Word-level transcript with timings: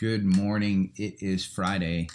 Good 0.00 0.24
morning. 0.24 0.94
It 0.96 1.22
is 1.22 1.44
Friday, 1.44 2.08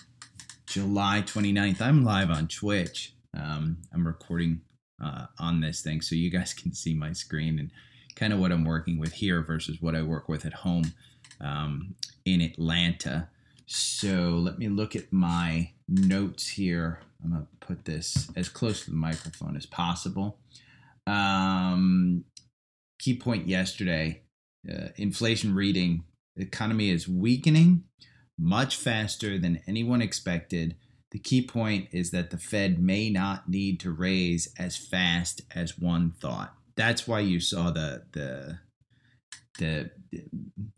July 0.66 1.22
29th. 1.24 1.82
I'm 1.82 2.04
live 2.04 2.32
on 2.32 2.48
Twitch. 2.48 3.14
Um, 3.38 3.78
I'm 3.94 4.08
recording 4.08 4.62
uh, 5.00 5.28
on 5.38 5.62
this 5.62 5.84
thing 5.84 6.02
so 6.02 6.16
you 6.16 6.32
guys 6.32 6.52
can 6.56 6.74
see 6.74 6.96
my 6.96 7.14
screen 7.14 7.60
and 7.60 7.70
kind 8.16 8.34
of 8.34 8.40
what 8.40 8.52
I'm 8.52 8.66
working 8.66 8.98
with 8.98 9.14
here 9.14 9.44
versus 9.44 9.84
what 9.84 9.94
I 9.94 10.02
work 10.02 10.28
with 10.28 10.48
at 10.48 10.54
home 10.54 10.96
um, 11.40 11.94
in 12.26 12.42
Atlanta. 12.42 13.30
So 13.68 14.32
let 14.32 14.58
me 14.58 14.68
look 14.68 14.96
at 14.96 15.14
my 15.14 15.70
notes 15.88 16.48
here. 16.48 17.02
I'm 17.24 17.34
going 17.34 17.44
to 17.44 17.68
put 17.68 17.86
this 17.86 18.32
as 18.36 18.50
close 18.50 18.86
to 18.86 18.90
the 18.90 18.98
microphone 18.98 19.56
as 19.56 19.68
possible. 19.68 20.40
Um, 21.06 22.24
key 22.98 23.16
point 23.16 23.48
yesterday 23.48 24.24
uh, 24.68 24.88
inflation 24.96 25.54
reading 25.54 26.04
the 26.36 26.44
economy 26.44 26.90
is 26.90 27.08
weakening 27.08 27.84
much 28.38 28.76
faster 28.76 29.38
than 29.38 29.62
anyone 29.68 30.02
expected. 30.02 30.76
The 31.12 31.20
key 31.20 31.46
point 31.46 31.88
is 31.92 32.12
that 32.12 32.30
the 32.30 32.38
Fed 32.38 32.80
may 32.80 33.10
not 33.10 33.48
need 33.48 33.80
to 33.82 33.92
raise 33.92 34.54
as 34.60 34.76
fast 34.76 35.42
as 35.54 35.80
one 35.80 36.12
thought. 36.12 36.54
That's 36.76 37.08
why 37.08 37.22
you 37.22 37.40
saw 37.40 37.72
the 37.72 38.04
the 38.12 38.60
the 39.58 39.92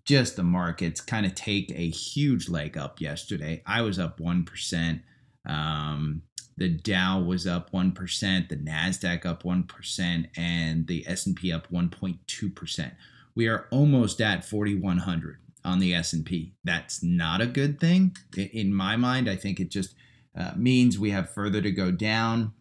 just 0.06 0.36
the 0.36 0.44
markets 0.44 1.02
kind 1.02 1.26
of 1.26 1.34
take 1.34 1.72
a 1.72 1.90
huge 1.90 2.50
leg 2.50 2.78
up 2.78 3.02
yesterday. 3.02 3.64
I 3.66 3.82
was 3.82 3.98
up 3.98 4.20
one 4.20 4.44
percent. 4.44 5.02
Um, 5.48 6.22
the 6.55 6.70
Dow 6.70 7.20
was 7.20 7.48
up 7.48 7.74
one 7.74 7.92
percent. 7.92 8.50
The 8.50 8.58
Nasdaq 8.58 9.26
up 9.26 9.44
one 9.44 9.64
percent, 9.64 10.28
and 10.38 10.86
the 10.86 11.04
S 11.08 11.26
and 11.26 11.36
P 11.36 11.52
up 11.52 11.72
one 11.72 11.90
point 11.90 12.20
two 12.28 12.52
percent. 12.52 12.94
We 13.34 13.48
are 13.48 13.68
almost 13.72 14.22
at 14.22 14.46
forty 14.46 14.76
one 14.76 15.00
hundred 15.00 15.40
on 15.68 15.79
the 15.79 15.93
S&P. 15.93 16.54
That's 16.63 17.04
not 17.04 17.41
a 17.41 17.46
good 17.46 17.79
thing 17.79 18.15
in 18.35 18.73
my 18.73 18.96
mind. 18.96 19.29
I 19.29 19.35
think 19.35 19.60
it 19.60 19.70
just 19.70 19.93
uh, 20.35 20.51
means 20.55 20.98
we 20.98 21.12
have 21.12 21.29
further 21.29 21.62
to 21.62 21.71
go 21.71 21.91
down. 21.91 22.54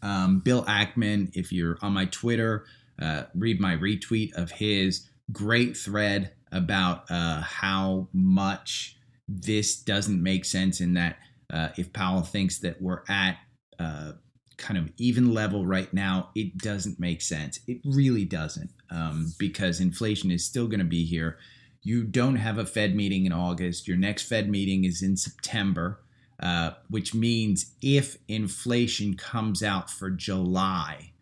Um, 0.00 0.38
Bill 0.38 0.64
Ackman, 0.64 1.30
if 1.34 1.52
you're 1.52 1.76
on 1.82 1.92
my 1.92 2.04
Twitter, 2.06 2.66
uh, 3.02 3.24
read 3.34 3.60
my 3.60 3.76
retweet 3.76 4.32
of 4.34 4.52
his 4.52 5.08
great 5.32 5.76
thread 5.76 6.32
about 6.52 7.10
uh, 7.10 7.40
how 7.40 8.08
much 8.12 8.96
this 9.26 9.76
doesn't 9.82 10.22
make 10.22 10.44
sense 10.44 10.80
in 10.80 10.94
that 10.94 11.16
uh, 11.52 11.70
if 11.76 11.92
Powell 11.92 12.22
thinks 12.22 12.58
that 12.60 12.80
we're 12.80 13.02
at 13.08 13.38
uh, 13.80 14.12
kind 14.56 14.78
of 14.78 14.90
even 14.98 15.34
level 15.34 15.66
right 15.66 15.92
now, 15.92 16.30
it 16.36 16.58
doesn't 16.58 17.00
make 17.00 17.22
sense. 17.22 17.58
It 17.66 17.78
really 17.84 18.24
doesn't 18.24 18.70
um, 18.90 19.32
because 19.38 19.80
inflation 19.80 20.30
is 20.30 20.44
still 20.44 20.68
going 20.68 20.78
to 20.78 20.84
be 20.84 21.04
here 21.04 21.38
you 21.84 22.02
don't 22.02 22.36
have 22.36 22.56
a 22.56 22.66
Fed 22.66 22.96
meeting 22.96 23.26
in 23.26 23.32
August. 23.32 23.86
Your 23.86 23.98
next 23.98 24.22
Fed 24.22 24.48
meeting 24.48 24.84
is 24.84 25.02
in 25.02 25.16
September, 25.16 26.00
uh, 26.40 26.70
which 26.88 27.14
means 27.14 27.74
if 27.82 28.16
inflation 28.26 29.14
comes 29.14 29.62
out 29.62 29.90
for 29.90 30.10
July, 30.10 31.12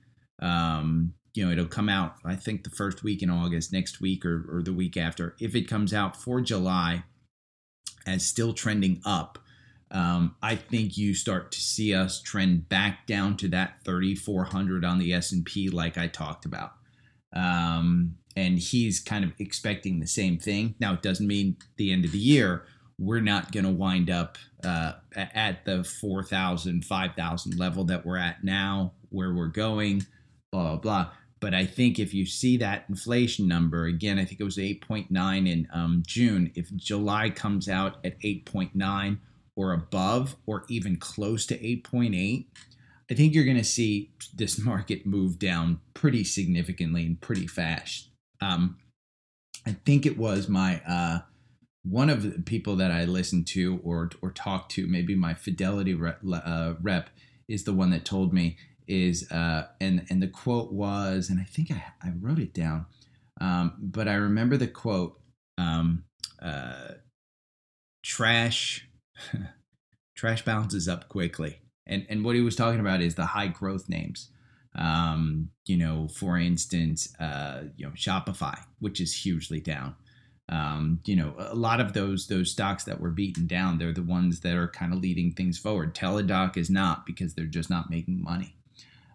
um, 0.41 1.15
you 1.35 1.45
know, 1.45 1.51
it'll 1.51 1.67
come 1.67 1.89
out, 1.89 2.15
I 2.25 2.37
think, 2.37 2.63
the 2.63 2.71
first 2.71 3.03
week 3.03 3.23
in 3.23 3.31
August, 3.31 3.73
next 3.73 4.01
week 4.01 4.25
or, 4.25 4.47
or 4.49 4.63
the 4.63 4.73
week 4.73 4.97
after. 4.97 5.35
If 5.41 5.57
it 5.57 5.69
comes 5.69 5.93
out 5.93 6.17
for 6.17 6.41
July 6.41 7.03
as 8.07 8.25
still 8.25 8.53
trending 8.53 9.01
up, 9.05 9.39
um, 9.91 10.37
I 10.43 10.55
think 10.57 10.97
you 10.97 11.15
start 11.15 11.53
to 11.53 11.61
see 11.61 11.95
us 11.95 12.23
trend 12.23 12.69
back 12.69 13.07
down 13.07 13.37
to 13.39 13.49
that 13.49 13.85
3,400 13.85 14.85
on 14.85 14.99
the 14.99 15.13
S&P 15.13 15.71
like 15.71 15.99
I 15.99 16.07
talked 16.07 16.45
about. 16.45 16.73
Um, 17.35 18.17
and 18.37 18.59
he's 18.59 19.01
kind 19.01 19.25
of 19.25 19.33
expecting 19.39 20.01
the 20.01 20.07
same 20.07 20.39
thing. 20.39 20.75
Now, 20.81 20.95
it 20.95 21.03
doesn't 21.03 21.27
mean 21.27 21.57
the 21.77 21.93
end 21.93 22.05
of 22.05 22.13
the 22.13 22.19
year 22.19 22.65
we're 23.03 23.21
not 23.21 23.53
going 23.53 23.65
to 23.65 23.73
wind 23.73 24.11
up 24.11 24.39
uh, 24.65 24.93
at 25.17 25.65
the 25.65 25.83
4,000, 25.83 26.85
5,000 26.85 27.59
level 27.59 27.85
that 27.85 28.07
we're 28.07 28.17
at 28.17 28.45
now, 28.45 28.93
where 29.09 29.35
we're 29.35 29.49
going, 29.49 30.07
blah, 30.53 30.63
blah, 30.63 30.77
blah. 30.77 31.11
But 31.41 31.55
I 31.55 31.67
think 31.67 31.99
if 31.99 32.15
you 32.15 32.25
see 32.25 32.57
that 32.59 32.85
inflation 32.89 33.49
number, 33.49 33.87
again, 33.87 34.19
I 34.19 34.25
think 34.25 34.41
it 34.41 34.45
was 34.45 34.59
8.9 34.59 35.09
in 35.51 35.67
um, 35.73 36.05
June. 36.07 36.53
If 36.55 36.75
July 36.77 37.31
comes 37.31 37.69
out 37.69 37.97
at 38.05 38.21
8.9 38.21 39.19
or 39.57 39.73
above, 39.73 40.37
or 40.47 40.65
even 40.69 40.97
close 40.97 41.45
to 41.47 41.59
8.8, 41.59 42.47
I 43.11 43.15
think 43.15 43.35
you're 43.35 43.45
going 43.45 43.57
to 43.57 43.65
see 43.65 44.13
this 44.33 44.59
market 44.59 45.05
move 45.05 45.41
down 45.41 45.81
pretty 45.93 46.23
significantly 46.23 47.05
and 47.05 47.21
pretty 47.21 47.49
fast. 47.49 48.12
Um, 48.43 48.79
I 49.67 49.77
think 49.85 50.07
it 50.07 50.19
was 50.19 50.49
my 50.49 50.81
uh, 50.89 51.21
one 51.85 52.11
of 52.11 52.23
the 52.23 52.43
people 52.43 52.77
that 52.77 52.91
I 52.91 53.05
listened 53.05 53.47
to 53.49 53.81
or 53.85 54.11
or 54.21 54.31
talked 54.31 54.73
to, 54.73 54.87
maybe 54.87 55.15
my 55.15 55.35
Fidelity 55.35 55.95
rep, 55.95 56.21
uh, 56.33 56.75
rep 56.81 57.11
is 57.49 57.65
the 57.65 57.73
one 57.73 57.91
that 57.91 58.05
told 58.05 58.33
me 58.33 58.57
is 58.89 59.31
uh, 59.31 59.69
and 59.81 60.07
and 60.11 60.23
the 60.23 60.29
quote 60.29 60.73
was, 60.73 61.31
and 61.31 61.41
I 61.41 61.45
think 61.45 61.71
I, 61.71 61.83
I 62.03 62.13
wrote 62.19 62.39
it 62.39 62.53
down, 62.53 62.87
um, 63.41 63.75
but 63.79 64.09
I 64.09 64.15
remember 64.15 64.57
the 64.57 64.67
quote, 64.67 65.21
um, 65.59 66.05
uh, 66.41 66.93
trash 68.05 68.89
trash 70.17 70.45
bounces 70.45 70.89
up 70.89 71.09
quickly, 71.09 71.61
and 71.87 72.07
and 72.09 72.25
what 72.25 72.35
he 72.35 72.43
was 72.43 72.57
talking 72.57 72.81
about 72.81 73.01
is 73.01 73.15
the 73.15 73.27
high 73.27 73.49
growth 73.49 73.89
names. 73.89 74.31
Um, 74.75 75.51
you 75.67 75.77
know, 75.77 76.09
for 76.09 76.39
instance, 76.39 77.15
uh, 77.21 77.65
you 77.77 77.87
know, 77.87 77.93
Shopify, 77.93 78.59
which 78.79 79.01
is 79.01 79.15
hugely 79.15 79.61
down. 79.61 79.95
Um, 80.49 81.01
you 81.07 81.17
know, 81.17 81.35
a 81.39 81.55
lot 81.55 81.81
of 81.81 81.93
those 81.93 82.27
those 82.27 82.51
stocks 82.51 82.85
that 82.85 83.01
were 83.01 83.11
beaten 83.11 83.47
down, 83.47 83.79
they're 83.79 83.93
the 83.93 84.03
ones 84.03 84.41
that 84.41 84.57
are 84.57 84.69
kind 84.69 84.93
of 84.93 85.01
leading 85.01 85.33
things 85.33 85.59
forward. 85.59 85.95
Teladoc 85.95 86.57
is 86.57 86.69
not 86.69 87.07
because 87.07 87.35
they're 87.35 87.45
just 87.47 87.71
not 87.71 87.91
making 87.91 88.23
money. 88.23 88.57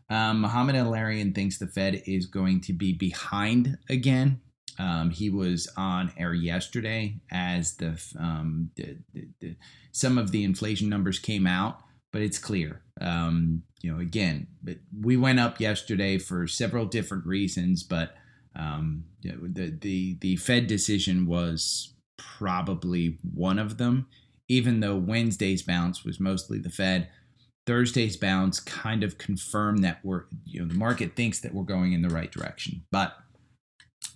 Um, 0.10 0.42
Mohamed 0.42 0.76
El-Erian 0.76 1.36
thinks 1.36 1.58
the 1.58 1.68
Fed 1.68 2.02
is 2.06 2.26
going 2.28 2.62
to 2.62 2.74
be 2.74 2.94
behind 2.94 3.78
again. 3.90 4.40
Um, 4.80 5.10
he 5.10 5.30
was 5.30 5.68
on 5.76 6.14
air 6.18 6.34
yesterday 6.34 7.20
as 7.32 7.76
the, 7.78 8.02
um, 8.18 8.70
the, 8.76 8.98
the, 9.14 9.28
the, 9.40 9.56
some 9.92 10.18
of 10.18 10.32
the 10.32 10.44
inflation 10.44 10.88
numbers 10.88 11.20
came 11.20 11.48
out 11.48 11.82
but 12.12 12.22
it's 12.22 12.38
clear. 12.38 12.82
Um, 13.00 13.64
you 13.82 13.92
know, 13.92 14.00
again, 14.00 14.48
we 15.00 15.18
went 15.18 15.40
up 15.40 15.60
yesterday 15.60 16.18
for 16.18 16.48
several 16.48 16.86
different 16.86 17.26
reasons, 17.26 17.84
but 17.84 18.16
um, 18.56 19.06
the 19.22 19.78
the 19.80 20.18
the 20.20 20.36
Fed 20.38 20.68
decision 20.68 21.28
was 21.28 21.94
probably 22.18 23.20
one 23.34 23.60
of 23.60 23.78
them. 23.78 24.08
Even 24.50 24.80
though 24.80 24.96
Wednesday's 24.96 25.62
bounce 25.62 26.06
was 26.06 26.20
mostly 26.20 26.58
the 26.58 26.70
Fed, 26.70 27.10
Thursday's 27.66 28.16
bounce 28.16 28.60
kind 28.62 29.04
of 29.04 29.18
confirmed 29.18 29.84
that 29.84 30.00
we're 30.04 30.24
you 30.46 30.60
know 30.60 30.68
the 30.68 30.74
market 30.74 31.16
thinks 31.16 31.42
that 31.42 31.54
we're 31.54 31.64
going 31.64 31.94
in 31.94 32.02
the 32.02 32.10
right 32.10 32.32
direction. 32.32 32.84
But 32.92 33.14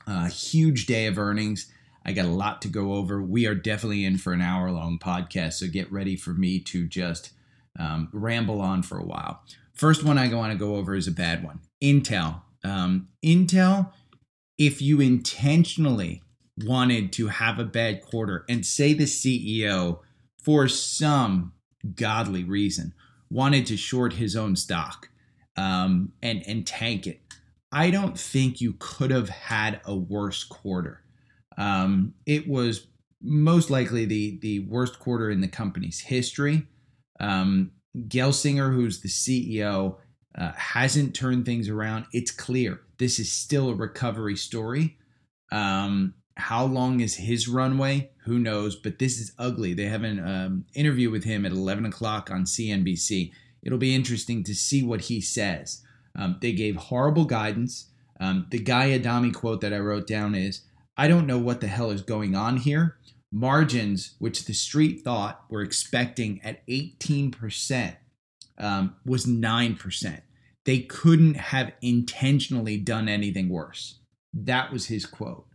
a 0.07 0.12
uh, 0.12 0.30
huge 0.30 0.85
day 0.85 1.06
of 1.06 1.19
earnings. 1.19 1.72
I 2.03 2.13
got 2.13 2.25
a 2.25 2.30
lot 2.30 2.63
to 2.63 2.68
go 2.68 2.94
over. 2.94 3.22
We 3.22 3.46
are 3.46 3.53
definitely 3.53 4.06
in 4.06 4.18
for 4.18 4.34
an 4.34 4.41
hour 4.41 4.72
long 4.72 4.97
podcast, 4.97 5.53
so 5.53 5.68
get 5.68 5.91
ready 5.91 6.16
for 6.16 6.31
me 6.31 6.59
to 6.62 6.88
just 6.88 7.31
um, 7.80 8.09
ramble 8.12 8.62
on 8.62 8.84
for 8.84 8.98
a 8.98 9.06
while. 9.06 9.42
First 9.74 10.04
one 10.04 10.18
I 10.18 10.34
want 10.34 10.52
to 10.52 10.58
go 10.58 10.76
over 10.76 10.96
is 10.96 11.08
a 11.08 11.12
bad 11.12 11.44
one 11.44 11.62
Intel. 11.82 12.42
Um, 12.64 13.08
Intel, 13.26 13.92
if 14.58 14.82
you 14.82 15.02
intentionally 15.02 16.22
wanted 16.58 17.12
to 17.14 17.28
have 17.28 17.58
a 17.60 17.64
bad 17.64 18.02
quarter 18.02 18.46
and 18.48 18.66
say 18.66 18.94
the 18.94 19.06
CEO, 19.06 20.00
for 20.44 20.68
some 20.68 21.54
godly 21.96 22.44
reason, 22.44 22.94
wanted 23.30 23.66
to 23.68 23.78
short 23.78 24.14
his 24.14 24.36
own 24.36 24.56
stock 24.56 25.10
um, 25.56 26.12
and, 26.22 26.44
and 26.48 26.68
tank 26.68 27.08
it, 27.08 27.22
I 27.72 27.90
don't 27.90 28.20
think 28.20 28.60
you 28.60 28.76
could 28.78 29.12
have 29.12 29.30
had 29.30 29.81
a 29.86 29.95
worse 29.95 30.44
quarter. 30.44 31.04
Um, 31.57 32.13
it 32.25 32.48
was 32.48 32.88
most 33.22 33.69
likely 33.69 34.06
the, 34.06 34.40
the 34.42 34.60
worst 34.60 35.00
quarter 35.00 35.30
in 35.30 35.42
the 35.42 35.48
company's 35.48 36.01
history. 36.01 36.68
Um, 37.21 37.71
Gelsinger, 37.95 38.73
who's 38.73 39.01
the 39.01 39.07
CEO, 39.07 39.97
uh, 40.38 40.51
hasn't 40.53 41.15
turned 41.15 41.45
things 41.45 41.69
around. 41.69 42.06
It's 42.12 42.31
clear 42.31 42.81
this 42.97 43.19
is 43.19 43.31
still 43.31 43.69
a 43.69 43.75
recovery 43.75 44.35
story. 44.35 44.97
Um, 45.51 46.15
how 46.38 46.65
long 46.65 47.01
is 47.01 47.15
his 47.15 47.47
runway? 47.47 48.12
Who 48.23 48.39
knows? 48.39 48.75
But 48.75 49.00
this 49.00 49.19
is 49.19 49.33
ugly. 49.38 49.73
They 49.73 49.85
have 49.85 50.03
an 50.03 50.19
um, 50.25 50.65
interview 50.73 51.12
with 51.12 51.23
him 51.23 51.45
at 51.45 51.51
11 51.51 51.85
o'clock 51.85 52.31
on 52.31 52.45
CNBC. 52.45 53.31
It'll 53.62 53.77
be 53.77 53.94
interesting 53.94 54.44
to 54.45 54.56
see 54.56 54.81
what 54.83 55.01
he 55.01 55.21
says. 55.21 55.83
Um, 56.18 56.38
they 56.41 56.53
gave 56.53 56.75
horrible 56.75 57.25
guidance. 57.25 57.89
Um, 58.19 58.47
the 58.50 58.59
Guy 58.59 58.94
Adami 58.94 59.31
quote 59.31 59.62
that 59.62 59.73
I 59.73 59.79
wrote 59.79 60.07
down 60.07 60.35
is 60.35 60.62
I 60.97 61.07
don't 61.07 61.27
know 61.27 61.38
what 61.38 61.62
the 61.62 61.68
hell 61.68 61.91
is 61.91 62.01
going 62.01 62.35
on 62.35 62.57
here 62.57 62.97
margins, 63.31 64.16
which 64.19 64.45
the 64.45 64.54
street 64.54 65.04
thought 65.04 65.45
were 65.50 65.62
expecting 65.62 66.42
at 66.44 66.66
18%, 66.68 67.95
um, 68.57 68.95
was 69.06 69.25
9%. 69.25 70.22
They 70.66 70.80
couldn't 70.80 71.36
have 71.36 71.72
intentionally 71.81 72.78
done 72.78 73.07
anything 73.10 73.50
worse. 73.50 74.00
That 74.33 74.72
was 74.72 74.88
his 74.88 75.06
quote. 75.06 75.48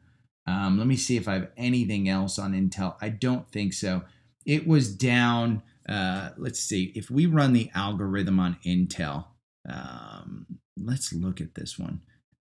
Um, 0.46 0.78
let 0.78 0.86
me 0.86 0.96
see 0.96 1.16
if 1.16 1.28
I 1.28 1.34
have 1.34 1.50
anything 1.56 2.08
else 2.08 2.38
on 2.38 2.52
Intel. 2.52 2.96
I 3.00 3.08
don't 3.08 3.50
think 3.50 3.72
so. 3.72 4.02
It 4.44 4.66
was 4.66 4.94
down. 4.94 5.62
Uh, 5.88 6.30
let's 6.36 6.60
see. 6.60 6.92
If 6.94 7.10
we 7.10 7.26
run 7.26 7.52
the 7.52 7.70
algorithm 7.74 8.40
on 8.40 8.56
Intel, 8.64 9.26
um, 9.68 10.46
let's 10.76 11.12
look 11.12 11.40
at 11.40 11.54
this 11.54 11.78
one. 11.78 12.00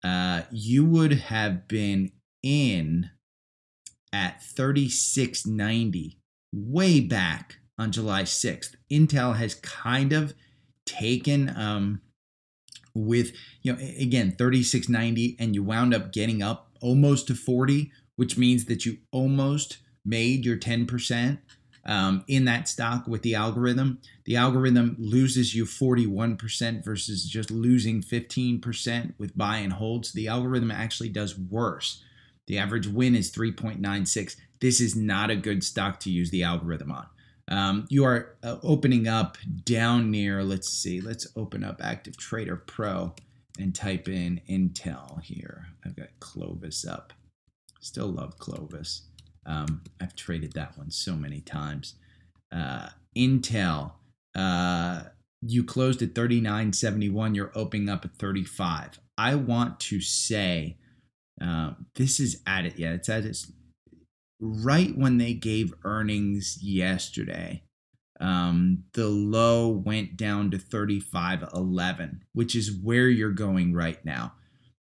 Uh, 0.04 0.42
you 0.50 0.84
would 0.84 1.12
have 1.12 1.66
been 1.66 2.12
in 2.42 3.10
at 4.12 4.42
3690 4.42 6.18
way 6.52 7.00
back 7.00 7.58
on 7.78 7.92
July 7.92 8.22
6th. 8.22 8.74
Intel 8.90 9.36
has 9.36 9.54
kind 9.54 10.12
of 10.12 10.34
taken 10.84 11.54
um, 11.56 12.00
with, 12.94 13.32
you 13.62 13.72
know, 13.72 13.78
again, 13.78 14.32
3690, 14.32 15.36
and 15.38 15.54
you 15.54 15.62
wound 15.62 15.94
up 15.94 16.12
getting 16.12 16.42
up 16.42 16.70
almost 16.80 17.26
to 17.28 17.34
40, 17.34 17.92
which 18.16 18.36
means 18.36 18.64
that 18.66 18.84
you 18.84 18.98
almost 19.12 19.78
made 20.04 20.44
your 20.44 20.56
10% 20.56 21.38
um, 21.84 22.24
in 22.26 22.44
that 22.44 22.68
stock 22.68 23.06
with 23.06 23.22
the 23.22 23.34
algorithm. 23.34 24.00
The 24.24 24.36
algorithm 24.36 24.96
loses 24.98 25.54
you 25.54 25.64
41% 25.64 26.84
versus 26.84 27.24
just 27.24 27.50
losing 27.50 28.02
15% 28.02 29.14
with 29.18 29.36
buy 29.36 29.58
and 29.58 29.72
holds. 29.72 30.12
The 30.12 30.28
algorithm 30.28 30.70
actually 30.70 31.08
does 31.08 31.38
worse. 31.38 32.02
The 32.48 32.58
average 32.58 32.88
win 32.88 33.14
is 33.14 33.30
3.96. 33.30 34.36
This 34.60 34.80
is 34.80 34.96
not 34.96 35.30
a 35.30 35.36
good 35.36 35.62
stock 35.62 36.00
to 36.00 36.10
use 36.10 36.30
the 36.30 36.42
algorithm 36.42 36.90
on. 36.90 37.06
Um, 37.46 37.86
you 37.88 38.04
are 38.04 38.36
uh, 38.42 38.56
opening 38.62 39.06
up 39.06 39.38
down 39.64 40.10
near, 40.10 40.42
let's 40.42 40.70
see, 40.70 41.00
let's 41.00 41.26
open 41.36 41.62
up 41.62 41.80
Active 41.82 42.16
Trader 42.16 42.56
Pro 42.56 43.14
and 43.58 43.74
type 43.74 44.08
in 44.08 44.40
Intel 44.48 45.22
here. 45.22 45.66
I've 45.84 45.96
got 45.96 46.08
Clovis 46.20 46.86
up. 46.86 47.12
Still 47.80 48.08
love 48.08 48.38
Clovis. 48.38 49.02
Um, 49.46 49.82
I've 50.00 50.16
traded 50.16 50.52
that 50.54 50.76
one 50.76 50.90
so 50.90 51.14
many 51.16 51.40
times. 51.40 51.94
Uh, 52.50 52.88
Intel, 53.16 53.92
uh, 54.34 55.04
you 55.40 55.64
closed 55.64 56.02
at 56.02 56.14
39.71. 56.14 57.34
You're 57.34 57.52
opening 57.54 57.88
up 57.88 58.04
at 58.04 58.16
35. 58.16 59.00
I 59.16 59.34
want 59.34 59.80
to 59.80 60.00
say 60.00 60.76
uh, 61.40 61.72
this 61.94 62.20
is 62.20 62.42
at 62.46 62.66
it. 62.66 62.78
Yeah, 62.78 62.92
it's 62.92 63.08
at 63.08 63.24
its 63.24 63.52
right 64.40 64.96
when 64.96 65.18
they 65.18 65.34
gave 65.34 65.74
earnings 65.84 66.58
yesterday, 66.62 67.62
um, 68.20 68.84
the 68.94 69.08
low 69.08 69.68
went 69.68 70.16
down 70.16 70.50
to 70.50 70.58
35.11, 70.58 72.20
which 72.32 72.54
is 72.54 72.72
where 72.72 73.08
you're 73.08 73.30
going 73.30 73.72
right 73.72 74.04
now. 74.04 74.32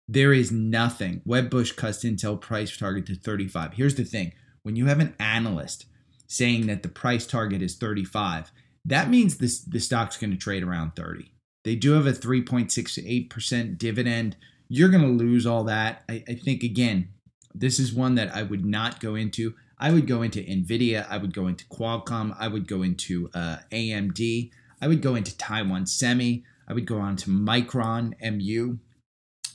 There 0.09 0.33
is 0.33 0.53
nothing. 0.53 1.23
Wedbush 1.27 1.77
cuts 1.77 2.05
Intel 2.05 2.41
price 2.41 2.77
target 2.77 3.07
to 3.07 3.15
35. 3.15 3.75
Here's 3.75 3.95
the 3.95 4.05
thing 4.05 4.33
when 4.63 4.77
you 4.77 4.87
have 4.87 5.01
an 5.01 5.15
analyst 5.19 5.87
saying 6.27 6.67
that 6.67 6.83
the 6.83 6.89
price 6.89 7.27
target 7.27 7.63
is 7.63 7.77
35, 7.77 8.53
that 8.85 9.09
means 9.09 9.37
this, 9.37 9.61
the 9.61 9.81
stock's 9.81 10.17
going 10.17 10.31
to 10.31 10.37
trade 10.37 10.63
around 10.63 10.97
30. 10.97 11.33
They 11.65 11.77
do 11.77 11.93
have 11.93 12.07
a 12.07 12.13
3.68% 12.13 13.79
dividend. 13.79 14.37
You're 14.75 14.89
going 14.89 15.03
to 15.03 15.25
lose 15.25 15.45
all 15.45 15.65
that. 15.65 16.03
I, 16.09 16.25
I 16.27 16.35
think, 16.35 16.63
again, 16.63 17.11
this 17.55 17.79
is 17.79 17.93
one 17.93 18.15
that 18.15 18.35
I 18.35 18.43
would 18.43 18.65
not 18.65 19.01
go 19.01 19.15
into. 19.15 19.55
I 19.79 19.93
would 19.93 20.07
go 20.07 20.23
into 20.23 20.41
NVIDIA. 20.41 21.07
I 21.11 21.19
would 21.19 21.35
go 21.35 21.47
into 21.47 21.67
Qualcomm. 21.67 22.35
I 22.39 22.49
would 22.49 22.67
go 22.67 22.81
into 22.81 23.29
uh, 23.35 23.59
AMD. 23.71 24.51
I 24.81 24.89
would 24.89 25.03
go 25.03 25.15
into 25.15 25.37
Taiwan 25.37 25.85
Semi. 25.85 26.45
I 26.67 26.73
would 26.73 26.87
go 26.87 27.01
on 27.01 27.17
to 27.17 27.29
Micron 27.29 28.15
MU. 28.23 28.79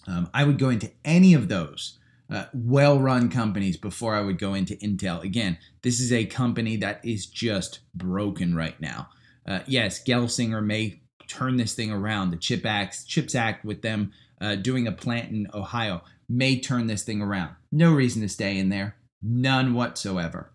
Um, 0.08 0.30
I 0.36 0.44
would 0.44 0.60
go 0.60 0.70
into 0.70 0.92
any 1.04 1.34
of 1.34 1.50
those 1.50 1.98
uh, 2.30 2.46
well 2.54 3.00
run 3.00 3.30
companies 3.32 3.76
before 3.76 4.14
I 4.14 4.22
would 4.22 4.38
go 4.38 4.54
into 4.54 4.76
Intel. 4.76 5.24
Again, 5.24 5.58
this 5.82 6.00
is 6.00 6.14
a 6.14 6.26
company 6.26 6.76
that 6.76 7.04
is 7.04 7.26
just 7.26 7.80
broken 7.96 8.56
right 8.56 8.80
now. 8.80 9.10
Uh, 9.48 9.62
yes, 9.66 10.04
Gelsinger 10.04 10.64
may 10.64 11.02
turn 11.28 11.58
this 11.58 11.74
thing 11.74 11.92
around. 11.92 12.30
The 12.30 12.38
Chip 12.38 12.68
Act, 12.68 13.08
CHIPS 13.08 13.34
Act 13.34 13.66
with 13.66 13.82
them 13.82 14.12
uh, 14.42 14.56
doing 14.56 14.88
a 14.88 14.92
plant 14.92 15.32
in 15.32 15.48
Ohio 15.54 16.02
may 16.30 16.60
turn 16.60 16.88
this 16.88 17.04
thing 17.04 17.22
around. 17.22 17.56
No 17.72 17.94
reason 17.94 18.22
to 18.22 18.30
stay 18.30 18.58
in 18.58 18.70
there. 18.70 18.96
None 19.22 19.74
whatsoever. 19.74 20.52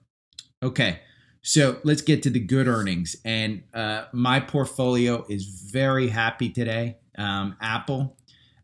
Okay, 0.62 1.00
so 1.42 1.78
let's 1.82 2.02
get 2.02 2.22
to 2.22 2.30
the 2.30 2.40
good 2.40 2.68
earnings. 2.68 3.16
And 3.24 3.64
uh, 3.74 4.04
my 4.12 4.40
portfolio 4.40 5.24
is 5.28 5.46
very 5.72 6.08
happy 6.08 6.50
today. 6.50 6.98
Um, 7.18 7.56
Apple, 7.60 8.16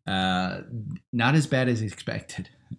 uh, 0.07 0.61
not 1.13 1.35
as 1.35 1.47
bad 1.47 1.69
as 1.69 1.83
expected. 1.83 2.49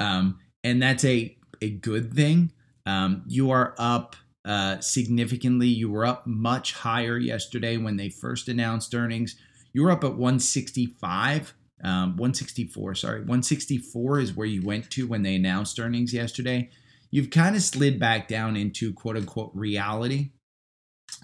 Um, 0.00 0.38
and 0.62 0.80
that's 0.80 1.04
a, 1.04 1.36
a 1.60 1.70
good 1.70 2.14
thing. 2.14 2.52
Um, 2.86 3.24
you 3.26 3.50
are 3.50 3.74
up 3.78 4.14
uh, 4.44 4.78
significantly. 4.78 5.66
You 5.66 5.90
were 5.90 6.06
up 6.06 6.24
much 6.24 6.72
higher 6.72 7.18
yesterday 7.18 7.76
when 7.76 7.96
they 7.96 8.08
first 8.08 8.48
announced 8.48 8.94
earnings. 8.94 9.34
You 9.72 9.82
were 9.82 9.90
up 9.90 10.04
at 10.04 10.12
165 10.12 11.52
um, 11.84 12.16
164, 12.16 12.94
sorry, 12.96 13.20
164 13.20 14.20
is 14.20 14.34
where 14.34 14.46
you 14.46 14.62
went 14.62 14.90
to 14.90 15.06
when 15.06 15.22
they 15.22 15.36
announced 15.36 15.78
earnings 15.78 16.12
yesterday. 16.12 16.70
You've 17.10 17.30
kind 17.30 17.56
of 17.56 17.62
slid 17.62 17.98
back 17.98 18.28
down 18.28 18.56
into 18.56 18.92
quote 18.92 19.16
unquote 19.16 19.52
reality. 19.54 20.30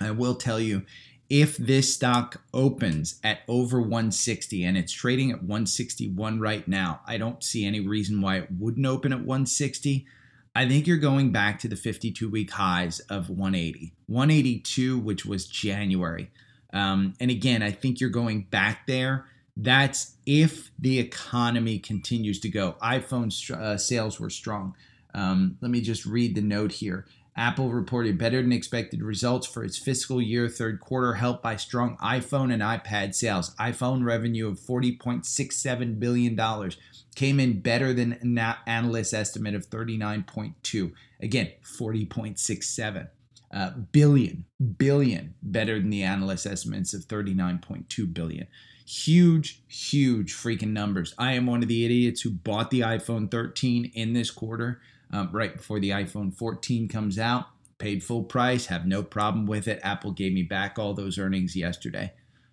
I 0.00 0.12
will 0.12 0.34
tell 0.34 0.60
you, 0.60 0.82
if 1.28 1.56
this 1.56 1.92
stock 1.92 2.42
opens 2.52 3.18
at 3.24 3.40
over 3.48 3.80
160 3.80 4.62
and 4.64 4.76
it's 4.76 4.92
trading 4.92 5.30
at 5.30 5.42
161 5.42 6.38
right 6.38 6.66
now, 6.68 7.00
I 7.06 7.16
don't 7.16 7.42
see 7.42 7.66
any 7.66 7.80
reason 7.80 8.20
why 8.20 8.38
it 8.38 8.48
wouldn't 8.50 8.86
open 8.86 9.12
at 9.12 9.20
160. 9.20 10.06
I 10.54 10.68
think 10.68 10.86
you're 10.86 10.98
going 10.98 11.32
back 11.32 11.58
to 11.60 11.68
the 11.68 11.76
52 11.76 12.28
week 12.28 12.52
highs 12.52 13.00
of 13.00 13.28
180, 13.28 13.92
182, 14.06 14.98
which 14.98 15.26
was 15.26 15.46
January. 15.46 16.30
Um, 16.72 17.14
and 17.18 17.30
again, 17.30 17.62
I 17.62 17.70
think 17.70 18.00
you're 18.00 18.10
going 18.10 18.42
back 18.42 18.86
there 18.86 19.26
that's 19.56 20.16
if 20.26 20.70
the 20.78 20.98
economy 20.98 21.78
continues 21.78 22.40
to 22.40 22.48
go. 22.48 22.76
iPhone 22.82 23.50
uh, 23.50 23.76
sales 23.76 24.18
were 24.18 24.30
strong. 24.30 24.74
Um, 25.14 25.58
let 25.60 25.70
me 25.70 25.80
just 25.80 26.04
read 26.04 26.34
the 26.34 26.42
note 26.42 26.72
here. 26.72 27.06
Apple 27.36 27.70
reported 27.70 28.16
better 28.16 28.40
than 28.40 28.52
expected 28.52 29.02
results 29.02 29.46
for 29.46 29.64
its 29.64 29.76
fiscal 29.76 30.22
year 30.22 30.48
third 30.48 30.78
quarter, 30.80 31.14
helped 31.14 31.42
by 31.42 31.56
strong 31.56 31.96
iPhone 31.96 32.52
and 32.52 32.62
iPad 32.62 33.14
sales. 33.14 33.54
iPhone 33.56 34.04
revenue 34.04 34.48
of 34.48 34.60
$40.67 34.60 35.98
billion 35.98 36.70
came 37.16 37.40
in 37.40 37.60
better 37.60 37.92
than 37.92 38.12
an 38.12 38.38
analyst 38.66 39.14
estimate 39.14 39.54
of 39.54 39.68
39.2. 39.68 40.92
Again, 41.20 41.52
40.67 41.64 43.08
uh, 43.52 43.70
billion, 43.92 44.44
billion 44.78 45.34
better 45.42 45.78
than 45.78 45.90
the 45.90 46.02
analyst 46.02 46.46
estimates 46.46 46.92
of 46.94 47.02
39.2 47.02 48.12
billion. 48.12 48.46
Huge, 48.86 49.62
huge 49.66 50.34
freaking 50.34 50.72
numbers. 50.72 51.14
I 51.18 51.32
am 51.32 51.46
one 51.46 51.62
of 51.62 51.68
the 51.68 51.84
idiots 51.84 52.20
who 52.20 52.30
bought 52.30 52.70
the 52.70 52.80
iPhone 52.80 53.30
13 53.30 53.92
in 53.94 54.12
this 54.12 54.30
quarter, 54.30 54.80
um, 55.10 55.30
right 55.32 55.56
before 55.56 55.80
the 55.80 55.90
iPhone 55.90 56.34
14 56.34 56.88
comes 56.88 57.18
out. 57.18 57.46
Paid 57.78 58.04
full 58.04 58.24
price, 58.24 58.66
have 58.66 58.86
no 58.86 59.02
problem 59.02 59.46
with 59.46 59.68
it. 59.68 59.80
Apple 59.82 60.12
gave 60.12 60.32
me 60.32 60.42
back 60.42 60.78
all 60.78 60.94
those 60.94 61.18
earnings 61.18 61.56
yesterday, 61.56 62.12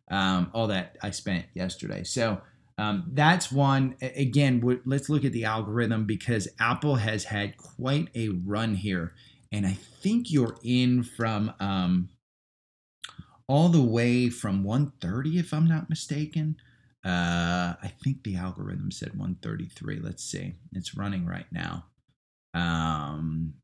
um, 0.09 0.49
all 0.53 0.67
that 0.67 0.97
I 1.01 1.11
spent 1.11 1.45
yesterday. 1.53 2.03
So 2.03 2.41
um, 2.77 3.03
that's 3.13 3.51
one. 3.51 3.95
Again, 4.01 4.81
let's 4.85 5.09
look 5.09 5.23
at 5.23 5.33
the 5.33 5.45
algorithm 5.45 6.05
because 6.05 6.47
Apple 6.59 6.95
has 6.95 7.25
had 7.25 7.57
quite 7.57 8.07
a 8.15 8.29
run 8.29 8.73
here. 8.73 9.13
And 9.51 9.67
I 9.67 9.73
think 9.73 10.31
you're 10.31 10.57
in 10.63 11.03
from 11.03 11.53
um, 11.59 12.09
all 13.51 13.67
the 13.67 13.81
way 13.81 14.29
from 14.29 14.63
130, 14.63 15.37
if 15.37 15.53
I'm 15.53 15.67
not 15.67 15.89
mistaken. 15.89 16.55
Uh, 17.03 17.75
I 17.83 17.91
think 18.01 18.23
the 18.23 18.37
algorithm 18.37 18.91
said 18.91 19.09
133. 19.09 19.99
Let's 20.01 20.23
see. 20.23 20.53
It's 20.71 20.95
running 20.95 21.25
right 21.25 21.47
now. 21.51 21.87
Um, 22.53 23.55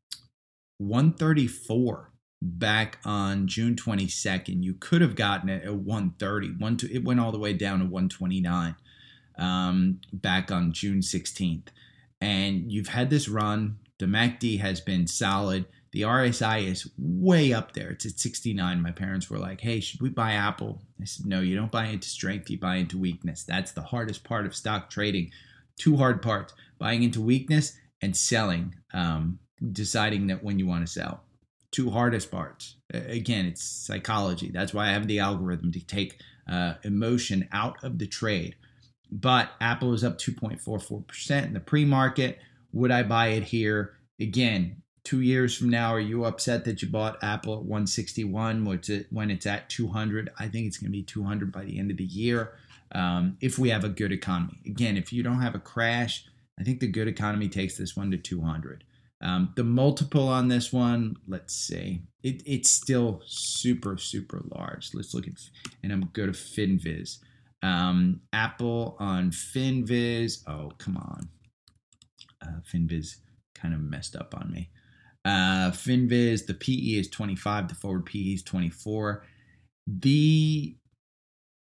134 0.76 2.12
back 2.42 2.98
on 3.06 3.46
June 3.46 3.76
22nd. 3.76 4.62
You 4.62 4.74
could 4.74 5.00
have 5.00 5.16
gotten 5.16 5.48
it 5.48 5.64
at 5.64 5.74
130. 5.74 6.56
One, 6.58 6.76
it 6.92 7.02
went 7.02 7.18
all 7.18 7.32
the 7.32 7.38
way 7.38 7.54
down 7.54 7.78
to 7.78 7.86
129 7.86 8.76
um, 9.38 10.00
back 10.12 10.52
on 10.52 10.72
June 10.72 11.00
16th. 11.00 11.68
And 12.20 12.70
you've 12.70 12.88
had 12.88 13.08
this 13.08 13.26
run. 13.26 13.78
The 13.98 14.04
MACD 14.04 14.60
has 14.60 14.82
been 14.82 15.06
solid. 15.06 15.64
The 15.92 16.02
RSI 16.02 16.66
is 16.66 16.90
way 16.98 17.52
up 17.52 17.72
there. 17.72 17.90
It's 17.90 18.06
at 18.06 18.18
69. 18.18 18.82
My 18.82 18.90
parents 18.90 19.30
were 19.30 19.38
like, 19.38 19.60
hey, 19.60 19.80
should 19.80 20.00
we 20.00 20.10
buy 20.10 20.32
Apple? 20.32 20.82
I 21.00 21.04
said, 21.04 21.26
no, 21.26 21.40
you 21.40 21.56
don't 21.56 21.72
buy 21.72 21.86
into 21.86 22.08
strength, 22.08 22.50
you 22.50 22.58
buy 22.58 22.76
into 22.76 22.98
weakness. 22.98 23.44
That's 23.44 23.72
the 23.72 23.82
hardest 23.82 24.24
part 24.24 24.46
of 24.46 24.54
stock 24.54 24.90
trading. 24.90 25.30
Two 25.78 25.96
hard 25.96 26.20
parts 26.20 26.52
buying 26.78 27.02
into 27.02 27.20
weakness 27.20 27.76
and 28.02 28.16
selling, 28.16 28.74
um, 28.92 29.38
deciding 29.72 30.26
that 30.26 30.42
when 30.42 30.58
you 30.58 30.66
want 30.66 30.86
to 30.86 30.92
sell. 30.92 31.22
Two 31.70 31.90
hardest 31.90 32.30
parts. 32.30 32.76
Again, 32.92 33.46
it's 33.46 33.62
psychology. 33.62 34.50
That's 34.50 34.74
why 34.74 34.88
I 34.88 34.92
have 34.92 35.06
the 35.06 35.18
algorithm 35.18 35.72
to 35.72 35.86
take 35.86 36.20
uh, 36.50 36.74
emotion 36.82 37.48
out 37.52 37.82
of 37.82 37.98
the 37.98 38.06
trade. 38.06 38.56
But 39.10 39.50
Apple 39.60 39.94
is 39.94 40.04
up 40.04 40.18
2.44% 40.18 41.44
in 41.44 41.54
the 41.54 41.60
pre 41.60 41.84
market 41.84 42.38
Would 42.72 42.90
I 42.90 43.02
buy 43.02 43.28
it 43.28 43.44
here? 43.44 43.94
Again, 44.20 44.82
two 45.08 45.22
years 45.22 45.56
from 45.56 45.70
now, 45.70 45.94
are 45.94 45.98
you 45.98 46.26
upset 46.26 46.66
that 46.66 46.82
you 46.82 46.88
bought 46.88 47.24
Apple 47.24 47.54
at 47.54 47.60
161 47.60 48.66
which 48.66 48.90
when 49.08 49.30
it's 49.30 49.46
at 49.46 49.70
200? 49.70 50.28
I 50.38 50.48
think 50.48 50.66
it's 50.66 50.76
going 50.76 50.92
to 50.92 50.98
be 50.98 51.02
200 51.02 51.50
by 51.50 51.64
the 51.64 51.78
end 51.78 51.90
of 51.90 51.96
the 51.96 52.04
year 52.04 52.52
um, 52.92 53.38
if 53.40 53.58
we 53.58 53.70
have 53.70 53.84
a 53.84 53.88
good 53.88 54.12
economy. 54.12 54.60
Again, 54.66 54.98
if 54.98 55.10
you 55.10 55.22
don't 55.22 55.40
have 55.40 55.54
a 55.54 55.60
crash, 55.60 56.26
I 56.60 56.62
think 56.62 56.80
the 56.80 56.88
good 56.88 57.08
economy 57.08 57.48
takes 57.48 57.78
this 57.78 57.96
one 57.96 58.10
to 58.10 58.18
200. 58.18 58.84
Um, 59.22 59.54
the 59.56 59.64
multiple 59.64 60.28
on 60.28 60.48
this 60.48 60.74
one, 60.74 61.16
let's 61.26 61.54
see, 61.54 62.02
it, 62.22 62.42
it's 62.44 62.68
still 62.68 63.22
super, 63.24 63.96
super 63.96 64.42
large. 64.54 64.90
Let's 64.92 65.14
look 65.14 65.26
at, 65.26 65.32
and 65.82 65.90
I'm 65.90 66.10
go 66.12 66.26
to 66.26 66.32
FinViz. 66.32 67.16
Um, 67.62 68.20
Apple 68.34 68.94
on 68.98 69.30
FinViz. 69.30 70.46
Oh, 70.46 70.72
come 70.76 70.98
on. 70.98 71.30
Uh, 72.42 72.60
FinViz 72.70 73.16
kind 73.54 73.72
of 73.72 73.80
messed 73.80 74.14
up 74.14 74.34
on 74.36 74.52
me. 74.52 74.68
Uh, 75.24 75.70
FinViz, 75.70 76.46
the 76.46 76.54
PE 76.54 76.98
is 77.00 77.08
25, 77.08 77.68
the 77.68 77.74
forward 77.74 78.06
PE 78.06 78.34
is 78.34 78.42
24. 78.42 79.24
The 79.86 80.76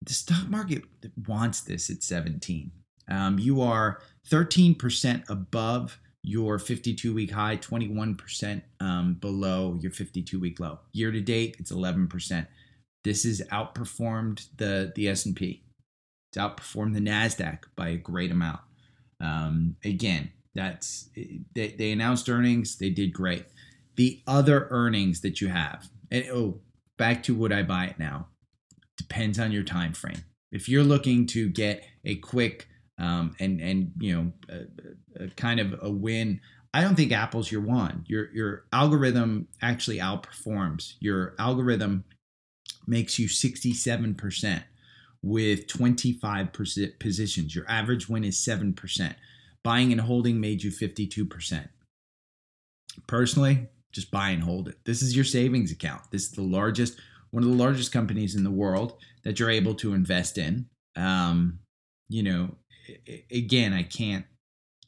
the 0.03 0.13
stock 0.13 0.47
market 0.47 0.83
wants 1.27 1.61
this 1.61 1.89
at 1.89 2.03
17. 2.03 2.71
Um, 3.09 3.39
you 3.39 3.61
are 3.61 3.99
13% 4.29 5.29
above 5.29 5.99
your 6.23 6.59
52 6.59 7.13
week 7.13 7.31
high, 7.31 7.57
21% 7.57 8.61
um, 8.79 9.15
below 9.15 9.77
your 9.81 9.91
52 9.91 10.39
week 10.39 10.59
low. 10.59 10.79
Year 10.91 11.11
to 11.11 11.21
date, 11.21 11.55
it's 11.59 11.71
11%. 11.71 12.47
This 13.03 13.23
has 13.23 13.41
outperformed 13.51 14.47
the 14.57 14.91
the 14.95 15.07
S&P. 15.07 15.63
It's 16.31 16.37
outperformed 16.37 16.93
the 16.93 16.99
Nasdaq 16.99 17.59
by 17.75 17.89
a 17.89 17.97
great 17.97 18.31
amount. 18.31 18.59
Um, 19.21 19.77
again, 19.85 20.31
that's 20.57 21.09
they, 21.53 21.75
they 21.77 21.91
announced 21.91 22.27
earnings. 22.27 22.77
They 22.77 22.89
did 22.89 23.13
great. 23.13 23.45
The 23.95 24.21
other 24.25 24.67
earnings 24.71 25.21
that 25.21 25.39
you 25.39 25.49
have, 25.49 25.87
and 26.11 26.25
oh, 26.31 26.61
back 26.97 27.21
to 27.23 27.35
would 27.35 27.53
I 27.53 27.61
buy 27.61 27.85
it 27.85 27.99
now? 27.99 28.27
Depends 28.97 29.37
on 29.39 29.51
your 29.51 29.63
time 29.63 29.93
frame. 29.93 30.23
If 30.51 30.67
you're 30.67 30.83
looking 30.83 31.27
to 31.27 31.47
get 31.47 31.83
a 32.03 32.15
quick 32.15 32.67
um, 32.97 33.35
and 33.39 33.61
and 33.61 33.91
you 33.99 34.15
know 34.15 34.31
a, 34.49 35.25
a 35.25 35.27
kind 35.29 35.59
of 35.59 35.79
a 35.79 35.91
win, 35.91 36.41
I 36.73 36.81
don't 36.81 36.95
think 36.95 37.11
Apple's 37.11 37.51
your 37.51 37.61
one. 37.61 38.03
Your 38.07 38.33
your 38.33 38.65
algorithm 38.73 39.49
actually 39.61 39.99
outperforms. 39.99 40.95
Your 40.99 41.35
algorithm 41.37 42.03
makes 42.87 43.19
you 43.19 43.27
67% 43.27 44.63
with 45.21 45.67
25 45.67 46.47
positions. 46.99 47.53
Your 47.53 47.69
average 47.69 48.07
win 48.07 48.23
is 48.23 48.37
7%. 48.37 49.13
Buying 49.63 49.91
and 49.91 50.01
holding 50.01 50.39
made 50.39 50.63
you 50.63 50.71
52%. 50.71 51.67
Personally, 53.05 53.67
just 53.91 54.11
buy 54.11 54.29
and 54.29 54.43
hold 54.43 54.67
it. 54.67 54.75
This 54.85 55.01
is 55.01 55.15
your 55.15 55.25
savings 55.25 55.71
account. 55.71 56.03
This 56.11 56.23
is 56.23 56.31
the 56.31 56.41
largest, 56.41 56.99
one 57.31 57.43
of 57.43 57.49
the 57.49 57.55
largest 57.55 57.91
companies 57.91 58.35
in 58.35 58.43
the 58.43 58.51
world 58.51 58.97
that 59.23 59.39
you're 59.39 59.49
able 59.49 59.75
to 59.75 59.93
invest 59.93 60.37
in. 60.37 60.67
Um, 60.95 61.59
you 62.09 62.23
know, 62.23 62.55
again, 63.31 63.73
I 63.73 63.83
can't 63.83 64.25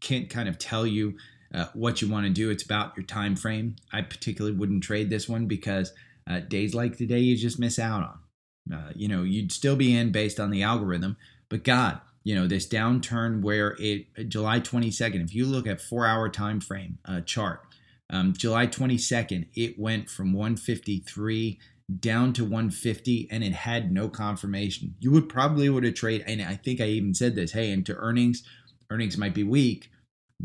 can't 0.02 0.30
kind 0.30 0.48
of 0.48 0.58
tell 0.58 0.88
you 0.88 1.18
uh, 1.54 1.66
what 1.74 2.02
you 2.02 2.10
want 2.10 2.26
to 2.26 2.32
do. 2.32 2.50
It's 2.50 2.64
about 2.64 2.96
your 2.96 3.06
time 3.06 3.36
frame. 3.36 3.76
I 3.92 4.02
particularly 4.02 4.56
wouldn't 4.56 4.84
trade 4.84 5.10
this 5.10 5.28
one 5.28 5.46
because 5.46 5.92
uh, 6.30 6.40
days 6.40 6.74
like 6.74 6.98
today 6.98 7.20
you 7.20 7.36
just 7.36 7.60
miss 7.60 7.80
out 7.80 8.04
on. 8.04 8.78
Uh, 8.78 8.92
you 8.96 9.08
know, 9.08 9.24
you'd 9.24 9.52
still 9.52 9.76
be 9.76 9.96
in 9.96 10.12
based 10.12 10.40
on 10.40 10.52
the 10.52 10.64
algorithm, 10.64 11.18
but 11.50 11.64
God, 11.64 12.00
you 12.30 12.36
know 12.36 12.46
this 12.46 12.68
downturn 12.68 13.42
where 13.42 13.76
it 13.80 14.30
July 14.30 14.60
22nd. 14.60 15.24
If 15.24 15.34
you 15.34 15.48
look 15.48 15.66
at 15.66 15.82
four 15.82 16.06
hour 16.06 16.30
time 16.30 16.62
frame 16.62 17.00
uh, 17.04 17.22
chart, 17.22 17.66
um, 18.12 18.34
July 18.34 18.68
22nd, 18.68 19.48
it 19.56 19.80
went 19.80 20.12
from 20.12 20.32
153 20.34 21.60
down 22.00 22.32
to 22.34 22.44
150 22.44 23.30
and 23.32 23.44
it 23.44 23.54
had 23.54 23.92
no 23.92 24.10
confirmation. 24.10 24.94
You 25.00 25.10
would 25.10 25.28
probably 25.28 25.70
would 25.70 25.84
have 25.84 25.96
traded, 25.96 26.28
and 26.28 26.40
I 26.44 26.54
think 26.54 26.80
I 26.80 26.86
even 26.86 27.16
said 27.16 27.34
this, 27.34 27.54
hey, 27.54 27.72
into 27.72 27.96
earnings, 27.96 28.44
earnings 28.92 29.18
might 29.18 29.34
be 29.34 29.44
weak. 29.44 29.90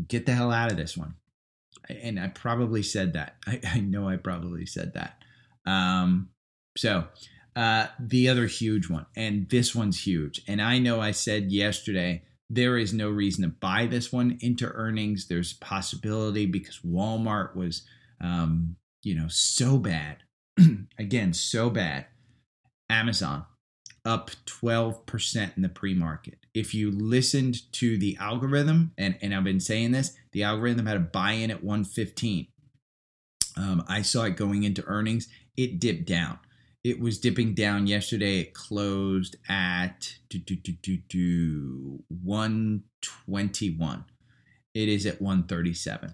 Get 0.07 0.25
the 0.25 0.33
hell 0.33 0.51
out 0.51 0.71
of 0.71 0.77
this 0.77 0.97
one. 0.97 1.13
And 1.87 2.19
I 2.19 2.29
probably 2.29 2.81
said 2.81 3.13
that. 3.13 3.35
I, 3.45 3.61
I 3.63 3.79
know 3.79 4.09
I 4.09 4.17
probably 4.17 4.65
said 4.65 4.95
that. 4.95 5.19
Um, 5.67 6.29
so 6.75 7.05
uh, 7.55 7.87
the 7.99 8.27
other 8.27 8.47
huge 8.47 8.89
one, 8.89 9.05
and 9.15 9.49
this 9.49 9.73
one's 9.73 10.05
huge. 10.05 10.41
And 10.47 10.61
I 10.61 10.79
know 10.79 10.99
I 10.99 11.11
said 11.11 11.51
yesterday 11.51 12.23
there 12.49 12.77
is 12.77 12.93
no 12.93 13.09
reason 13.09 13.43
to 13.43 13.49
buy 13.49 13.87
this 13.87 14.11
one 14.11 14.37
into 14.41 14.67
earnings. 14.67 15.27
There's 15.27 15.53
possibility 15.53 16.45
because 16.45 16.79
Walmart 16.85 17.55
was, 17.55 17.83
um, 18.21 18.75
you 19.03 19.15
know, 19.15 19.27
so 19.29 19.77
bad. 19.77 20.17
Again, 20.99 21.33
so 21.33 21.69
bad. 21.69 22.05
Amazon 22.89 23.45
up 24.05 24.29
12% 24.45 25.57
in 25.57 25.63
the 25.63 25.69
pre-market. 25.69 26.37
If 26.53 26.73
you 26.73 26.91
listened 26.91 27.71
to 27.73 27.97
the 27.97 28.15
algorithm, 28.19 28.91
and, 28.97 29.17
and 29.21 29.33
I've 29.33 29.43
been 29.43 29.59
saying 29.59 29.91
this, 29.91 30.15
the 30.31 30.43
algorithm 30.43 30.85
had 30.85 30.97
a 30.97 31.01
buy-in 31.01 31.49
at 31.49 31.63
115. 31.63 32.47
Um, 33.57 33.83
I 33.87 34.03
saw 34.03 34.23
it 34.23 34.37
going 34.37 34.63
into 34.63 34.85
earnings. 34.85 35.27
It 35.57 35.79
dipped 35.79 36.05
down. 36.05 36.37
It 36.85 36.99
was 36.99 37.17
dipping 37.17 37.55
down 37.55 37.87
yesterday. 37.87 38.41
It 38.41 38.53
closed 38.53 39.37
at 39.49 40.17
do, 40.29 40.37
do, 40.37 40.55
do, 40.55 40.73
do, 40.83 40.97
do, 41.09 42.03
121. 42.09 44.05
It 44.75 44.87
is 44.87 45.07
at 45.07 45.19
137. 45.19 46.13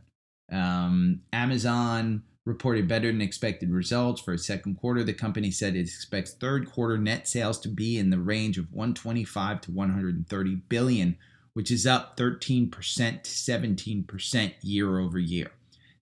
Um, 0.49 1.23
Amazon 1.33 2.23
reported 2.45 2.87
better 2.87 3.11
than 3.11 3.19
expected 3.19 3.69
results 3.69 4.21
for 4.21 4.33
a 4.33 4.37
second 4.37 4.75
quarter. 4.75 5.03
The 5.03 5.11
company 5.11 5.51
said 5.51 5.75
it 5.75 5.81
expects 5.81 6.35
third 6.35 6.71
quarter 6.71 6.97
net 6.97 7.27
sales 7.27 7.59
to 7.59 7.67
be 7.67 7.97
in 7.97 8.09
the 8.09 8.21
range 8.21 8.57
of 8.57 8.71
125 8.71 9.59
to 9.59 9.71
130 9.71 10.55
billion, 10.69 11.17
which 11.53 11.69
is 11.69 11.85
up 11.85 12.15
13% 12.15 12.71
to 12.71 13.29
17% 13.29 14.53
year 14.61 14.99
over 14.99 15.19
year. 15.19 15.51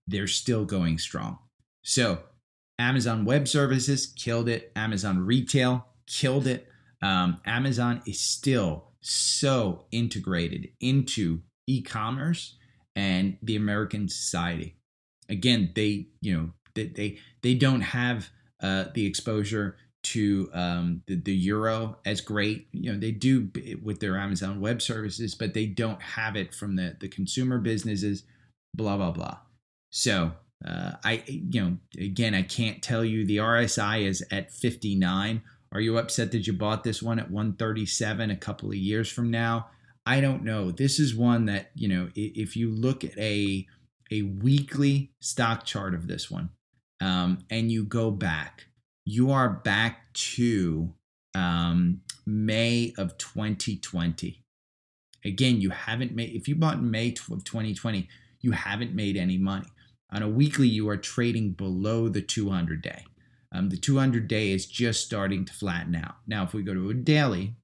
They're 0.06 0.28
still 0.28 0.64
going 0.64 0.98
strong. 0.98 1.40
So 1.82 2.20
Amazon 2.80 3.26
Web 3.26 3.46
Services 3.46 4.06
killed 4.06 4.48
it. 4.48 4.72
Amazon 4.74 5.20
Retail 5.20 5.86
killed 6.06 6.46
it. 6.46 6.66
Um, 7.02 7.40
Amazon 7.44 8.02
is 8.06 8.18
still 8.18 8.92
so 9.00 9.84
integrated 9.92 10.68
into 10.80 11.40
e-commerce 11.66 12.56
and 12.96 13.36
the 13.42 13.56
American 13.56 14.08
society. 14.08 14.76
Again, 15.28 15.72
they 15.74 16.08
you 16.22 16.36
know 16.36 16.50
they 16.74 16.86
they, 16.86 17.18
they 17.42 17.54
don't 17.54 17.82
have 17.82 18.30
uh, 18.62 18.86
the 18.94 19.06
exposure 19.06 19.76
to 20.02 20.50
um, 20.54 21.02
the, 21.06 21.16
the 21.16 21.34
euro 21.34 21.98
as 22.06 22.22
great. 22.22 22.68
You 22.72 22.92
know 22.92 22.98
they 22.98 23.12
do 23.12 23.50
with 23.82 24.00
their 24.00 24.16
Amazon 24.16 24.60
Web 24.60 24.80
Services, 24.80 25.34
but 25.34 25.52
they 25.52 25.66
don't 25.66 26.00
have 26.00 26.34
it 26.34 26.54
from 26.54 26.76
the 26.76 26.96
the 26.98 27.08
consumer 27.08 27.58
businesses. 27.58 28.24
Blah 28.74 28.96
blah 28.96 29.12
blah. 29.12 29.38
So 29.90 30.32
uh, 30.66 30.92
I, 31.04 31.22
you 31.26 31.60
know, 31.60 31.76
again, 31.98 32.34
I 32.34 32.42
can't 32.42 32.82
tell 32.82 33.04
you 33.04 33.24
the 33.24 33.38
RSI 33.38 34.06
is 34.06 34.24
at 34.30 34.52
59. 34.52 35.42
Are 35.72 35.80
you 35.80 35.98
upset 35.98 36.32
that 36.32 36.46
you 36.46 36.52
bought 36.52 36.84
this 36.84 37.02
one 37.02 37.18
at 37.18 37.30
137 37.30 38.30
a 38.30 38.36
couple 38.36 38.68
of 38.68 38.76
years 38.76 39.10
from 39.10 39.30
now? 39.30 39.68
I 40.04 40.20
don't 40.20 40.44
know. 40.44 40.70
This 40.70 40.98
is 40.98 41.14
one 41.14 41.46
that, 41.46 41.70
you 41.74 41.88
know, 41.88 42.08
if 42.14 42.56
you 42.56 42.70
look 42.70 43.04
at 43.04 43.16
a 43.18 43.66
a 44.10 44.22
weekly 44.22 45.12
stock 45.20 45.64
chart 45.64 45.94
of 45.94 46.08
this 46.08 46.28
one 46.28 46.50
um, 47.00 47.38
and 47.48 47.70
you 47.70 47.84
go 47.84 48.10
back, 48.10 48.66
you 49.04 49.30
are 49.30 49.48
back 49.48 50.12
to 50.12 50.92
um, 51.34 52.00
May 52.26 52.92
of 52.98 53.16
2020. 53.18 54.42
Again, 55.24 55.60
you 55.60 55.70
haven't 55.70 56.14
made, 56.14 56.34
if 56.34 56.48
you 56.48 56.56
bought 56.56 56.78
in 56.78 56.90
May 56.90 57.10
of 57.10 57.44
2020, 57.44 58.08
you 58.40 58.52
haven't 58.52 58.94
made 58.94 59.16
any 59.16 59.38
money. 59.38 59.68
On 60.12 60.22
a 60.22 60.28
weekly, 60.28 60.68
you 60.68 60.88
are 60.88 60.96
trading 60.96 61.52
below 61.52 62.08
the 62.08 62.22
200 62.22 62.82
day. 62.82 63.04
Um, 63.52 63.68
the 63.68 63.76
200 63.76 64.28
day 64.28 64.52
is 64.52 64.66
just 64.66 65.04
starting 65.04 65.44
to 65.44 65.52
flatten 65.52 65.94
out. 65.94 66.16
Now, 66.26 66.44
if 66.44 66.52
we 66.52 66.62
go 66.62 66.74
to 66.74 66.90
a 66.90 66.94
daily, 66.94 67.54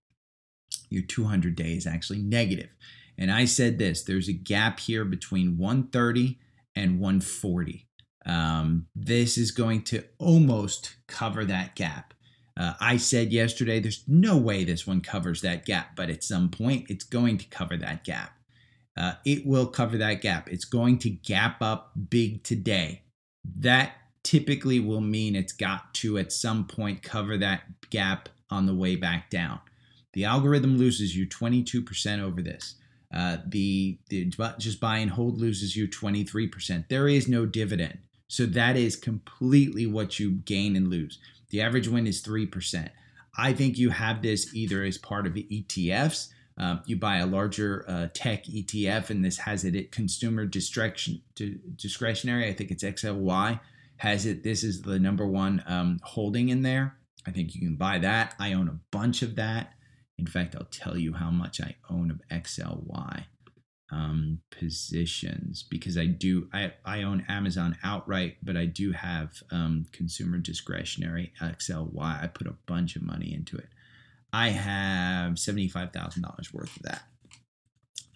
your 0.91 1.03
200 1.03 1.55
day 1.55 1.73
is 1.73 1.87
actually 1.87 2.21
negative. 2.21 2.71
And 3.19 3.31
I 3.31 3.45
said 3.45 3.79
this 3.79 4.03
there's 4.03 4.29
a 4.29 4.33
gap 4.33 4.81
here 4.81 5.05
between 5.05 5.59
130 5.59 6.39
and 6.75 7.01
140. 7.01 7.89
Um, 8.25 8.87
this 8.95 9.39
is 9.39 9.51
going 9.53 9.83
to 9.85 10.05
almost 10.19 10.97
cover 11.07 11.45
that 11.45 11.77
gap. 11.77 12.13
Uh, 12.57 12.75
I 12.81 12.97
said 12.97 13.33
yesterday 13.33 13.81
there's 13.81 14.05
no 14.07 14.37
way 14.37 14.65
this 14.65 14.87
one 14.87 15.01
covers 15.01 15.43
that 15.43 15.65
gap, 15.65 15.95
but 15.95 16.11
at 16.11 16.25
some 16.25 16.51
point 16.51 16.87
it's 16.89 17.05
going 17.05 17.39
to 17.39 17.49
cover 17.49 17.77
that 17.77 18.05
gap 18.05 18.36
uh, 18.97 19.15
it 19.25 19.47
will 19.47 19.67
cover 19.67 19.99
that 19.99 20.23
gap. 20.23 20.49
It's 20.49 20.65
going 20.65 20.99
to 21.01 21.11
gap 21.11 21.61
up 21.61 21.93
big 22.09 22.43
today. 22.43 23.03
That 23.59 23.93
typically 24.23 24.81
will 24.81 25.01
mean 25.01 25.37
it's 25.37 25.53
got 25.53 25.95
to 25.95 26.19
at 26.19 26.33
some 26.33 26.67
point 26.67 27.03
cover 27.03 27.37
that 27.39 27.63
gap 27.91 28.29
on 28.51 28.67
the 28.67 28.75
way 28.75 28.97
back 28.97 29.31
down. 29.31 29.61
The 30.15 30.25
algorithm 30.25 30.79
loses 30.79 31.17
you 31.17 31.27
22% 31.27 32.23
over 32.23 32.41
this. 32.41 32.77
Uh, 33.15 33.37
the, 33.47 33.99
the 34.09 34.25
just 34.59 34.81
buy 34.81 34.99
and 34.99 35.11
hold 35.11 35.39
loses 35.39 35.77
you 35.77 35.87
23%. 35.87 36.89
There 36.89 37.07
is 37.07 37.29
no 37.29 37.47
dividend. 37.47 37.99
So 38.29 38.47
that 38.47 38.77
is 38.77 38.97
completely 38.97 39.87
what 39.87 40.19
you 40.19 40.33
gain 40.33 40.75
and 40.75 40.89
lose. 40.89 41.19
The 41.51 41.61
average 41.61 41.87
win 41.87 42.07
is 42.07 42.23
3%. 42.23 42.89
I 43.39 43.53
think 43.53 43.79
you 43.79 43.91
have 43.91 44.23
this 44.23 44.55
either 44.55 44.83
as 44.83 44.99
part 44.99 45.27
of 45.27 45.35
the 45.35 45.47
ETFs. 45.53 46.29
Um, 46.59 46.83
you 46.87 46.97
buy 46.97 47.19
a 47.19 47.27
larger 47.27 47.85
uh, 47.87 48.09
tech 48.15 48.45
ETF, 48.45 49.11
and 49.11 49.25
this 49.25 49.39
has 49.39 49.65
it 49.65 49.77
at 49.77 49.93
consumer 49.93 50.47
discretion, 50.47 51.21
discretionary. 51.77 52.49
I 52.49 52.55
think 52.55 52.71
it's 52.71 52.85
XLY 52.85 53.61
has 53.99 54.27
it. 54.27 54.43
This 54.43 54.65
is 54.65 54.83
the 54.83 54.99
number 54.99 55.27
one 55.27 55.63
um, 55.67 56.01
holding 56.03 56.49
in 56.49 56.63
there. 56.63 56.97
I 57.27 57.31
think 57.31 57.55
you 57.55 57.61
can 57.61 57.77
buy 57.77 57.99
that. 57.99 58.35
I 58.39 58.53
own 58.53 58.69
a 58.69 58.79
bunch 58.91 59.23
of 59.23 59.37
that. 59.37 59.73
In 60.19 60.27
fact, 60.27 60.55
I'll 60.57 60.69
tell 60.71 60.97
you 60.97 61.13
how 61.13 61.31
much 61.31 61.61
I 61.61 61.77
own 61.91 62.11
of 62.11 62.21
XLY 62.31 63.25
um, 63.93 64.41
positions 64.51 65.63
because 65.63 65.97
I 65.97 66.07
do 66.07 66.49
I, 66.53 66.73
I 66.85 67.03
own 67.03 67.25
Amazon 67.29 67.77
outright, 67.85 68.37
but 68.43 68.57
I 68.57 68.67
do 68.67 68.93
have 68.93 69.43
um, 69.51 69.87
consumer 69.93 70.39
discretionary 70.39 71.33
XLY. 71.41 72.23
I 72.23 72.27
put 72.29 72.47
a 72.47 72.57
bunch 72.67 72.97
of 72.97 73.03
money 73.03 73.33
into 73.33 73.57
it. 73.57 73.69
I 74.37 74.51
have 74.51 75.39
seventy 75.39 75.67
five 75.67 75.95
thousand 75.95 76.23
dollars 76.23 76.53
worth 76.53 76.77
of 76.77 76.83
that. 76.83 77.05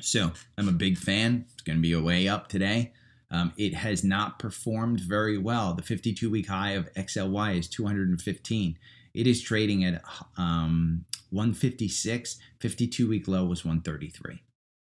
So 0.02 0.32
I'm 0.58 0.68
a 0.68 0.72
big 0.72 0.98
fan. 0.98 1.46
It's 1.50 1.62
going 1.62 1.78
to 1.78 1.82
be 1.82 1.94
a 1.94 2.02
way 2.02 2.28
up 2.28 2.48
today. 2.48 2.92
Um, 3.30 3.54
it 3.56 3.72
has 3.72 4.04
not 4.04 4.38
performed 4.38 5.00
very 5.00 5.38
well. 5.38 5.72
The 5.72 5.82
52 5.82 6.28
week 6.28 6.48
high 6.48 6.72
of 6.72 6.92
XLY 6.94 7.58
is 7.58 7.68
215. 7.68 8.78
It 9.14 9.26
is 9.26 9.40
trading 9.40 9.84
at 9.84 10.02
um, 10.36 11.06
156. 11.30 12.38
52 12.58 13.08
week 13.08 13.26
low 13.26 13.46
was 13.46 13.64
133. 13.64 14.42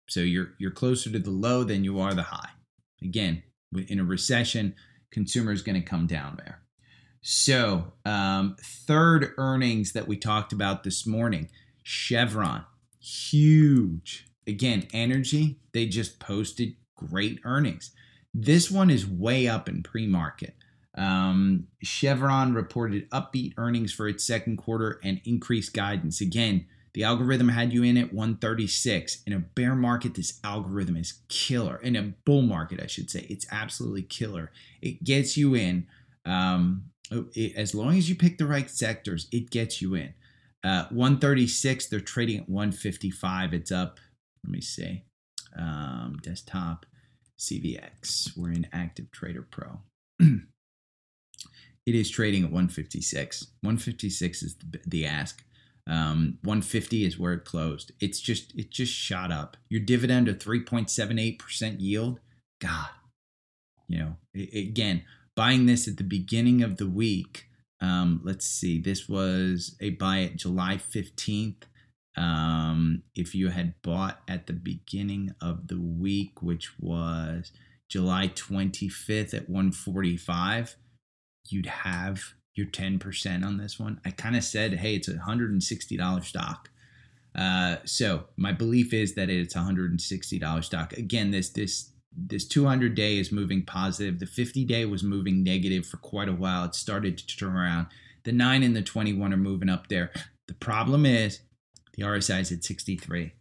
So 0.09 0.21
you're 0.21 0.55
you're 0.59 0.73
closer 0.73 1.13
to 1.13 1.19
the 1.21 1.31
low 1.31 1.63
than 1.63 1.85
you 1.85 2.01
are 2.01 2.13
the 2.15 2.25
high. 2.25 2.51
Again, 3.03 3.45
in 3.87 4.01
a 4.01 4.05
recession, 4.05 4.75
consumer 5.13 5.53
is 5.53 5.63
going 5.63 5.81
to 5.81 5.89
come 5.89 6.09
down 6.09 6.41
there. 6.45 6.60
So 7.23 7.93
um, 8.05 8.57
third 8.61 9.33
earnings 9.37 9.93
that 9.93 10.09
we 10.09 10.17
talked 10.17 10.53
about 10.53 10.85
this 10.85 11.07
morning, 11.07 11.49
Chevron, 11.83 12.65
huge. 13.01 14.27
Again, 14.47 14.89
energy. 14.93 15.59
They 15.73 15.87
just 15.87 16.19
posted 16.19 16.75
great 16.97 17.41
earnings. 17.45 17.93
This 18.33 18.71
one 18.71 18.91
is 18.91 19.07
way 19.07 19.49
up 19.49 19.69
in 19.69 19.83
pre-market. 19.83 20.55
Um, 20.97 21.69
Chevron 21.83 22.55
reported 22.55 23.09
upbeat 23.11 23.55
earnings 23.57 23.93
for 23.93 24.09
its 24.09 24.25
second 24.25 24.57
quarter 24.57 25.01
and 25.05 25.21
increased 25.25 25.73
guidance. 25.73 26.21
Again, 26.21 26.67
the 26.93 27.05
algorithm 27.05 27.49
had 27.49 27.73
you 27.73 27.83
in 27.83 27.97
at 27.97 28.13
136. 28.13 29.23
In 29.27 29.33
a 29.33 29.39
bear 29.39 29.75
market, 29.75 30.15
this 30.15 30.41
algorithm 30.43 30.97
is 30.97 31.21
killer. 31.29 31.77
In 31.77 31.95
a 31.95 32.03
bull 32.25 32.43
market, 32.43 32.81
I 32.83 32.87
should 32.87 33.11
say, 33.11 33.27
it's 33.29 33.47
absolutely 33.53 34.03
killer. 34.03 34.51
It 34.83 35.05
gets 35.05 35.37
you 35.37 35.55
in. 35.55 35.87
Um, 36.25 36.90
it, 37.11 37.57
as 37.57 37.75
long 37.75 37.97
as 37.97 38.09
you 38.09 38.15
pick 38.15 38.39
the 38.39 38.47
right 38.47 38.71
sectors, 38.71 39.29
it 39.33 39.51
gets 39.51 39.83
you 39.83 39.95
in. 39.95 40.15
Uh, 40.63 40.87
136, 40.91 41.87
they're 41.87 42.01
trading 42.01 42.39
at 42.39 42.49
155. 42.49 43.55
It's 43.55 43.73
up, 43.73 43.99
let 44.45 44.53
me 44.53 44.61
see, 44.61 45.05
um, 45.59 46.19
desktop 46.23 46.87
CVX. 47.39 48.37
We're 48.37 48.53
in 48.53 48.67
Active 48.73 49.11
Trader 49.11 49.47
Pro. 49.51 49.81
it 50.19 50.45
is 51.87 52.11
trading 52.11 52.45
at 52.45 52.51
156. 52.51 53.47
156 53.63 54.43
is 54.43 54.57
the, 54.57 54.81
the 54.87 55.07
ask. 55.07 55.43
Um, 55.87 56.39
150 56.43 57.05
is 57.05 57.19
where 57.19 57.33
it 57.33 57.45
closed. 57.45 57.93
It's 58.01 58.21
just 58.21 58.55
it 58.55 58.71
just 58.71 58.93
shot 58.93 59.33
up. 59.33 59.57
Your 59.69 59.81
dividend 59.81 60.29
of 60.29 60.39
3.78% 60.39 61.81
yield, 61.81 62.21
God, 62.61 62.91
you 63.89 63.99
know, 63.99 64.17
it, 64.33 64.69
again, 64.69 65.03
buying 65.41 65.65
this 65.65 65.89
at 65.89 65.97
the 65.97 66.05
beginning 66.05 66.63
of 66.63 66.77
the 66.77 66.87
week. 66.87 67.47
Um, 67.81 68.21
let's 68.23 68.45
see, 68.45 68.79
this 68.79 69.09
was 69.09 69.75
a 69.81 69.89
buy 69.89 70.21
at 70.21 70.37
July 70.37 70.77
15th. 70.77 71.63
Um, 72.15 73.05
if 73.15 73.35
you 73.35 73.49
had 73.49 73.73
bought 73.81 74.21
at 74.29 74.47
the 74.47 74.53
beginning 74.53 75.35
of 75.41 75.69
the 75.69 75.81
week, 75.81 76.43
which 76.43 76.79
was 76.79 77.53
July 77.89 78.29
25th 78.29 79.33
at 79.33 79.49
145, 79.49 80.77
you'd 81.49 81.65
have 81.65 82.21
your 82.55 82.67
10% 82.67 83.43
on 83.43 83.57
this 83.57 83.81
one. 83.81 83.99
I 84.05 84.11
kind 84.11 84.37
of 84.37 84.45
said, 84.45 84.75
hey, 84.75 84.97
it's 84.97 85.09
a 85.09 85.15
$160 85.15 86.23
stock. 86.23 86.69
Uh, 87.35 87.77
so 87.87 88.25
my 88.37 88.53
belief 88.53 88.93
is 88.93 89.15
that 89.15 89.31
it's 89.31 89.57
a 89.57 89.61
$160 89.61 90.65
stock. 90.65 90.93
Again, 90.99 91.31
this 91.31 91.49
this 91.49 91.93
this 92.17 92.47
200 92.47 92.95
day 92.95 93.19
is 93.19 93.33
moving 93.33 93.65
positive. 93.65 94.19
The 94.19 94.27
50 94.27 94.65
day 94.65 94.85
was 94.85 95.03
moving 95.03 95.43
negative 95.43 95.87
for 95.87 95.97
quite 95.99 96.29
a 96.29 96.35
while. 96.35 96.65
It 96.65 96.75
started 96.75 97.19
to 97.19 97.27
turn 97.27 97.57
around. 97.57 97.87
The 98.25 98.33
9 98.33 98.63
and 98.63 98.77
the 98.77 98.83
21 98.83 99.33
are 99.33 99.37
moving 99.37 99.69
up 99.69 99.89
there. 99.89 100.11
The 100.49 100.55
problem 100.55 101.07
is 101.07 101.41
the 101.95 102.03
RSI 102.03 102.41
is 102.41 102.53
at 102.53 102.65
63. 102.65 103.33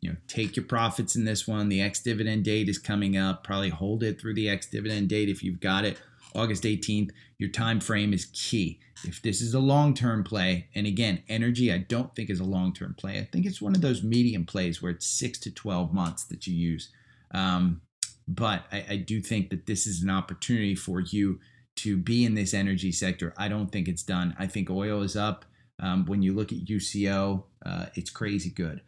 You 0.00 0.10
know, 0.10 0.16
take 0.28 0.54
your 0.56 0.64
profits 0.64 1.16
in 1.16 1.24
this 1.24 1.48
one. 1.48 1.68
The 1.68 1.82
ex 1.82 2.00
dividend 2.00 2.44
date 2.44 2.68
is 2.68 2.78
coming 2.78 3.16
up. 3.16 3.42
Probably 3.42 3.70
hold 3.70 4.02
it 4.04 4.20
through 4.20 4.34
the 4.34 4.48
ex 4.48 4.66
dividend 4.66 5.08
date 5.08 5.28
if 5.28 5.42
you've 5.42 5.60
got 5.60 5.84
it. 5.84 5.98
August 6.34 6.62
18th. 6.62 7.10
Your 7.38 7.50
time 7.50 7.80
frame 7.80 8.12
is 8.12 8.26
key. 8.26 8.80
If 9.04 9.22
this 9.22 9.40
is 9.40 9.54
a 9.54 9.60
long-term 9.60 10.24
play, 10.24 10.68
and 10.74 10.86
again, 10.86 11.22
energy 11.28 11.72
I 11.72 11.78
don't 11.78 12.14
think 12.14 12.30
is 12.30 12.40
a 12.40 12.44
long-term 12.44 12.94
play. 12.98 13.18
I 13.18 13.24
think 13.24 13.46
it's 13.46 13.62
one 13.62 13.74
of 13.74 13.80
those 13.80 14.02
medium 14.02 14.44
plays 14.44 14.82
where 14.82 14.92
it's 14.92 15.06
six 15.06 15.38
to 15.40 15.50
12 15.50 15.92
months 15.92 16.24
that 16.24 16.46
you 16.46 16.54
use. 16.54 16.90
Um, 17.32 17.80
but 18.28 18.64
I, 18.70 18.84
I 18.90 18.96
do 18.96 19.20
think 19.20 19.48
that 19.50 19.66
this 19.66 19.86
is 19.86 20.02
an 20.02 20.10
opportunity 20.10 20.74
for 20.74 21.00
you 21.00 21.40
to 21.76 21.96
be 21.96 22.24
in 22.24 22.34
this 22.34 22.52
energy 22.52 22.92
sector. 22.92 23.32
I 23.36 23.48
don't 23.48 23.72
think 23.72 23.88
it's 23.88 24.02
done. 24.02 24.36
I 24.38 24.46
think 24.46 24.68
oil 24.70 25.02
is 25.02 25.16
up. 25.16 25.44
Um, 25.80 26.04
when 26.06 26.22
you 26.22 26.34
look 26.34 26.52
at 26.52 26.64
UCO, 26.64 27.44
uh, 27.64 27.86
it's 27.94 28.10
crazy 28.10 28.50
good. 28.50 28.82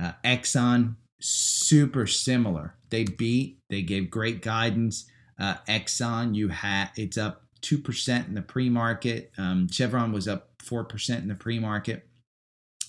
Uh, 0.00 0.12
Exxon, 0.24 0.96
super 1.20 2.06
similar. 2.06 2.74
They 2.90 3.04
beat, 3.04 3.58
they 3.70 3.82
gave 3.82 4.10
great 4.10 4.42
guidance. 4.42 5.06
Uh, 5.38 5.54
Exxon, 5.68 6.34
you 6.34 6.48
had 6.48 6.90
it's 6.96 7.16
up 7.16 7.46
two 7.60 7.78
percent 7.78 8.28
in 8.28 8.34
the 8.34 8.42
pre-market. 8.42 9.30
Um, 9.38 9.68
Chevron 9.70 10.12
was 10.12 10.28
up 10.28 10.50
four 10.58 10.84
percent 10.84 11.22
in 11.22 11.28
the 11.28 11.34
pre-market. 11.34 12.06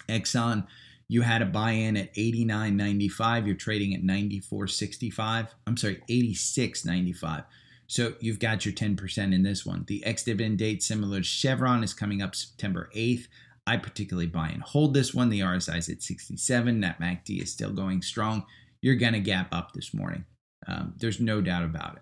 Exxon, 0.09 0.65
you 1.07 1.21
had 1.21 1.41
a 1.41 1.45
buy-in 1.45 1.97
at 1.97 2.13
89.95. 2.15 3.45
You're 3.45 3.55
trading 3.55 3.93
at 3.93 4.01
94.65. 4.01 5.49
I'm 5.67 5.77
sorry, 5.77 6.01
86.95. 6.09 7.45
So 7.87 8.13
you've 8.19 8.39
got 8.39 8.65
your 8.65 8.73
10% 8.73 9.33
in 9.33 9.43
this 9.43 9.65
one. 9.65 9.83
The 9.87 10.03
ex-dividend 10.05 10.57
date, 10.57 10.81
similar 10.81 11.17
to 11.17 11.23
Chevron, 11.23 11.83
is 11.83 11.93
coming 11.93 12.21
up 12.21 12.35
September 12.35 12.89
8th. 12.95 13.27
I 13.65 13.77
particularly 13.77 14.27
buy 14.27 14.49
and 14.49 14.61
hold 14.61 14.93
this 14.93 15.13
one. 15.13 15.29
The 15.29 15.41
RSI 15.41 15.77
is 15.77 15.89
at 15.89 16.01
67. 16.01 16.81
That 16.81 16.99
MACD 16.99 17.41
is 17.41 17.51
still 17.51 17.71
going 17.71 18.01
strong. 18.01 18.45
You're 18.81 18.95
going 18.95 19.13
to 19.13 19.19
gap 19.19 19.53
up 19.53 19.73
this 19.73 19.93
morning. 19.93 20.25
Um, 20.67 20.93
there's 20.97 21.19
no 21.19 21.41
doubt 21.41 21.63
about 21.63 21.95
it. 21.95 22.01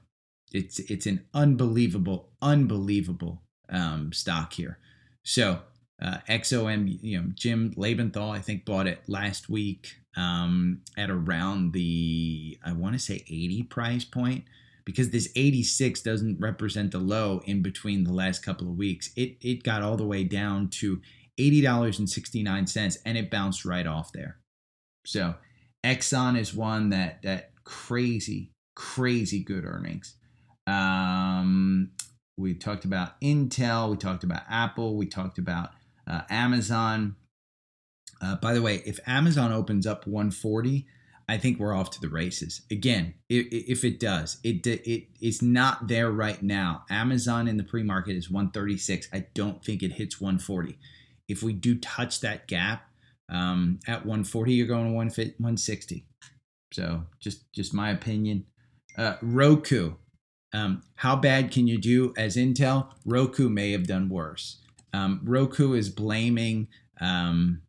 It's 0.54 0.80
it's 0.80 1.06
an 1.06 1.26
unbelievable, 1.34 2.32
unbelievable 2.42 3.44
um, 3.70 4.12
stock 4.12 4.54
here. 4.54 4.80
So 5.24 5.62
uh, 6.02 6.18
XOM, 6.28 6.98
you 7.02 7.20
know, 7.20 7.28
Jim 7.36 7.74
Lebenthal, 7.76 8.36
I 8.36 8.40
think 8.40 8.66
bought 8.66 8.88
it 8.88 9.02
last 9.08 9.50
week 9.50 9.96
um, 10.18 10.82
at 10.98 11.10
around 11.10 11.74
the 11.74 12.58
I 12.66 12.74
want 12.74 12.94
to 12.94 13.00
say 13.00 13.24
80 13.28 13.64
price 13.64 14.04
point 14.04 14.46
because 14.84 15.12
this 15.12 15.32
86 15.36 16.02
doesn't 16.02 16.40
represent 16.40 16.92
the 16.92 17.00
low 17.00 17.42
in 17.46 17.62
between 17.62 18.04
the 18.04 18.14
last 18.14 18.44
couple 18.44 18.68
of 18.68 18.78
weeks. 18.78 19.12
It 19.16 19.38
it 19.42 19.64
got 19.64 19.84
all 19.84 19.98
the 19.98 20.06
way 20.06 20.24
down 20.24 20.70
to 20.70 21.02
$80.69 21.40 22.98
and 23.06 23.18
it 23.18 23.32
bounced 23.32 23.64
right 23.66 23.88
off 23.88 24.12
there. 24.12 24.38
So 25.06 25.36
Exxon 25.84 26.38
is 26.38 26.54
one 26.54 26.90
that 26.90 27.22
that 27.24 27.52
crazy 27.64 28.52
crazy 28.76 29.44
good 29.44 29.66
earnings. 29.66 30.16
Um, 30.66 31.92
we 32.38 32.56
talked 32.56 32.86
about 32.86 33.20
Intel. 33.22 33.92
We 33.92 33.98
talked 33.98 34.24
about 34.24 34.44
Apple. 34.50 34.96
We 34.96 35.06
talked 35.06 35.38
about 35.38 35.72
uh, 36.08 36.22
Amazon. 36.30 37.16
Uh, 38.22 38.36
by 38.36 38.54
the 38.54 38.62
way, 38.62 38.84
if 38.86 39.00
Amazon 39.08 39.52
opens 39.52 39.88
up 39.88 40.06
140, 40.06 40.86
I 41.28 41.38
think 41.38 41.60
we're 41.60 41.74
off 41.74 41.92
to 41.92 42.02
the 42.02 42.10
races. 42.10 42.62
Again, 42.70 43.14
if, 43.30 43.84
it 43.86 44.00
does, 44.00 44.38
it 44.44 44.68
it 44.68 45.08
is 45.22 45.42
not 45.42 45.88
there 45.88 46.12
right 46.12 46.42
now. 46.44 46.84
Amazon 46.90 47.48
in 47.48 47.56
the 47.56 47.64
pre-market 47.64 48.16
is 48.16 48.30
136. 48.30 49.08
I 49.14 49.28
don't 49.34 49.64
think 49.64 49.82
it 49.82 49.94
hits 49.94 50.20
140. 50.20 50.78
If 51.30 51.42
we 51.42 51.54
do 51.54 51.78
touch 51.78 52.20
that 52.20 52.48
gap 52.48 52.90
um, 53.30 53.80
at 53.88 54.06
140, 54.06 54.54
you're 54.54 54.68
going 54.68 54.88
to 54.88 54.94
160. 54.94 56.06
So 56.74 57.04
just 57.20 57.52
just 57.54 57.74
my 57.74 57.92
opinion. 57.92 58.46
Uh, 58.98 59.16
Roku, 59.22 59.94
um, 60.54 60.84
how 60.96 61.16
bad 61.16 61.52
can 61.52 61.68
you 61.68 61.78
do 61.78 62.14
as 62.18 62.36
Intel? 62.36 62.92
Roku 63.06 63.48
may 63.48 63.72
have 63.72 63.88
done 63.88 64.10
worse. 64.10 64.61
Um, 64.94 65.22
Roku 65.24 65.74
is 65.74 65.90
blaming 65.90 66.68
um, 67.00 67.62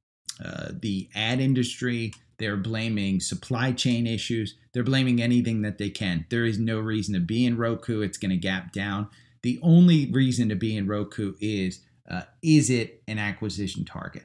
uh, 0.45 0.69
the 0.81 1.09
ad 1.15 1.41
industry, 1.41 2.13
They're 2.39 2.57
blaming 2.57 3.21
supply 3.21 3.73
chain 3.73 4.07
issues. 4.07 4.57
They're 4.73 4.83
blaming 4.83 5.23
anything 5.23 5.63
that 5.63 5.79
they 5.79 5.91
can. 5.91 6.27
There 6.31 6.45
is 6.45 6.59
no 6.59 6.81
reason 6.81 7.15
to 7.15 7.21
be 7.21 7.47
in 7.47 7.57
Roku. 7.57 8.01
It's 8.01 8.19
going 8.19 8.31
to 8.31 8.37
gap 8.37 8.73
down. 8.73 9.09
The 9.43 9.61
only 9.63 10.11
reason 10.11 10.49
to 10.49 10.57
be 10.57 10.77
in 10.77 10.87
Roku 10.87 11.35
is 11.41 11.85
uh, 12.11 12.23
is 12.43 12.71
it 12.71 13.03
an 13.07 13.19
acquisition 13.19 13.85
target? 13.85 14.25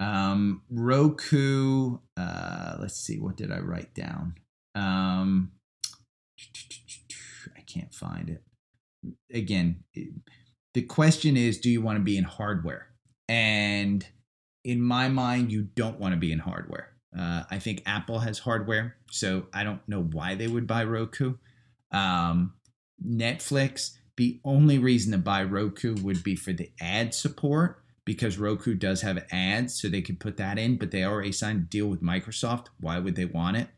Um, 0.00 0.62
Roku, 0.70 1.98
uh, 2.16 2.76
let's 2.80 2.96
see, 2.96 3.18
what 3.18 3.36
did 3.36 3.50
I 3.50 3.58
write 3.58 3.94
down? 3.94 4.34
Um, 4.74 5.52
I 7.56 7.60
can't 7.66 7.92
find 7.92 8.28
it. 8.30 8.42
Again, 9.32 9.84
the 10.74 10.82
question 10.82 11.36
is 11.36 11.58
do 11.58 11.70
you 11.70 11.80
want 11.80 11.96
to 11.98 12.04
be 12.04 12.16
in 12.16 12.24
hardware? 12.24 12.88
And 13.28 14.06
in 14.64 14.80
my 14.80 15.08
mind, 15.08 15.52
you 15.52 15.62
don't 15.62 15.98
want 15.98 16.14
to 16.14 16.20
be 16.20 16.32
in 16.32 16.38
hardware. 16.38 16.90
Uh, 17.18 17.44
I 17.50 17.58
think 17.58 17.82
Apple 17.86 18.18
has 18.20 18.38
hardware, 18.38 18.96
so 19.10 19.46
I 19.52 19.64
don't 19.64 19.86
know 19.88 20.02
why 20.02 20.34
they 20.34 20.46
would 20.46 20.66
buy 20.66 20.84
Roku. 20.84 21.36
Um, 21.90 22.54
Netflix, 23.04 23.96
the 24.16 24.40
only 24.44 24.78
reason 24.78 25.12
to 25.12 25.18
buy 25.18 25.42
Roku 25.42 25.94
would 26.02 26.22
be 26.22 26.36
for 26.36 26.52
the 26.52 26.70
ad 26.80 27.14
support 27.14 27.82
because 28.04 28.38
Roku 28.38 28.74
does 28.74 29.02
have 29.02 29.24
ads, 29.30 29.80
so 29.80 29.88
they 29.88 30.02
could 30.02 30.20
put 30.20 30.36
that 30.38 30.58
in, 30.58 30.76
but 30.76 30.90
they 30.90 31.04
already 31.04 31.32
signed 31.32 31.60
a 31.60 31.68
deal 31.68 31.88
with 31.88 32.02
Microsoft. 32.02 32.66
Why 32.80 32.98
would 32.98 33.16
they 33.16 33.26
want 33.26 33.56
it? 33.58 33.68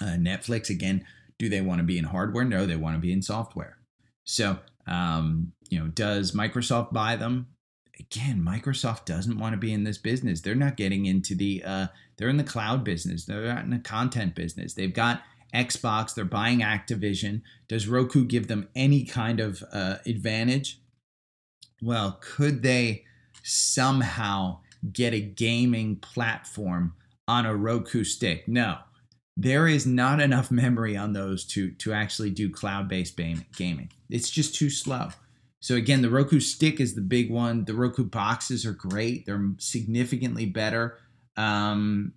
Uh, 0.00 0.16
Netflix, 0.16 0.70
again, 0.70 1.04
do 1.38 1.48
they 1.48 1.60
want 1.60 1.78
to 1.80 1.84
be 1.84 1.98
in 1.98 2.04
hardware? 2.04 2.44
No, 2.44 2.66
they 2.66 2.76
want 2.76 2.96
to 2.96 3.00
be 3.00 3.12
in 3.12 3.22
software. 3.22 3.78
So, 4.24 4.58
um, 4.88 5.52
you 5.68 5.78
know, 5.78 5.88
does 5.88 6.32
Microsoft 6.32 6.92
buy 6.92 7.16
them? 7.16 7.48
Again, 8.00 8.44
Microsoft 8.46 9.04
doesn't 9.04 9.38
want 9.38 9.54
to 9.54 9.58
be 9.58 9.72
in 9.72 9.84
this 9.84 9.98
business. 9.98 10.40
They're 10.40 10.54
not 10.54 10.76
getting 10.76 11.06
into 11.06 11.34
the, 11.34 11.62
uh, 11.64 11.86
they're 12.16 12.28
in 12.28 12.36
the 12.36 12.44
cloud 12.44 12.84
business. 12.84 13.24
They're 13.24 13.52
not 13.52 13.64
in 13.64 13.70
the 13.70 13.78
content 13.78 14.34
business. 14.34 14.74
They've 14.74 14.92
got 14.92 15.22
Xbox, 15.54 16.14
they're 16.14 16.24
buying 16.24 16.60
Activision. 16.60 17.42
Does 17.68 17.88
Roku 17.88 18.24
give 18.24 18.48
them 18.48 18.68
any 18.74 19.04
kind 19.04 19.40
of 19.40 19.62
uh, 19.72 19.96
advantage? 20.06 20.80
Well, 21.80 22.18
could 22.20 22.62
they 22.62 23.04
somehow 23.42 24.60
get 24.92 25.14
a 25.14 25.20
gaming 25.20 25.96
platform 25.96 26.94
on 27.26 27.46
a 27.46 27.56
Roku 27.56 28.04
stick? 28.04 28.46
No. 28.46 28.78
There 29.40 29.68
is 29.68 29.86
not 29.86 30.20
enough 30.20 30.50
memory 30.50 30.96
on 30.96 31.12
those 31.12 31.44
to, 31.46 31.70
to 31.70 31.92
actually 31.92 32.30
do 32.30 32.50
cloud 32.50 32.88
based 32.88 33.16
gaming. 33.16 33.88
It's 34.10 34.30
just 34.30 34.56
too 34.56 34.68
slow. 34.68 35.10
So, 35.60 35.76
again, 35.76 36.02
the 36.02 36.10
Roku 36.10 36.40
stick 36.40 36.80
is 36.80 36.96
the 36.96 37.00
big 37.00 37.30
one. 37.30 37.64
The 37.64 37.74
Roku 37.74 38.04
boxes 38.04 38.66
are 38.66 38.72
great, 38.72 39.26
they're 39.26 39.52
significantly 39.58 40.44
better. 40.44 40.98
Um, 41.36 42.14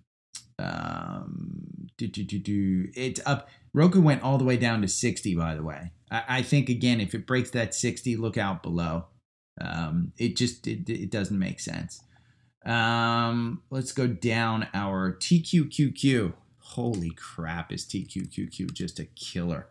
um, 0.58 1.88
do, 1.96 2.08
do, 2.08 2.24
do, 2.24 2.40
do. 2.40 2.88
It's 2.96 3.20
up. 3.24 3.48
Roku 3.72 4.00
went 4.00 4.24
all 4.24 4.36
the 4.36 4.44
way 4.44 4.56
down 4.56 4.82
to 4.82 4.88
60, 4.88 5.36
by 5.36 5.54
the 5.54 5.62
way. 5.62 5.92
I, 6.10 6.24
I 6.28 6.42
think, 6.42 6.68
again, 6.68 7.00
if 7.00 7.14
it 7.14 7.26
breaks 7.26 7.50
that 7.50 7.72
60, 7.72 8.16
look 8.16 8.36
out 8.36 8.64
below. 8.64 9.06
Um, 9.60 10.12
it 10.18 10.36
just 10.36 10.66
it, 10.66 10.88
it 10.88 11.10
doesn't 11.10 11.38
make 11.38 11.60
sense. 11.60 12.02
Um, 12.66 13.62
let's 13.70 13.92
go 13.92 14.08
down 14.08 14.66
our 14.74 15.12
TQQQ. 15.12 16.34
Holy 16.72 17.10
crap, 17.10 17.70
is 17.70 17.84
TQQQ 17.84 18.72
just 18.72 18.98
a 18.98 19.04
killer? 19.04 19.68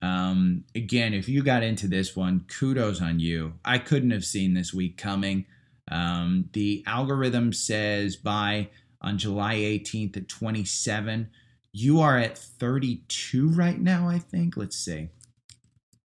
Um, 0.00 0.64
again, 0.74 1.12
if 1.12 1.28
you 1.28 1.42
got 1.42 1.62
into 1.62 1.88
this 1.88 2.16
one, 2.16 2.46
kudos 2.48 3.02
on 3.02 3.20
you. 3.20 3.54
I 3.64 3.78
couldn't 3.78 4.12
have 4.12 4.24
seen 4.24 4.54
this 4.54 4.72
week 4.72 4.96
coming. 4.96 5.44
Um, 5.90 6.48
the 6.52 6.82
algorithm 6.86 7.52
says 7.52 8.16
buy 8.16 8.68
on 9.02 9.18
July 9.18 9.56
18th 9.56 10.16
at 10.16 10.28
27. 10.28 11.28
You 11.72 12.00
are 12.00 12.16
at 12.16 12.38
32 12.38 13.48
right 13.50 13.78
now, 13.78 14.08
I 14.08 14.18
think. 14.18 14.56
Let's 14.56 14.76
see. 14.76 15.08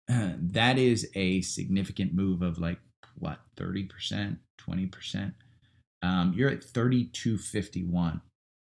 That 0.09 0.79
is 0.79 1.11
a 1.15 1.41
significant 1.41 2.15
move 2.15 2.43
of 2.43 2.59
like 2.59 2.79
what 3.19 3.41
30%, 3.57 4.39
20%. 4.61 5.35
Um, 6.03 6.35
you're 6.37 6.51
at 6.51 6.61
32.51. 6.61 8.21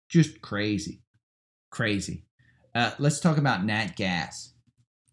Just 0.09 0.41
crazy. 0.41 1.01
Crazy. 1.75 2.23
Uh, 2.73 2.91
let's 2.99 3.19
talk 3.19 3.37
about 3.37 3.65
Nat 3.65 3.97
Gas. 3.97 4.53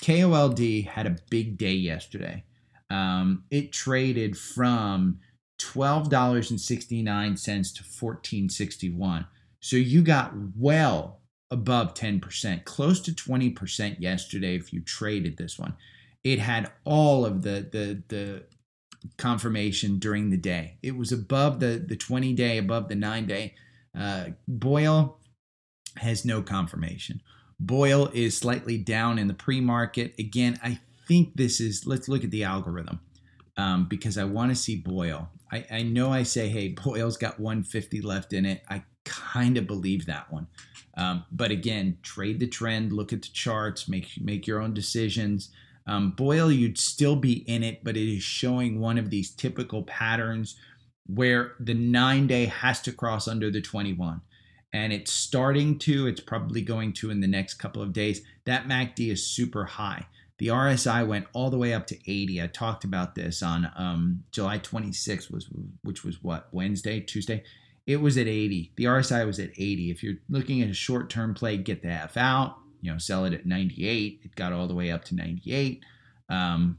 KOLD 0.01 0.87
had 0.87 1.09
a 1.09 1.17
big 1.29 1.59
day 1.59 1.73
yesterday. 1.73 2.45
Um, 2.89 3.43
it 3.51 3.73
traded 3.73 4.39
from 4.39 5.19
$12.69 5.59 7.75
to 7.75 7.83
14.61. 7.83 9.27
So 9.59 9.75
you 9.75 10.03
got 10.03 10.35
well 10.57 11.23
above 11.51 11.95
10%, 11.95 12.65
close 12.65 13.01
to 13.01 13.11
20% 13.11 13.99
yesterday 13.99 14.55
if 14.55 14.73
you 14.73 14.83
traded 14.83 15.39
this 15.39 15.59
one. 15.59 15.75
It 16.23 16.39
had 16.39 16.71
all 16.85 17.27
of 17.27 17.43
the 17.43 17.69
the 17.73 18.05
the 18.07 18.45
confirmation 19.19 19.99
during 19.99 20.31
the 20.31 20.37
day. 20.37 20.79
It 20.81 20.97
was 20.97 21.11
above 21.11 21.59
the 21.59 21.85
the 21.85 21.97
20 21.97 22.35
day, 22.35 22.59
above 22.59 22.89
the 22.89 22.95
9 22.95 23.27
day. 23.27 23.57
Uh, 23.99 24.27
BOIL 24.47 25.19
has 25.97 26.25
no 26.25 26.43
confirmation. 26.43 27.21
BOIL 27.61 28.11
is 28.13 28.37
slightly 28.37 28.79
down 28.79 29.19
in 29.19 29.29
the 29.29 29.35
pre-market. 29.35 30.15
Again, 30.19 30.59
I 30.63 30.81
think 31.07 31.37
this 31.37 31.61
is 31.61 31.87
let's 31.87 32.09
look 32.09 32.25
at 32.25 32.31
the 32.31 32.45
algorithm 32.45 33.01
um, 33.57 33.87
because 33.89 34.19
I 34.19 34.25
want 34.25 34.51
to 34.51 34.57
see 34.57 34.77
BOIL. 34.77 35.29
I, 35.53 35.67
I 35.71 35.83
know 35.83 36.11
I 36.11 36.23
say, 36.23 36.49
hey, 36.49 36.69
BOIL's 36.85 37.17
got 37.17 37.39
150 37.39 38.01
left 38.01 38.33
in 38.33 38.47
it. 38.47 38.63
I 38.69 38.83
kind 39.05 39.57
of 39.57 39.67
believe 39.67 40.07
that 40.07 40.33
one. 40.33 40.47
Um, 40.97 41.25
but 41.31 41.51
again, 41.51 41.99
trade 42.03 42.41
the 42.41 42.47
trend, 42.47 42.93
look 42.93 43.13
at 43.13 43.23
the 43.23 43.29
charts, 43.29 43.89
make 43.89 44.11
make 44.21 44.47
your 44.47 44.61
own 44.61 44.75
decisions. 44.75 45.51
Um, 45.87 46.13
BOIL, 46.13 46.53
you'd 46.53 46.79
still 46.79 47.17
be 47.17 47.49
in 47.49 47.63
it, 47.63 47.83
but 47.83 47.97
it 47.97 48.09
is 48.09 48.23
showing 48.23 48.79
one 48.79 48.99
of 48.99 49.11
these 49.11 49.31
typical 49.31 49.83
patterns 49.85 50.57
where 51.07 51.55
the 51.59 51.75
nine 51.75 52.27
day 52.27 52.47
has 52.47 52.81
to 52.83 52.93
cross 52.93 53.27
under 53.27 53.51
the 53.51 53.61
21. 53.61 54.21
And 54.73 54.93
it's 54.93 55.13
starting 55.13 55.79
to, 55.81 56.07
it's 56.07 56.21
probably 56.21 56.63
going 56.63 56.95
to 56.95 57.11
in 57.11 57.21
the 57.21 57.27
next 57.27 57.55
couple 57.55 57.83
of 57.83 57.93
days. 57.93 58.23
That 58.47 58.67
MACD 58.67 59.11
is 59.13 59.27
super 59.27 59.65
high. 59.65 60.07
The 60.39 60.49
RSI 60.49 61.07
went 61.07 61.27
all 61.35 61.51
the 61.51 61.59
way 61.59 61.73
up 61.73 61.87
to 61.89 62.11
80. 62.11 62.43
I 62.43 62.47
talked 62.47 62.85
about 62.85 63.15
this 63.15 63.43
on 63.43 63.71
um, 63.77 64.25
July 64.33 64.59
26th, 64.59 65.31
was 65.31 65.49
which 65.83 66.05
was 66.05 66.23
what 66.23 66.49
Wednesday, 66.53 67.01
Tuesday. 67.01 67.45
It 67.87 67.99
was 67.99 68.17
at 68.17 68.27
80. 68.27 68.73
The 68.77 68.85
RSI 68.85 69.27
was 69.27 69.39
at 69.39 69.51
80. 69.51 69.91
If 69.91 70.03
you're 70.03 70.17
looking 70.29 70.63
at 70.63 70.71
a 70.71 70.75
short-term 70.75 71.35
play, 71.35 71.59
get 71.59 71.83
the 71.83 71.91
F 71.91 72.17
out. 72.17 72.57
You 72.81 72.93
know, 72.93 72.99
sell 72.99 73.25
it 73.25 73.35
at 73.35 73.47
98. 73.47 74.21
It 74.25 74.35
got 74.35 74.53
all 74.53 74.67
the 74.67 74.75
way 74.75 74.91
up 74.91 75.05
to 75.07 75.15
98. 75.15 75.85
Um, 76.29 76.79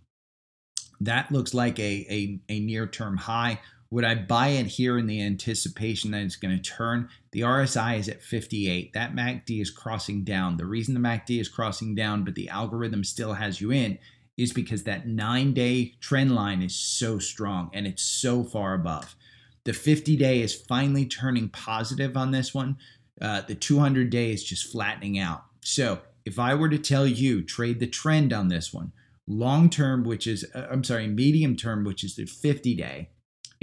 that 0.99 1.31
looks 1.31 1.53
like 1.53 1.79
a, 1.79 2.05
a, 2.09 2.39
a 2.49 2.59
near-term 2.59 3.17
high. 3.17 3.59
Would 3.93 4.05
I 4.05 4.15
buy 4.15 4.47
it 4.47 4.65
here 4.65 4.97
in 4.97 5.05
the 5.05 5.21
anticipation 5.21 6.09
that 6.11 6.23
it's 6.23 6.35
going 6.35 6.59
to 6.59 6.61
turn? 6.63 7.09
The 7.29 7.41
RSI 7.41 7.99
is 7.99 8.09
at 8.09 8.23
58. 8.23 8.91
That 8.93 9.13
MACD 9.13 9.61
is 9.61 9.69
crossing 9.69 10.23
down. 10.23 10.57
The 10.57 10.65
reason 10.65 10.95
the 10.95 10.99
MACD 10.99 11.39
is 11.39 11.47
crossing 11.47 11.93
down, 11.93 12.23
but 12.23 12.33
the 12.33 12.49
algorithm 12.49 13.03
still 13.03 13.33
has 13.33 13.61
you 13.61 13.71
in, 13.71 13.99
is 14.35 14.51
because 14.51 14.81
that 14.85 15.07
nine 15.07 15.53
day 15.53 15.93
trend 15.99 16.33
line 16.33 16.63
is 16.63 16.73
so 16.73 17.19
strong 17.19 17.69
and 17.71 17.85
it's 17.85 18.01
so 18.01 18.43
far 18.43 18.73
above. 18.73 19.15
The 19.63 19.73
50 19.73 20.17
day 20.17 20.41
is 20.41 20.55
finally 20.55 21.05
turning 21.05 21.49
positive 21.49 22.17
on 22.17 22.31
this 22.31 22.51
one. 22.51 22.77
Uh, 23.21 23.41
the 23.41 23.53
200 23.53 24.09
day 24.09 24.31
is 24.31 24.43
just 24.43 24.71
flattening 24.71 25.19
out. 25.19 25.43
So 25.61 25.99
if 26.25 26.39
I 26.39 26.55
were 26.55 26.69
to 26.69 26.79
tell 26.79 27.05
you 27.05 27.43
trade 27.43 27.79
the 27.79 27.85
trend 27.85 28.33
on 28.33 28.47
this 28.47 28.73
one, 28.73 28.91
long 29.27 29.69
term, 29.69 30.03
which 30.03 30.25
is, 30.25 30.43
uh, 30.55 30.65
I'm 30.71 30.83
sorry, 30.83 31.05
medium 31.05 31.55
term, 31.55 31.83
which 31.83 32.03
is 32.03 32.15
the 32.15 32.25
50 32.25 32.73
day, 32.73 33.09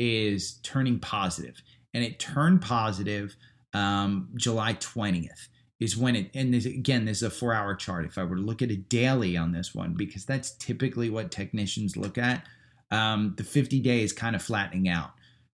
is 0.01 0.59
turning 0.63 0.99
positive, 0.99 1.63
and 1.93 2.03
it 2.03 2.19
turned 2.19 2.63
positive 2.63 3.37
um, 3.75 4.31
July 4.35 4.75
20th 4.75 5.49
is 5.79 5.97
when 5.97 6.15
it 6.15 6.31
and 6.35 6.53
this, 6.53 6.67
again 6.67 7.05
this 7.05 7.19
is 7.19 7.23
a 7.23 7.31
four 7.31 7.55
hour 7.55 7.75
chart 7.75 8.05
if 8.05 8.19
i 8.19 8.23
were 8.23 8.37
to 8.37 8.43
look 8.43 8.61
at 8.61 8.71
a 8.71 8.77
daily 8.77 9.37
on 9.37 9.53
this 9.53 9.75
one 9.75 9.95
because 9.95 10.27
that's 10.27 10.53
typically 10.57 11.09
what 11.09 11.31
technicians 11.31 11.97
look 11.97 12.19
at. 12.19 12.45
Um, 12.91 13.35
the 13.37 13.45
50 13.45 13.81
day 13.81 14.03
is 14.03 14.13
kind 14.13 14.35
of 14.35 14.43
flattening 14.43 14.89
out. 14.89 15.13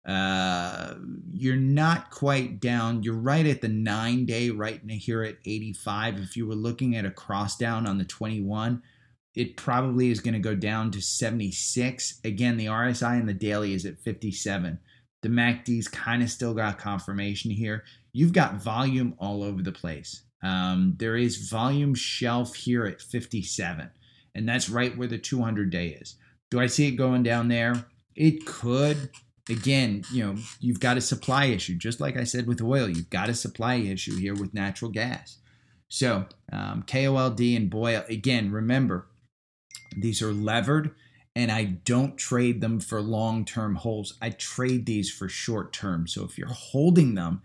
Uh, 0.05 0.95
you're 1.31 1.55
not 1.55 2.11
quite 2.11 2.59
down. 2.59 3.03
You're 3.03 3.13
right 3.13 3.45
at 3.45 3.61
the 3.61 3.69
nine 3.69 4.25
day 4.25 4.49
right 4.49 4.81
here 4.89 5.23
at 5.23 5.37
85 5.45 6.19
if 6.19 6.35
you 6.35 6.47
were 6.47 6.55
looking 6.55 6.95
at 6.95 7.05
a 7.05 7.11
cross 7.11 7.55
down 7.55 7.87
on 7.87 7.97
the 7.97 8.03
21 8.03 8.81
it 9.35 9.55
probably 9.55 10.11
is 10.11 10.19
going 10.19 10.33
to 10.33 10.39
go 10.39 10.55
down 10.55 10.91
to 10.91 11.01
76. 11.01 12.19
Again, 12.23 12.57
the 12.57 12.65
RSI 12.65 13.19
and 13.19 13.29
the 13.29 13.33
daily 13.33 13.73
is 13.73 13.85
at 13.85 13.99
57. 13.99 14.79
The 15.21 15.29
MACD's 15.29 15.87
kind 15.87 16.21
of 16.21 16.29
still 16.29 16.53
got 16.53 16.79
confirmation 16.79 17.51
here. 17.51 17.83
You've 18.11 18.33
got 18.33 18.55
volume 18.55 19.15
all 19.19 19.43
over 19.43 19.61
the 19.61 19.71
place. 19.71 20.23
Um, 20.43 20.95
there 20.97 21.15
is 21.15 21.49
volume 21.49 21.93
shelf 21.93 22.55
here 22.55 22.85
at 22.85 23.01
57, 23.01 23.89
and 24.33 24.49
that's 24.49 24.69
right 24.69 24.97
where 24.97 25.07
the 25.07 25.19
200 25.19 25.69
day 25.69 25.89
is. 26.01 26.15
Do 26.49 26.59
I 26.59 26.65
see 26.67 26.87
it 26.87 26.91
going 26.91 27.23
down 27.23 27.47
there? 27.47 27.85
It 28.15 28.45
could. 28.45 29.11
again, 29.49 30.03
you 30.11 30.25
know, 30.25 30.35
you've 30.59 30.79
got 30.79 30.97
a 30.97 31.01
supply 31.01 31.45
issue, 31.45 31.75
just 31.75 31.99
like 31.99 32.17
I 32.17 32.23
said 32.23 32.47
with 32.47 32.61
oil. 32.61 32.89
You've 32.89 33.09
got 33.09 33.29
a 33.29 33.33
supply 33.33 33.75
issue 33.75 34.17
here 34.17 34.33
with 34.33 34.53
natural 34.53 34.91
gas. 34.91 35.37
So 35.87 36.25
um, 36.51 36.83
KOLD 36.83 37.55
and 37.55 37.69
BOIL 37.69 38.03
again. 38.07 38.51
Remember, 38.51 39.07
these 39.95 40.21
are 40.21 40.33
levered, 40.33 40.91
and 41.35 41.51
I 41.51 41.63
don't 41.63 42.17
trade 42.17 42.61
them 42.61 42.79
for 42.79 43.01
long-term 43.01 43.75
holds. 43.75 44.17
I 44.21 44.31
trade 44.31 44.85
these 44.85 45.11
for 45.11 45.29
short-term. 45.29 46.07
So 46.07 46.23
if 46.23 46.37
you're 46.37 46.47
holding 46.47 47.15
them, 47.15 47.41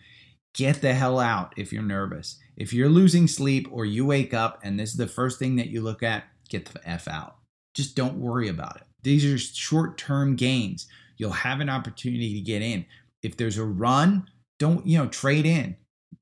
get 0.55 0.81
the 0.81 0.95
hell 0.95 1.21
out 1.21 1.55
if 1.57 1.73
you're 1.73 1.83
nervous. 1.83 2.39
If 2.57 2.73
you're 2.73 2.89
losing 2.89 3.29
sleep 3.29 3.69
or 3.71 3.85
you 3.85 4.07
wake 4.07 4.35
up 4.35 4.61
and 4.63 4.79
this 4.79 4.91
is 4.91 4.97
the 4.97 5.07
first 5.07 5.39
thing 5.39 5.57
that 5.57 5.69
you 5.69 5.83
look 5.83 6.03
at, 6.03 6.25
get 6.49 6.67
the 6.67 6.89
f 6.89 7.07
out. 7.07 7.37
Just 7.75 7.95
don't 7.95 8.19
worry 8.19 8.49
about 8.49 8.77
it. 8.77 8.85
These 9.03 9.25
are 9.25 9.39
short-term 9.39 10.35
gains 10.37 10.89
you'll 11.17 11.31
have 11.31 11.61
an 11.61 11.69
opportunity 11.69 12.35
to 12.35 12.41
get 12.41 12.63
in. 12.63 12.87
If 13.23 13.37
there's 13.37 13.59
a 13.59 13.65
run, 13.65 14.29
don't, 14.59 14.87
you 14.87 14.99
know, 14.99 15.09
trade 15.09 15.47
in. 15.47 15.77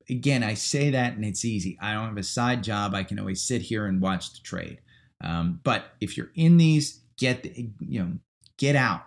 Again, 0.09 0.43
I 0.43 0.53
say 0.53 0.91
that 0.91 1.13
and 1.13 1.25
it's 1.25 1.45
easy. 1.45 1.77
I 1.81 1.93
don't 1.93 2.07
have 2.07 2.17
a 2.17 2.23
side 2.23 2.63
job. 2.63 2.93
I 2.93 3.03
can 3.03 3.19
always 3.19 3.41
sit 3.41 3.61
here 3.61 3.85
and 3.87 4.01
watch 4.01 4.33
the 4.33 4.39
trade. 4.43 4.79
Um, 5.25 5.59
but 5.63 5.85
if 5.99 6.17
you're 6.17 6.31
in 6.35 6.57
these, 6.57 7.01
get, 7.17 7.43
the, 7.43 7.69
you 7.79 7.99
know, 7.99 8.11
get 8.57 8.75
out. 8.75 9.03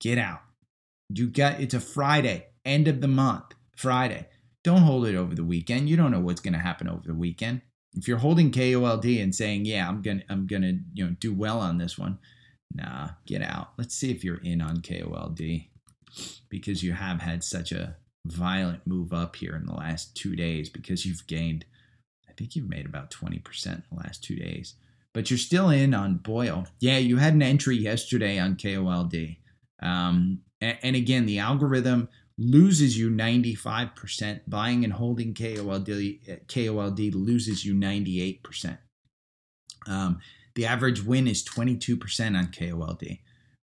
Get 0.00 0.18
out. 0.18 0.40
You 1.08 1.28
got, 1.28 1.60
it's 1.60 1.74
a 1.74 1.80
Friday, 1.80 2.46
end 2.64 2.88
of 2.88 3.00
the 3.00 3.08
month, 3.08 3.54
Friday. 3.76 4.28
Don't 4.62 4.82
hold 4.82 5.06
it 5.06 5.14
over 5.14 5.34
the 5.34 5.44
weekend. 5.44 5.88
You 5.88 5.96
don't 5.96 6.10
know 6.10 6.20
what's 6.20 6.40
going 6.40 6.52
to 6.52 6.58
happen 6.58 6.88
over 6.88 7.02
the 7.06 7.14
weekend. 7.14 7.62
If 7.94 8.06
you're 8.06 8.18
holding 8.18 8.52
KOLD 8.52 9.22
and 9.22 9.34
saying, 9.34 9.64
"Yeah, 9.64 9.88
I'm 9.88 10.02
gonna, 10.02 10.22
I'm 10.28 10.46
gonna, 10.46 10.74
you 10.92 11.06
know, 11.06 11.16
do 11.18 11.32
well 11.32 11.58
on 11.58 11.78
this 11.78 11.96
one," 11.98 12.18
Nah, 12.74 13.10
get 13.26 13.42
out. 13.42 13.72
Let's 13.78 13.94
see 13.94 14.10
if 14.10 14.22
you're 14.22 14.42
in 14.42 14.60
on 14.60 14.82
KOLD 14.82 15.68
because 16.48 16.82
you 16.82 16.92
have 16.92 17.20
had 17.20 17.42
such 17.42 17.72
a 17.72 17.96
violent 18.26 18.86
move 18.86 19.12
up 19.12 19.36
here 19.36 19.56
in 19.56 19.66
the 19.66 19.74
last 19.74 20.14
two 20.14 20.36
days 20.36 20.68
because 20.68 21.06
you've 21.06 21.26
gained, 21.26 21.64
I 22.28 22.32
think 22.32 22.54
you've 22.54 22.68
made 22.68 22.86
about 22.86 23.10
20% 23.10 23.66
in 23.66 23.82
the 23.90 23.96
last 23.96 24.22
two 24.22 24.36
days. 24.36 24.74
But 25.18 25.32
you're 25.32 25.38
still 25.38 25.70
in 25.70 25.94
on 25.94 26.18
BOIL. 26.18 26.68
Yeah, 26.78 26.98
you 26.98 27.16
had 27.16 27.34
an 27.34 27.42
entry 27.42 27.76
yesterday 27.76 28.38
on 28.38 28.54
KOLD. 28.54 29.38
Um, 29.82 30.42
and, 30.60 30.78
and 30.80 30.94
again, 30.94 31.26
the 31.26 31.40
algorithm 31.40 32.08
loses 32.38 32.96
you 32.96 33.10
95%. 33.10 34.42
Buying 34.46 34.84
and 34.84 34.92
holding 34.92 35.34
KOLD, 35.34 36.46
KOLD 36.46 37.14
loses 37.16 37.64
you 37.64 37.74
98%. 37.74 38.78
Um, 39.88 40.20
the 40.54 40.66
average 40.66 41.02
win 41.02 41.26
is 41.26 41.42
22% 41.42 42.38
on 42.38 42.52
KOLD. 42.52 43.18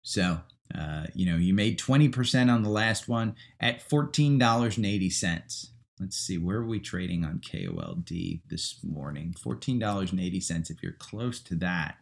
So, 0.03 0.39
uh, 0.73 1.07
you 1.13 1.25
know, 1.25 1.35
you 1.35 1.53
made 1.53 1.77
20% 1.77 2.49
on 2.49 2.63
the 2.63 2.69
last 2.69 3.09
one 3.09 3.35
at 3.59 3.85
$14.80. 3.89 5.70
Let's 6.01 6.17
see, 6.17 6.39
where 6.39 6.57
are 6.57 6.65
we 6.65 6.79
trading 6.79 7.23
on 7.23 7.41
KOLD 7.41 8.41
this 8.49 8.79
morning? 8.83 9.35
$14.80. 9.37 10.71
If 10.71 10.81
you're 10.81 10.93
close 10.93 11.39
to 11.41 11.53
that, 11.57 11.97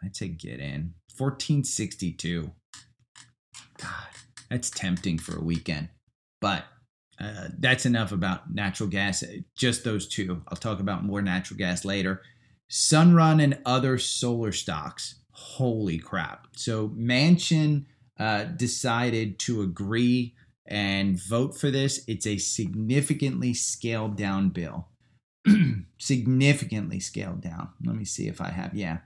I'd 0.00 0.14
say 0.14 0.28
get 0.28 0.60
in. 0.60 0.94
1462. 1.18 2.52
God, 3.78 4.06
that's 4.48 4.70
tempting 4.70 5.18
for 5.18 5.36
a 5.36 5.42
weekend. 5.42 5.88
But 6.40 6.66
uh, 7.20 7.48
that's 7.58 7.84
enough 7.84 8.12
about 8.12 8.54
natural 8.54 8.88
gas. 8.88 9.24
Just 9.56 9.82
those 9.82 10.06
two. 10.06 10.42
I'll 10.46 10.56
talk 10.56 10.78
about 10.78 11.04
more 11.04 11.20
natural 11.20 11.58
gas 11.58 11.84
later. 11.84 12.22
Sunrun 12.70 13.42
and 13.42 13.58
other 13.66 13.98
solar 13.98 14.52
stocks. 14.52 15.16
Holy 15.32 15.98
crap. 15.98 16.46
So 16.54 16.90
Manchin 16.90 17.86
uh, 18.20 18.44
decided 18.44 19.40
to 19.40 19.62
agree 19.62 20.36
and 20.66 21.20
vote 21.28 21.58
for 21.58 21.70
this. 21.70 22.04
It's 22.06 22.26
a 22.26 22.38
significantly 22.38 23.54
scaled 23.54 24.16
down 24.16 24.50
bill. 24.50 24.88
significantly 25.98 27.00
scaled 27.00 27.40
down. 27.40 27.70
Let 27.84 27.96
me 27.96 28.04
see 28.04 28.28
if 28.28 28.40
I 28.40 28.50
have, 28.50 28.74
yeah. 28.74 28.98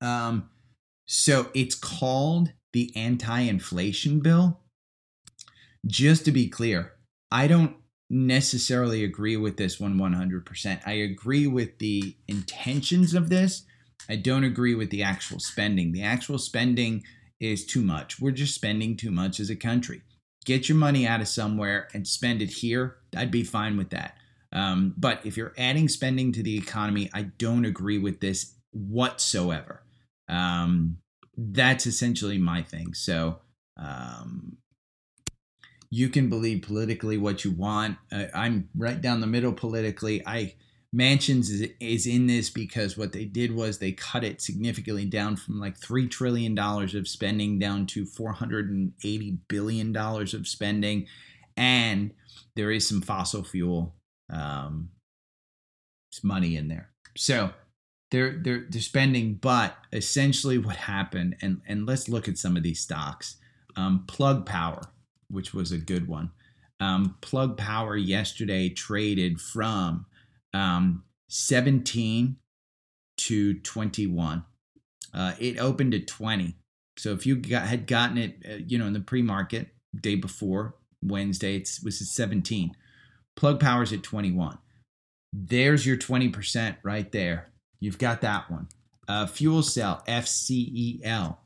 Um, 0.00 0.50
so 1.06 1.50
it's 1.54 1.74
called 1.74 2.52
the 2.72 2.92
anti 2.96 3.40
inflation 3.40 4.20
bill. 4.20 4.60
Just 5.86 6.24
to 6.26 6.32
be 6.32 6.48
clear, 6.48 6.92
I 7.30 7.46
don't 7.46 7.76
necessarily 8.10 9.04
agree 9.04 9.36
with 9.36 9.56
this 9.56 9.78
one 9.78 9.96
100%. 9.96 10.80
I 10.84 10.92
agree 10.92 11.46
with 11.46 11.78
the 11.78 12.16
intentions 12.26 13.14
of 13.14 13.28
this. 13.28 13.64
I 14.08 14.16
don't 14.16 14.44
agree 14.44 14.74
with 14.74 14.90
the 14.90 15.02
actual 15.02 15.38
spending. 15.38 15.92
The 15.92 16.02
actual 16.02 16.38
spending 16.38 17.04
is 17.38 17.64
too 17.64 17.82
much. 17.82 18.20
We're 18.20 18.32
just 18.32 18.54
spending 18.54 18.96
too 18.96 19.10
much 19.10 19.38
as 19.38 19.48
a 19.48 19.56
country. 19.56 20.02
Get 20.44 20.68
your 20.68 20.78
money 20.78 21.06
out 21.06 21.20
of 21.20 21.28
somewhere 21.28 21.88
and 21.92 22.06
spend 22.06 22.40
it 22.42 22.50
here. 22.50 22.96
I'd 23.16 23.30
be 23.30 23.44
fine 23.44 23.76
with 23.76 23.90
that. 23.90 24.16
Um, 24.52 24.94
but 24.96 25.20
if 25.24 25.36
you're 25.36 25.54
adding 25.58 25.88
spending 25.88 26.32
to 26.32 26.42
the 26.42 26.56
economy, 26.56 27.10
I 27.12 27.22
don't 27.22 27.64
agree 27.64 27.98
with 27.98 28.20
this 28.20 28.54
whatsoever. 28.72 29.82
Um, 30.28 30.98
that's 31.36 31.86
essentially 31.86 32.38
my 32.38 32.62
thing. 32.62 32.94
So 32.94 33.40
um, 33.76 34.56
you 35.90 36.08
can 36.08 36.28
believe 36.28 36.62
politically 36.62 37.16
what 37.16 37.44
you 37.44 37.50
want. 37.50 37.98
Uh, 38.12 38.26
I'm 38.34 38.68
right 38.76 39.00
down 39.00 39.20
the 39.20 39.26
middle 39.26 39.52
politically. 39.52 40.26
I 40.26 40.54
Manchin's 40.94 41.50
is, 41.50 41.68
is 41.78 42.06
in 42.06 42.26
this 42.26 42.50
because 42.50 42.98
what 42.98 43.12
they 43.12 43.24
did 43.24 43.54
was 43.54 43.78
they 43.78 43.92
cut 43.92 44.24
it 44.24 44.40
significantly 44.40 45.04
down 45.04 45.36
from 45.36 45.60
like 45.60 45.78
three 45.78 46.08
trillion 46.08 46.54
dollars 46.54 46.94
of 46.94 47.06
spending 47.06 47.58
down 47.58 47.86
to 47.86 48.04
480 48.04 49.38
billion 49.48 49.92
dollars 49.92 50.34
of 50.34 50.48
spending, 50.48 51.06
and 51.56 52.12
there 52.56 52.70
is 52.70 52.88
some 52.88 53.02
fossil 53.02 53.44
fuel 53.44 53.94
um, 54.32 54.90
money 56.22 56.56
in 56.56 56.68
there. 56.68 56.90
So 57.16 57.50
they're 58.10 58.38
they're 58.42 58.66
they're 58.68 58.80
spending, 58.80 59.34
but 59.34 59.76
essentially 59.92 60.58
what 60.58 60.76
happened, 60.76 61.36
and 61.40 61.60
and 61.68 61.86
let's 61.86 62.08
look 62.08 62.28
at 62.28 62.38
some 62.38 62.56
of 62.56 62.62
these 62.62 62.80
stocks. 62.80 63.36
Um, 63.76 64.04
Plug 64.08 64.44
Power 64.44 64.90
which 65.30 65.54
was 65.54 65.72
a 65.72 65.78
good 65.78 66.08
one. 66.08 66.30
Um, 66.80 67.16
Plug 67.20 67.56
Power 67.56 67.96
yesterday 67.96 68.68
traded 68.68 69.40
from 69.40 70.06
um, 70.54 71.04
17 71.28 72.36
to 73.18 73.54
21. 73.54 74.44
Uh, 75.12 75.32
it 75.38 75.58
opened 75.58 75.94
at 75.94 76.06
20. 76.06 76.56
So 76.96 77.12
if 77.12 77.26
you 77.26 77.36
got, 77.36 77.62
had 77.62 77.86
gotten 77.86 78.18
it, 78.18 78.36
uh, 78.48 78.54
you 78.66 78.78
know, 78.78 78.86
in 78.86 78.92
the 78.92 79.00
pre-market 79.00 79.68
day 79.98 80.14
before 80.14 80.74
Wednesday, 81.02 81.56
it 81.56 81.68
was 81.84 82.00
at 82.00 82.08
17. 82.08 82.76
Plug 83.36 83.60
Power's 83.60 83.92
at 83.92 84.02
21. 84.02 84.58
There's 85.32 85.86
your 85.86 85.96
20% 85.96 86.76
right 86.82 87.10
there. 87.12 87.50
You've 87.80 87.98
got 87.98 88.20
that 88.20 88.50
one. 88.50 88.68
Uh, 89.08 89.26
fuel 89.26 89.62
cell 89.62 90.02
FCEL. 90.06 91.38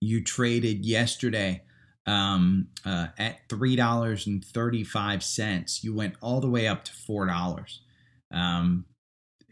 You 0.00 0.22
traded 0.22 0.86
yesterday 0.86 1.62
um, 2.06 2.68
uh, 2.84 3.08
at 3.18 3.48
three 3.48 3.76
dollars 3.76 4.26
and 4.26 4.44
thirty 4.44 4.84
five 4.84 5.22
cents. 5.22 5.82
You 5.82 5.94
went 5.94 6.14
all 6.20 6.40
the 6.40 6.48
way 6.48 6.66
up 6.66 6.84
to 6.84 6.92
four 6.92 7.26
dollars. 7.26 7.80
Um, 8.32 8.86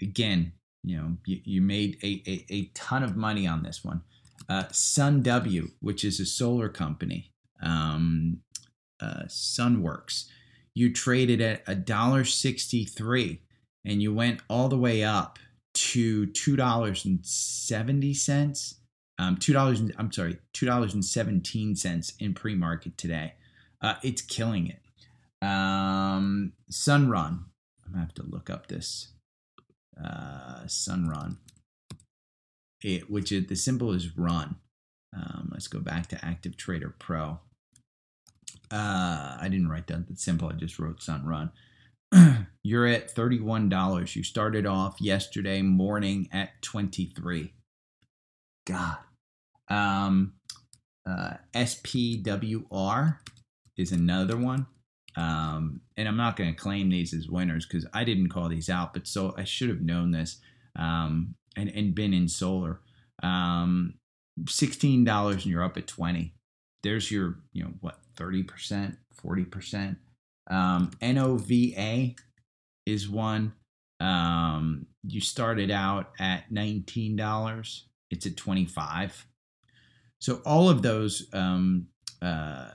again, 0.01 0.53
you 0.83 0.97
know, 0.97 1.17
you, 1.25 1.41
you 1.45 1.63
made 1.63 1.99
a, 2.03 2.23
a, 2.27 2.47
a, 2.51 2.65
ton 2.75 3.03
of 3.03 3.17
money 3.17 3.47
on 3.47 3.63
this 3.63 3.85
one. 3.85 4.03
Uh, 4.49 4.65
Sun 4.71 5.23
W, 5.23 5.71
which 5.81 6.05
is 6.05 6.21
a 6.21 6.27
solar 6.27 6.69
company, 6.69 7.31
um, 7.63 8.41
uh, 9.01 9.23
Sunworks, 9.27 10.27
you 10.75 10.93
traded 10.93 11.41
at 11.41 11.63
a 11.67 11.75
dollar 11.75 12.25
sixty 12.25 12.85
three, 12.85 13.41
and 13.85 14.03
you 14.03 14.13
went 14.13 14.41
all 14.51 14.69
the 14.69 14.77
way 14.77 15.03
up 15.05 15.39
to 15.75 16.27
two 16.27 16.57
dollars 16.57 17.05
and 17.05 17.25
seventy 17.25 18.13
cents 18.13 18.81
um, 19.19 19.37
two 19.37 19.53
dollars. 19.53 19.81
I'm 19.97 20.13
sorry, 20.13 20.39
two 20.53 20.67
dollars 20.67 20.95
and 20.95 21.05
seventeen 21.05 21.77
cents 21.77 22.15
in 22.19 22.35
pre-market 22.35 22.99
today. 22.99 23.35
Uh, 23.81 23.95
it's 24.03 24.23
killing 24.23 24.67
it. 24.67 24.81
Um, 25.47 26.53
Sunrun. 26.71 27.45
I'm 27.95 28.01
have 28.01 28.15
to 28.15 28.25
look 28.25 28.51
up 28.51 28.67
this 28.67 29.13
uh, 30.03 30.65
Sunrun. 30.67 31.37
It, 32.83 33.11
which 33.11 33.33
is 33.33 33.47
the 33.47 33.57
symbol 33.57 33.93
is 33.93 34.17
run. 34.17 34.57
Um, 35.17 35.51
let's 35.53 35.69
go 35.69 35.79
back 35.79 36.09
to 36.09 36.25
Active 36.25 36.57
Trader 36.57 36.95
Pro. 36.99 37.39
Uh, 38.71 39.37
I 39.41 39.49
didn't 39.51 39.69
write 39.69 39.87
down 39.87 40.07
the 40.09 40.17
symbol. 40.17 40.49
I 40.49 40.53
just 40.53 40.79
wrote 40.79 41.01
Sunrun. 41.01 41.51
You're 42.63 42.87
at 42.87 43.15
$31. 43.15 44.17
You 44.17 44.23
started 44.23 44.67
off 44.67 45.01
yesterday 45.01 45.63
morning 45.63 46.29
at 46.33 46.61
23. 46.63 47.53
God. 48.67 48.97
Um, 49.69 50.35
uh, 51.09 51.35
SPWR 51.55 53.19
is 53.77 53.93
another 53.93 54.37
one. 54.37 54.67
Um, 55.17 55.81
and 55.97 56.09
I'm 56.09 56.17
not 56.17 56.37
going 56.37 56.53
to 56.53 56.61
claim 56.61 56.91
these 56.91 57.15
as 57.15 57.29
winners 57.29 57.67
because 57.67 57.87
I 57.93 58.05
didn't 58.05 58.31
call 58.31 58.49
these 58.49 58.69
out, 58.69 58.93
but 58.95 59.07
so 59.07 59.35
I 59.37 59.45
should 59.45 59.69
have 59.69 59.81
known 59.81 60.11
this 60.11 60.39
um, 60.77 61.35
and, 61.57 61.69
and 61.71 61.95
been 61.95 62.13
in 62.13 62.29
solar. 62.29 62.81
Um, 63.23 63.95
$16 64.43 65.33
and 65.33 65.47
you're 65.47 65.63
up 65.63 65.77
at 65.77 65.87
20. 65.87 66.35
there's 66.83 67.11
your, 67.11 67.39
you 67.53 67.63
know, 67.63 67.71
what, 67.81 67.99
30%, 68.17 68.97
40%. 69.25 69.97
Um, 70.51 70.91
NOVA 71.01 72.15
is 72.87 73.09
one. 73.09 73.55
Um, 74.01 74.87
you 75.07 75.21
started 75.21 75.71
out 75.71 76.11
at 76.19 76.53
$19. 76.53 77.81
It's 78.11 78.27
at 78.27 78.37
25. 78.37 79.27
So 80.21 80.43
all 80.45 80.69
of 80.69 80.83
those, 80.83 81.29
um, 81.33 81.87
uh, 82.21 82.71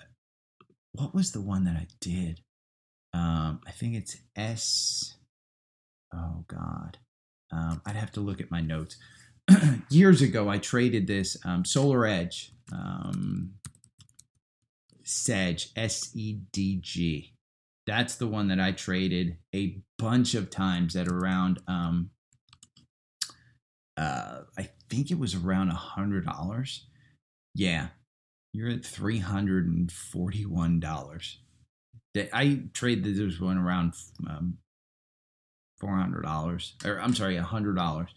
what 0.94 1.14
was 1.14 1.32
the 1.32 1.42
one 1.42 1.66
that 1.66 1.76
I 1.76 1.88
did? 2.00 2.42
Um, 3.14 3.62
I 3.66 3.72
think 3.72 3.96
it's 3.96 4.18
S. 4.36 5.16
Oh 6.14 6.44
God, 6.48 6.98
um, 7.52 7.82
I'd 7.86 7.96
have 7.96 8.12
to 8.14 8.22
look 8.22 8.42
at 8.42 8.52
my 8.52 8.62
notes. 8.62 8.98
Years 9.90 10.22
ago, 10.22 10.50
I 10.50 10.58
traded 10.58 11.08
this 11.08 11.38
um, 11.46 11.66
Solar 11.66 12.06
Edge, 12.06 12.52
um, 12.72 13.54
Sedge, 15.04 15.72
S 15.76 16.12
E 16.16 16.40
D 16.52 16.80
G. 16.82 17.34
That's 17.88 18.16
the 18.16 18.28
one 18.28 18.50
that 18.50 18.60
I 18.60 18.72
traded 18.72 19.38
a 19.56 19.82
bunch 19.98 20.36
of 20.36 20.52
times 20.52 20.96
at 20.96 21.08
around. 21.08 21.60
Um, 21.68 22.12
uh, 23.98 24.42
I 24.58 24.70
think 24.90 25.12
it 25.12 25.20
was 25.20 25.36
around 25.36 25.70
a 25.70 25.76
hundred 25.76 26.26
dollars. 26.26 26.86
Yeah, 27.56 27.88
you're 28.54 28.70
at 28.70 28.86
three 28.86 29.20
hundred 29.20 29.68
and 29.68 29.92
forty-one 29.92 30.80
dollars. 30.80 31.40
I 32.34 32.64
traded 32.74 33.16
this 33.16 33.40
one 33.40 33.58
around 33.58 33.94
um, 34.28 34.58
four 35.80 35.96
hundred 35.96 36.24
dollars, 36.24 36.76
or 36.84 37.00
I'm 37.00 37.14
sorry, 37.14 37.38
hundred 37.38 37.76
dollars, 37.76 38.10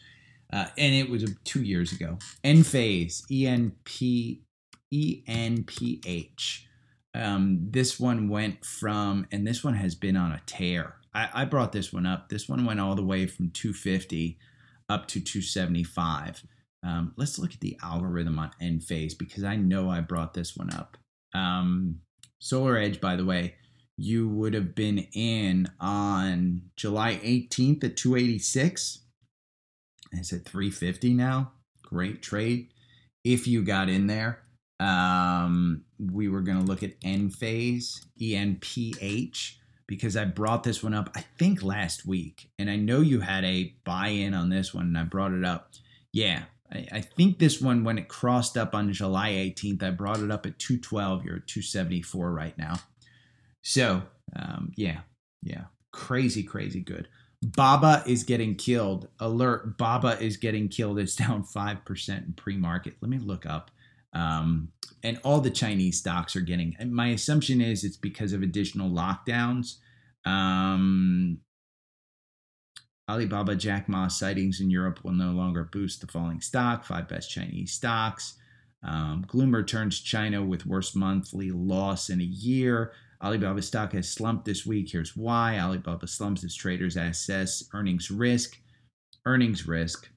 uh, 0.53 0.67
and 0.79 0.95
it 0.95 1.11
was 1.11 1.25
two 1.45 1.63
years 1.63 1.93
ago. 1.93 2.19
Enphase, 2.45 3.23
E 3.31 3.47
N 3.47 3.73
P 3.85 4.43
E 4.91 5.23
N 5.27 5.65
P 5.65 6.01
H. 6.07 6.67
Um, 7.15 7.69
this 7.71 8.01
one 8.01 8.29
went 8.29 8.65
from, 8.65 9.27
and 9.31 9.47
this 9.47 9.63
one 9.63 9.75
has 9.75 9.95
been 9.95 10.17
on 10.17 10.33
a 10.33 10.41
tear. 10.47 10.97
I, 11.15 11.29
I 11.35 11.45
brought 11.45 11.73
this 11.73 11.93
one 11.93 12.07
up. 12.07 12.29
This 12.29 12.49
one 12.49 12.65
went 12.65 12.81
all 12.81 12.95
the 12.95 13.05
way 13.05 13.27
from 13.27 13.51
250 13.51 14.39
up 14.89 15.07
to 15.09 15.21
275. 15.21 16.45
Um, 16.85 17.13
let's 17.17 17.39
look 17.39 17.53
at 17.53 17.61
the 17.61 17.79
algorithm 17.83 18.39
on 18.39 18.51
Enphase 18.61 19.17
because 19.17 19.45
I 19.45 19.57
know 19.57 19.89
I 19.89 20.01
brought 20.01 20.35
this 20.35 20.57
one 20.57 20.73
up. 20.73 20.97
Um, 21.35 22.01
Solar 22.39 22.77
Edge, 22.77 23.01
by 23.01 23.17
the 23.17 23.25
way, 23.25 23.55
you 23.97 24.29
would 24.29 24.55
have 24.55 24.75
been 24.75 25.07
in 25.13 25.71
on 25.79 26.63
July 26.77 27.21
18th 27.23 27.85
at 27.85 27.97
286. 27.97 29.01
It's 30.13 30.33
at 30.33 30.45
350 30.45 31.15
now. 31.15 31.53
Great 31.83 32.23
trade. 32.23 32.69
If 33.25 33.47
you 33.47 33.63
got 33.63 33.89
in 33.89 34.09
there, 34.09 34.41
um, 34.81 35.85
we 35.99 36.29
were 36.29 36.41
going 36.41 36.59
to 36.59 36.65
look 36.65 36.83
at 36.83 37.01
Enphase, 37.03 38.05
ENPH, 38.21 39.55
because 39.87 40.17
I 40.17 40.25
brought 40.25 40.65
this 40.65 40.83
one 40.83 40.95
up, 40.95 41.11
I 41.15 41.25
think 41.39 41.63
last 41.63 42.05
week. 42.05 42.51
And 42.59 42.69
I 42.69 42.77
know 42.77 43.01
you 43.01 43.21
had 43.21 43.45
a 43.45 43.75
buy 43.85 44.09
in 44.09 44.35
on 44.35 44.49
this 44.49 44.75
one, 44.75 44.87
and 44.87 44.99
I 44.99 45.05
brought 45.05 45.33
it 45.33 45.45
up. 45.45 45.71
Yeah, 46.13 46.43
I, 46.73 46.87
I 46.93 47.01
think 47.01 47.39
this 47.39 47.61
one, 47.61 47.85
when 47.85 47.99
it 47.99 48.09
crossed 48.09 48.57
up 48.57 48.75
on 48.75 48.93
July 48.93 49.31
18th, 49.31 49.83
I 49.83 49.91
brought 49.91 50.21
it 50.21 50.31
up 50.31 50.47
at 50.47 50.59
212. 50.59 51.25
You're 51.25 51.37
at 51.37 51.47
274 51.47 52.33
right 52.33 52.57
now. 52.57 52.75
So, 53.63 54.03
um, 54.35 54.73
yeah, 54.77 55.01
yeah, 55.43 55.65
crazy, 55.93 56.43
crazy 56.43 56.81
good. 56.81 57.09
Baba 57.43 58.03
is 58.07 58.23
getting 58.23 58.55
killed. 58.55 59.09
Alert, 59.19 59.77
Baba 59.77 60.17
is 60.21 60.37
getting 60.37 60.69
killed. 60.69 60.99
It's 60.99 61.17
down 61.17 61.45
5% 61.45 62.09
in 62.09 62.33
pre 62.35 62.57
market. 62.57 62.95
Let 63.01 63.11
me 63.11 63.19
look 63.19 63.47
up. 63.47 63.71
Um, 64.15 64.69
and 65.03 65.19
all 65.25 65.41
the 65.41 65.51
Chinese 65.51 65.99
stocks 65.99 66.37
are 66.37 66.41
getting. 66.41 66.77
My 66.87 67.09
assumption 67.09 67.61
is 67.61 67.83
it's 67.83 67.97
because 67.97 68.33
of 68.33 68.43
additional 68.43 68.91
lockdowns. 68.91 69.77
Um, 70.25 71.39
Alibaba 73.09 73.55
Jack 73.57 73.89
Ma 73.89 74.09
sightings 74.09 74.61
in 74.61 74.71
Europe 74.71 75.01
will 75.03 75.13
no 75.13 75.33
longer 75.33 75.65
boost 75.65 76.01
the 76.01 76.07
falling 76.07 76.41
stock. 76.41 76.85
Five 76.85 77.09
best 77.09 77.31
Chinese 77.31 77.73
stocks. 77.73 78.35
Um, 78.85 79.25
Gloom 79.27 79.55
returns 79.55 80.01
China 80.01 80.45
with 80.45 80.67
worst 80.67 80.97
monthly 80.97 81.51
loss 81.51 82.11
in 82.11 82.21
a 82.21 82.25
year. 82.25 82.93
Alibaba 83.23 83.63
stock 83.63 83.93
has 83.93 84.09
slumped 84.09 84.45
this 84.45 84.67
week. 84.67 84.91
Here's 84.91 85.17
why. 85.17 85.59
Alibaba 85.59 86.09
slumps 86.09 86.43
as 86.45 86.55
traders 86.55 86.97
assess 86.97 87.69
earnings 87.73 88.11
risk. 88.11 88.59
Earnings 89.25 89.67
risk. 89.67 90.09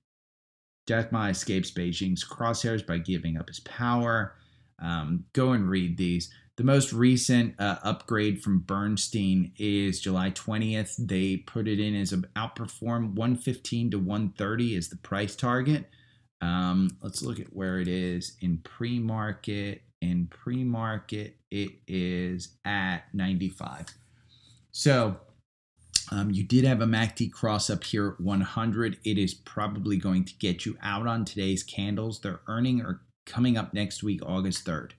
Jack 0.88 1.12
Ma 1.12 1.28
escapes 1.28 1.72
Beijing's 1.72 2.24
crosshairs 2.24 2.86
by 2.86 2.98
giving 2.98 3.38
up 3.38 3.48
his 3.48 3.60
power. 3.62 4.36
Um, 4.80 5.26
go 5.34 5.52
and 5.52 5.70
read 5.70 5.98
these. 5.98 6.32
The 6.58 6.64
most 6.64 6.94
recent 6.94 7.60
uh, 7.60 7.80
upgrade 7.84 8.42
from 8.42 8.60
Bernstein 8.60 9.52
is 9.58 10.00
July 10.00 10.32
20th. 10.32 10.96
They 10.98 11.38
put 11.38 11.68
it 11.68 11.82
in 11.82 11.96
as 11.96 12.14
an 12.14 12.28
outperform 12.38 13.14
115 13.16 13.92
to 13.92 14.00
130 14.00 14.76
is 14.76 14.88
the 14.88 14.96
price 14.96 15.36
target. 15.36 15.90
Um, 16.40 16.98
let's 17.02 17.22
look 17.22 17.42
at 17.42 17.54
where 17.54 17.80
it 17.80 17.90
is 17.90 18.38
in 18.40 18.60
pre 18.60 19.00
market 19.00 19.82
in 20.02 20.28
pre-market 20.28 21.38
it 21.50 21.72
is 21.88 22.58
at 22.66 23.04
95 23.14 23.88
so 24.72 25.18
um, 26.12 26.30
you 26.30 26.44
did 26.44 26.64
have 26.66 26.82
a 26.82 26.86
MACD 26.86 27.32
cross 27.32 27.70
up 27.70 27.84
here 27.84 28.10
at 28.10 28.22
100 28.22 28.98
it 29.04 29.18
is 29.18 29.34
probably 29.34 29.98
going 29.98 30.24
to 30.26 30.34
get 30.36 30.66
you 30.66 30.78
out 30.84 31.08
on 31.08 31.26
today's 31.26 31.64
candles. 31.64 32.20
They're 32.20 32.42
earning 32.48 32.82
or 32.82 33.02
coming 33.26 33.58
up 33.58 33.74
next 33.74 34.04
week 34.04 34.22
august 34.24 34.66
3rd 34.66 34.92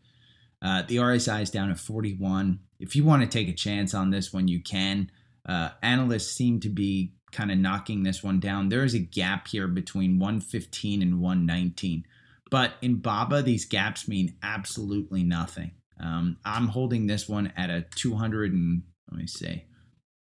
uh, 0.63 0.83
the 0.89 0.97
rsi 0.97 1.43
is 1.43 1.51
down 1.51 1.71
at 1.71 1.79
41 1.79 2.61
if 2.81 2.97
you 2.97 3.05
want 3.05 3.23
to 3.23 3.29
take 3.29 3.49
a 3.49 3.55
chance 3.55 3.95
on 3.95 4.11
this 4.11 4.33
one 4.33 4.49
you 4.49 4.63
can 4.63 5.11
uh, 5.49 5.71
analysts 5.83 6.33
seem 6.33 6.61
to 6.61 6.69
be 6.69 7.13
kind 7.33 7.51
of 7.51 7.59
knocking 7.59 8.03
this 8.03 8.23
one 8.23 8.41
down 8.41 8.69
there 8.69 8.85
is 8.85 8.95
a 8.95 8.99
gap 8.99 9.49
here 9.49 9.69
between 9.69 10.19
115 10.19 11.03
and 11.03 11.21
119 11.21 12.05
but 12.51 12.75
in 12.81 12.97
Baba, 12.97 13.43
these 13.43 13.65
gaps 13.65 14.09
mean 14.09 14.37
absolutely 14.43 15.23
nothing. 15.23 15.73
Um, 16.01 16.37
I'm 16.45 16.69
holding 16.69 17.07
this 17.07 17.29
one 17.29 17.53
at 17.57 17.71
a 17.71 17.87
200 17.97 18.53
and 18.53 18.83
let 19.11 19.19
me 19.19 19.27
see, 19.27 19.65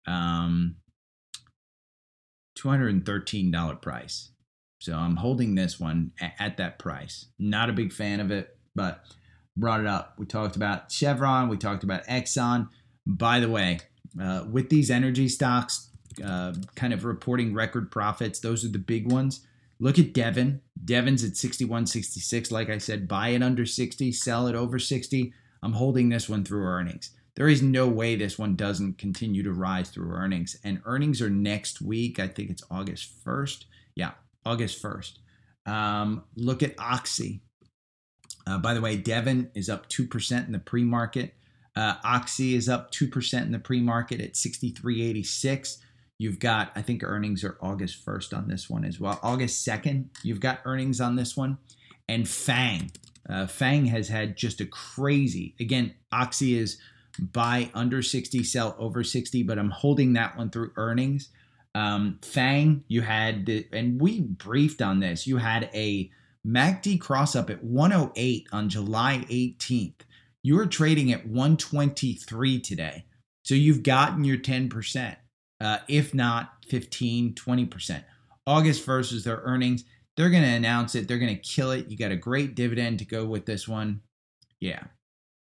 um, 0.07 0.77
$213 2.59 3.81
price. 3.81 4.33
So 4.81 4.95
I'm 4.95 5.17
holding 5.17 5.55
this 5.55 5.79
one 5.79 6.13
at, 6.21 6.35
at 6.39 6.57
that 6.59 6.79
price. 6.79 7.27
Not 7.39 7.71
a 7.71 7.75
big 7.75 7.93
fan 7.93 8.21
of 8.21 8.31
it, 8.31 8.59
but 8.75 9.05
brought 9.61 9.81
it 9.81 9.87
up. 9.87 10.15
We 10.19 10.27
talked 10.27 10.57
about 10.57 10.91
Chevron, 10.91 11.49
we 11.49 11.57
talked 11.57 11.85
about 11.85 12.05
Exxon. 12.07 12.69
By 13.07 13.41
the 13.41 13.49
way, 13.49 13.81
uh, 14.21 14.45
with 14.51 14.71
these 14.71 14.91
energy 14.91 15.29
stocks 15.29 15.91
uh, 16.25 16.55
kind 16.75 16.93
of 16.93 17.05
reporting 17.05 17.55
record 17.55 17.91
profits, 17.91 18.41
those 18.41 18.65
are 18.65 18.69
the 18.69 18.79
big 18.79 19.11
ones. 19.11 19.47
Look 19.79 19.99
at 19.99 20.13
Devon. 20.13 20.61
Devon's 20.85 21.25
at 21.25 21.33
61.66. 21.33 22.51
Like 22.51 22.69
I 22.69 22.79
said, 22.79 23.09
buy 23.09 23.29
it 23.29 23.43
under 23.43 23.65
60, 23.65 24.13
sell 24.13 24.47
it 24.47 24.55
over 24.55 24.79
60. 24.79 25.33
I'm 25.63 25.73
holding 25.73 26.09
this 26.09 26.29
one 26.29 26.45
through 26.45 26.65
earnings. 26.65 27.11
There 27.37 27.49
is 27.49 27.63
no 27.63 27.89
way 27.89 28.17
this 28.17 28.39
one 28.39 28.57
doesn't 28.57 28.99
continue 28.99 29.43
to 29.43 29.53
rise 29.53 29.89
through 29.89 30.13
earnings. 30.13 30.59
And 30.65 30.83
earnings 30.85 31.23
are 31.23 31.31
next 31.31 31.81
week. 31.81 32.19
I 32.19 32.27
think 32.29 32.51
it's 32.51 32.63
August 32.71 33.25
1st. 33.25 33.65
Yeah, 33.95 34.13
August 34.45 34.83
1st. 34.83 35.13
Um, 35.67 36.25
look 36.37 36.63
at 36.63 36.79
Oxy. 36.79 37.43
Uh, 38.51 38.59
by 38.59 38.75
the 38.75 38.81
way, 38.81 38.97
Devon 38.97 39.49
is 39.55 39.69
up 39.69 39.89
2% 39.89 40.47
in 40.47 40.53
the 40.53 40.59
pre 40.59 40.83
market. 40.83 41.35
Uh, 41.77 41.95
Oxy 42.03 42.55
is 42.57 42.69
up 42.69 42.91
2% 42.91 43.43
in 43.43 43.53
the 43.53 43.61
pre 43.61 43.81
market 43.81 44.21
at 44.21 44.33
63.86. 44.35 45.79
You've 46.19 46.41
got, 46.41 46.73
I 46.75 46.83
think 46.83 47.05
earnings 47.05 47.45
are 47.45 47.57
August 47.61 48.05
1st 48.05 48.37
on 48.37 48.49
this 48.49 48.69
one 48.69 48.85
as 48.85 48.99
well. 48.99 49.21
August 49.23 49.65
2nd, 49.67 50.07
you've 50.25 50.41
got 50.41 50.61
earnings 50.65 51.01
on 51.01 51.15
this 51.15 51.37
one. 51.37 51.59
And 52.09 52.29
Fang. 52.29 52.91
Uh, 53.29 53.47
Fang 53.47 53.87
has 53.87 54.09
had 54.09 54.37
just 54.37 54.61
a 54.61 54.67
crazy, 54.67 55.55
again, 55.61 55.95
Oxy 56.11 56.59
is 56.59 56.79
buy 57.21 57.71
under 57.73 58.03
60, 58.03 58.43
sell 58.43 58.75
over 58.79 59.05
60, 59.05 59.45
but 59.45 59.59
I'm 59.59 59.71
holding 59.71 60.15
that 60.15 60.37
one 60.37 60.51
through 60.51 60.73
earnings. 60.77 61.29
Um, 61.77 62.19
Fang, 62.23 62.83
you 62.89 63.03
had, 63.03 63.49
and 63.73 64.01
we 64.01 64.21
briefed 64.23 64.83
on 64.83 64.99
this, 64.99 65.27
you 65.29 65.37
had 65.37 65.71
a 65.73 66.11
MACD 66.47 67.01
cross 67.01 67.37
up 67.37 67.51
at 67.51 67.63
108 67.63 68.49
on 68.53 68.69
July 68.69 69.25
18th. 69.29 70.01
You 70.43 70.59
are 70.59 70.67
trading 70.67 71.13
at 71.13 71.27
123 71.27 72.61
today. 72.61 73.05
So 73.45 73.55
you've 73.55 73.83
gotten 73.83 74.25
your 74.25 74.39
10% 74.39 75.17
uh, 75.61 75.79
if 75.89 76.15
not 76.15 76.53
15, 76.69 77.35
20%. 77.35 78.05
August 78.47 78.87
1st 78.87 79.13
is 79.13 79.25
their 79.25 79.43
earnings. 79.45 79.85
They're 80.17 80.31
going 80.31 80.43
to 80.43 80.49
announce 80.49 80.95
it. 80.95 81.07
They're 81.07 81.19
going 81.19 81.35
to 81.35 81.43
kill 81.43 81.71
it. 81.71 81.89
You 81.89 81.97
got 81.97 82.11
a 82.11 82.17
great 82.17 82.55
dividend 82.55 82.99
to 83.01 83.05
go 83.05 83.25
with 83.27 83.47
this 83.47 83.69
one. 83.69 84.01
Yeah. 84.61 84.85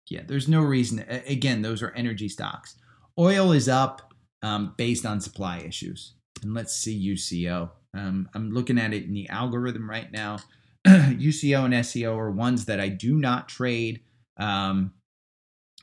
Yeah. 0.08 0.22
There's 0.26 0.48
no 0.48 0.62
reason. 0.62 1.04
Again, 1.08 1.62
those 1.62 1.82
are 1.82 1.92
energy 1.92 2.28
stocks. 2.28 2.76
Oil 3.18 3.52
is 3.52 3.68
up 3.68 4.12
um, 4.42 4.74
based 4.76 5.04
on 5.04 5.20
supply 5.20 5.58
issues. 5.58 6.14
And 6.42 6.54
let's 6.54 6.74
see 6.74 7.14
UCO. 7.14 7.70
Um, 7.94 8.28
I'm 8.34 8.50
looking 8.50 8.78
at 8.78 8.92
it 8.94 9.04
in 9.04 9.12
the 9.12 9.28
algorithm 9.28 9.88
right 9.88 10.10
now. 10.10 10.38
UCO 10.86 11.64
and 11.64 11.86
SCO 11.86 12.16
are 12.16 12.30
ones 12.30 12.66
that 12.66 12.80
I 12.80 12.88
do 12.88 13.16
not 13.16 13.48
trade. 13.48 14.00
um, 14.38 14.92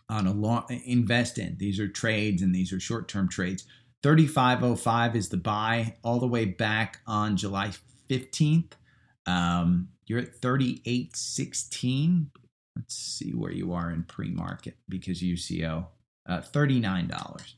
on 0.10 0.28
a 0.28 0.32
long 0.32 0.66
invest 0.86 1.38
in. 1.38 1.58
These 1.58 1.80
are 1.80 1.88
trades 1.88 2.42
and 2.42 2.54
these 2.54 2.72
are 2.72 2.80
short 2.80 3.08
term 3.08 3.30
trades. 3.30 3.66
3505 4.04 5.16
is 5.16 5.30
the 5.30 5.38
buy 5.38 5.96
all 6.04 6.20
the 6.20 6.28
way 6.28 6.46
back 6.46 7.00
on 7.08 7.38
July 7.38 7.72
15th. 8.10 8.74
Um, 9.26 9.90
you're 10.06 10.20
at 10.20 10.36
3816. 10.42 12.30
Let's 12.76 12.96
see 12.96 13.32
where 13.32 13.52
you 13.52 13.74
are 13.74 13.90
in 13.92 14.04
pre 14.04 14.30
market 14.30 14.78
because 14.88 15.22
UCO, 15.22 15.88
uh, 16.30 16.42
$39. 16.42 17.54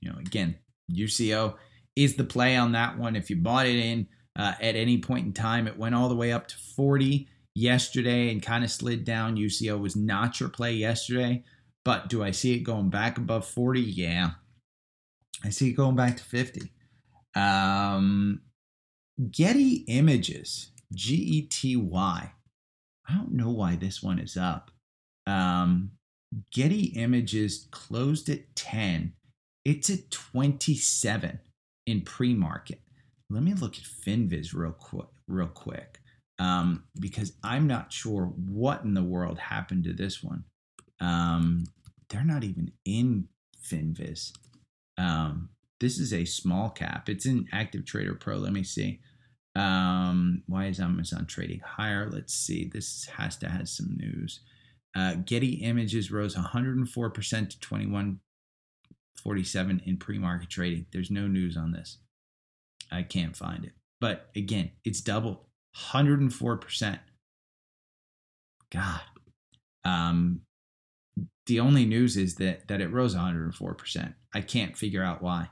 You 0.00 0.10
know, 0.10 0.18
again, 0.18 0.56
UCO 0.90 1.54
is 1.94 2.16
the 2.16 2.24
play 2.24 2.56
on 2.56 2.72
that 2.72 2.98
one. 2.98 3.14
If 3.14 3.30
you 3.30 3.36
bought 3.36 3.66
it 3.66 3.76
in 3.76 4.08
uh, 4.38 4.54
at 4.60 4.76
any 4.76 4.98
point 4.98 5.26
in 5.26 5.32
time, 5.32 5.66
it 5.66 5.76
went 5.76 5.94
all 5.94 6.08
the 6.08 6.14
way 6.14 6.32
up 6.32 6.46
to 6.46 6.56
40 6.56 7.28
yesterday 7.54 8.30
and 8.30 8.40
kind 8.40 8.62
of 8.62 8.70
slid 8.70 9.04
down. 9.04 9.36
UCO 9.36 9.78
was 9.78 9.96
not 9.96 10.38
your 10.38 10.48
play 10.48 10.72
yesterday, 10.72 11.42
but 11.84 12.08
do 12.08 12.22
I 12.22 12.30
see 12.30 12.54
it 12.54 12.60
going 12.60 12.88
back 12.88 13.18
above 13.18 13.44
40? 13.46 13.80
Yeah. 13.80 14.30
I 15.44 15.50
see 15.50 15.70
it 15.70 15.72
going 15.72 15.96
back 15.96 16.16
to 16.16 16.22
50. 16.22 16.72
Um, 17.34 18.42
Getty 19.30 19.84
Images, 19.88 20.70
G 20.94 21.14
E 21.14 21.42
T 21.42 21.76
Y. 21.76 22.32
I 23.08 23.14
don't 23.14 23.32
know 23.32 23.50
why 23.50 23.74
this 23.74 24.02
one 24.02 24.18
is 24.18 24.36
up. 24.36 24.70
Um, 25.26 25.92
Getty 26.52 26.92
Images 26.96 27.66
closed 27.70 28.28
at 28.28 28.54
10. 28.54 29.14
It's 29.64 29.90
at 29.90 30.10
27 30.10 31.40
in 31.86 32.00
pre 32.02 32.34
market. 32.34 32.80
Let 33.30 33.42
me 33.42 33.54
look 33.54 33.76
at 33.76 33.84
FinViz 33.84 34.54
real 34.54 34.72
quick, 34.72 35.08
real 35.26 35.48
quick, 35.48 36.00
um, 36.38 36.84
because 36.98 37.32
I'm 37.44 37.66
not 37.66 37.92
sure 37.92 38.24
what 38.24 38.84
in 38.84 38.94
the 38.94 39.02
world 39.02 39.38
happened 39.38 39.84
to 39.84 39.92
this 39.92 40.22
one. 40.22 40.44
Um, 41.00 41.64
they're 42.08 42.24
not 42.24 42.44
even 42.44 42.72
in 42.86 43.28
FinViz. 43.62 44.32
Um, 44.96 45.50
this 45.80 45.98
is 45.98 46.12
a 46.12 46.24
small 46.24 46.70
cap. 46.70 47.08
It's 47.08 47.26
in 47.26 47.46
Active 47.52 47.84
Trader 47.84 48.14
Pro. 48.14 48.36
Let 48.36 48.52
me 48.52 48.64
see. 48.64 49.00
Um, 49.54 50.42
why 50.46 50.66
is 50.66 50.80
Amazon 50.80 51.26
trading 51.26 51.60
higher? 51.60 52.10
Let's 52.10 52.34
see. 52.34 52.68
This 52.72 53.06
has 53.16 53.36
to 53.38 53.48
have 53.48 53.68
some 53.68 53.96
news. 53.96 54.40
Uh, 54.96 55.14
Getty 55.16 55.60
Images 55.62 56.10
rose 56.10 56.34
104% 56.34 57.50
to 57.50 57.60
2147 57.60 59.82
in 59.84 59.96
pre-market 59.98 60.48
trading. 60.48 60.86
There's 60.92 61.10
no 61.10 61.26
news 61.26 61.56
on 61.56 61.72
this. 61.72 61.98
I 62.90 63.02
can't 63.02 63.36
find 63.36 63.64
it. 63.64 63.72
But 64.00 64.30
again, 64.36 64.70
it's 64.84 65.00
doubled 65.00 65.38
104%. 65.76 66.98
God. 68.70 69.00
Um, 69.84 70.42
the 71.46 71.60
only 71.60 71.86
news 71.86 72.16
is 72.16 72.34
that 72.36 72.68
that 72.68 72.80
it 72.80 72.92
rose 72.92 73.14
104%. 73.14 74.14
I 74.34 74.40
can't 74.42 74.76
figure 74.76 75.02
out 75.02 75.22
why. 75.22 75.48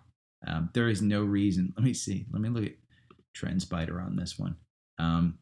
Um, 0.47 0.71
there 0.75 0.89
is 0.89 1.01
no 1.01 1.23
reason. 1.23 1.73
Let 1.77 1.85
me 1.85 1.95
see. 1.95 2.27
Let 2.31 2.43
me 2.43 2.51
look 2.51 2.65
at 2.65 2.77
TrendSpider 3.37 4.05
on 4.05 4.17
this 4.17 4.39
one 4.39 4.57
um, 4.99 5.39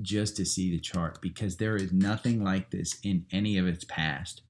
just 0.00 0.36
to 0.36 0.44
see 0.44 0.70
the 0.70 0.80
chart 0.80 1.20
because 1.20 1.56
there 1.56 1.76
is 1.76 1.92
nothing 1.92 2.42
like 2.42 2.70
this 2.70 2.98
in 3.02 3.26
any 3.32 3.58
of 3.58 3.66
its 3.66 3.84
past. 3.84 4.42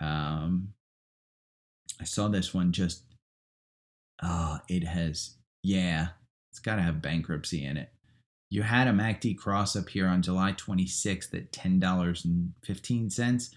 Um, 0.00 0.68
I 2.00 2.04
saw 2.04 2.28
this 2.28 2.52
one 2.52 2.72
just, 2.72 3.04
uh, 4.22 4.58
it 4.68 4.84
has, 4.84 5.36
yeah, 5.62 6.08
it's 6.54 6.60
got 6.60 6.76
to 6.76 6.82
have 6.82 7.02
bankruptcy 7.02 7.64
in 7.64 7.76
it. 7.76 7.90
You 8.48 8.62
had 8.62 8.86
a 8.86 8.92
MACD 8.92 9.36
cross 9.36 9.74
up 9.74 9.88
here 9.88 10.06
on 10.06 10.22
July 10.22 10.52
26th 10.52 11.34
at 11.34 11.52
$10.15 11.52 13.50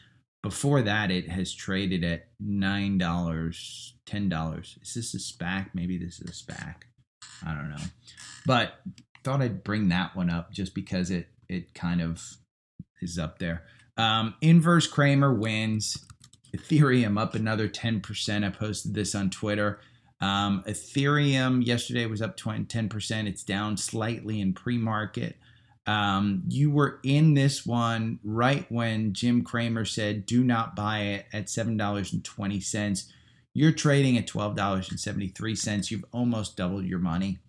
before 0.47 0.81
that, 0.83 1.11
it 1.11 1.29
has 1.29 1.53
traded 1.53 2.05
at 2.05 2.27
nine 2.39 2.97
dollars, 2.97 3.95
ten 4.05 4.29
dollars. 4.29 4.77
Is 4.81 4.93
this 4.93 5.13
a 5.13 5.17
SPAC? 5.17 5.71
Maybe 5.73 5.97
this 5.97 6.21
is 6.21 6.29
a 6.29 6.33
SPAC. 6.33 6.75
I 7.45 7.53
don't 7.53 7.69
know, 7.69 7.83
but 8.45 8.75
thought 9.25 9.41
I'd 9.41 9.63
bring 9.63 9.89
that 9.89 10.15
one 10.15 10.29
up 10.29 10.53
just 10.53 10.73
because 10.73 11.11
it 11.11 11.27
it 11.49 11.73
kind 11.73 12.01
of 12.01 12.23
is 13.01 13.19
up 13.19 13.39
there. 13.39 13.63
Um, 13.97 14.35
inverse 14.41 14.87
Cramer 14.87 15.33
wins. 15.33 15.97
Ethereum 16.55 17.19
up 17.19 17.35
another 17.35 17.67
10%. 17.67 18.45
I 18.45 18.49
posted 18.49 18.93
this 18.93 19.13
on 19.13 19.29
Twitter. 19.29 19.81
Um, 20.19 20.63
Ethereum 20.67 21.65
yesterday 21.65 22.05
was 22.05 22.21
up 22.21 22.37
20, 22.37 22.65
10%. 22.65 23.27
It's 23.27 23.43
down 23.43 23.77
slightly 23.77 24.41
in 24.41 24.53
pre 24.53 24.77
market. 24.77 25.37
Um, 25.85 26.43
you 26.49 26.69
were 26.69 26.99
in 27.03 27.33
this 27.33 27.65
one 27.65 28.19
right 28.23 28.65
when 28.69 29.13
Jim 29.13 29.43
Cramer 29.43 29.85
said, 29.85 30.25
do 30.25 30.43
not 30.43 30.75
buy 30.75 30.99
it 30.99 31.25
at 31.31 31.45
$7.20. 31.45 33.11
You're 33.53 33.71
trading 33.71 34.17
at 34.17 34.27
$12.73. 34.27 35.89
You've 35.89 36.05
almost 36.11 36.57
doubled 36.57 36.85
your 36.85 36.99
money. 36.99 37.39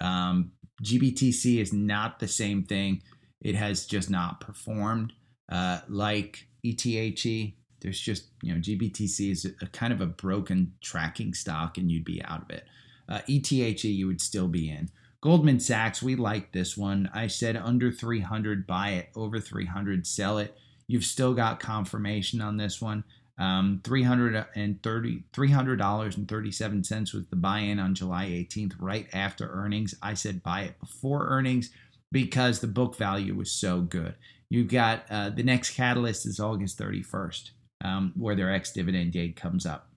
Um, 0.00 0.52
GBTC 0.84 1.60
is 1.60 1.72
not 1.72 2.20
the 2.20 2.28
same 2.28 2.62
thing. 2.62 3.02
It 3.42 3.56
has 3.56 3.86
just 3.86 4.08
not 4.08 4.40
performed 4.40 5.12
uh, 5.50 5.80
like 5.88 6.46
ETHE. 6.62 7.56
There's 7.80 8.00
just, 8.00 8.26
you 8.42 8.52
know, 8.52 8.60
GBTC 8.60 9.30
is 9.30 9.44
a, 9.60 9.66
kind 9.66 9.92
of 9.92 10.00
a 10.00 10.06
broken 10.06 10.74
tracking 10.80 11.34
stock 11.34 11.78
and 11.78 11.90
you'd 11.90 12.04
be 12.04 12.22
out 12.24 12.42
of 12.42 12.50
it. 12.50 12.64
Uh, 13.08 13.20
ETHE, 13.28 13.88
you 13.88 14.06
would 14.06 14.20
still 14.20 14.48
be 14.48 14.70
in. 14.70 14.90
Goldman 15.20 15.60
Sachs, 15.60 16.02
we 16.02 16.16
like 16.16 16.52
this 16.52 16.76
one. 16.76 17.10
I 17.12 17.26
said 17.26 17.56
under 17.56 17.92
300, 17.92 18.66
buy 18.66 18.90
it. 18.90 19.10
Over 19.14 19.38
300, 19.38 20.06
sell 20.06 20.38
it. 20.38 20.56
You've 20.86 21.04
still 21.04 21.34
got 21.34 21.60
confirmation 21.60 22.40
on 22.40 22.56
this 22.56 22.80
one. 22.80 23.04
Um, 23.38 23.80
$330, 23.84 25.24
$300.37 25.32 27.14
was 27.14 27.26
the 27.26 27.36
buy 27.36 27.60
in 27.60 27.78
on 27.78 27.94
July 27.94 28.26
18th, 28.26 28.74
right 28.78 29.06
after 29.14 29.50
earnings. 29.50 29.94
I 30.02 30.14
said 30.14 30.42
buy 30.42 30.62
it 30.62 30.78
before 30.80 31.26
earnings 31.28 31.70
because 32.12 32.60
the 32.60 32.66
book 32.66 32.96
value 32.96 33.34
was 33.34 33.50
so 33.50 33.80
good. 33.80 34.14
You've 34.50 34.68
got 34.68 35.04
uh, 35.08 35.30
the 35.30 35.42
next 35.42 35.70
catalyst 35.70 36.26
is 36.26 36.40
August 36.40 36.78
31st, 36.78 37.50
um, 37.84 38.12
where 38.16 38.34
their 38.34 38.52
ex 38.52 38.72
dividend 38.72 39.12
date 39.12 39.36
comes 39.36 39.66
up. 39.66 39.88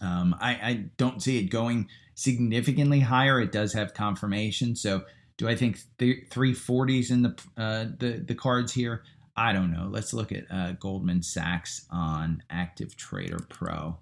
Um, 0.00 0.34
I, 0.40 0.50
I, 0.52 0.84
don't 0.96 1.22
see 1.22 1.38
it 1.38 1.50
going 1.50 1.88
significantly 2.14 3.00
higher. 3.00 3.38
It 3.38 3.52
does 3.52 3.74
have 3.74 3.92
confirmation. 3.92 4.74
So 4.74 5.02
do 5.36 5.46
I 5.46 5.56
think 5.56 5.78
th- 5.98 6.30
340s 6.30 7.10
in 7.10 7.22
the, 7.22 7.42
uh, 7.56 7.84
the 7.98 8.22
the 8.26 8.34
cards 8.34 8.72
here? 8.72 9.02
I 9.36 9.52
don't 9.52 9.72
know. 9.72 9.88
Let's 9.90 10.12
look 10.12 10.32
at 10.32 10.44
uh, 10.50 10.72
Goldman 10.72 11.22
Sachs 11.22 11.86
on 11.90 12.42
Active 12.50 12.96
Trader 12.96 13.40
Pro 13.48 13.98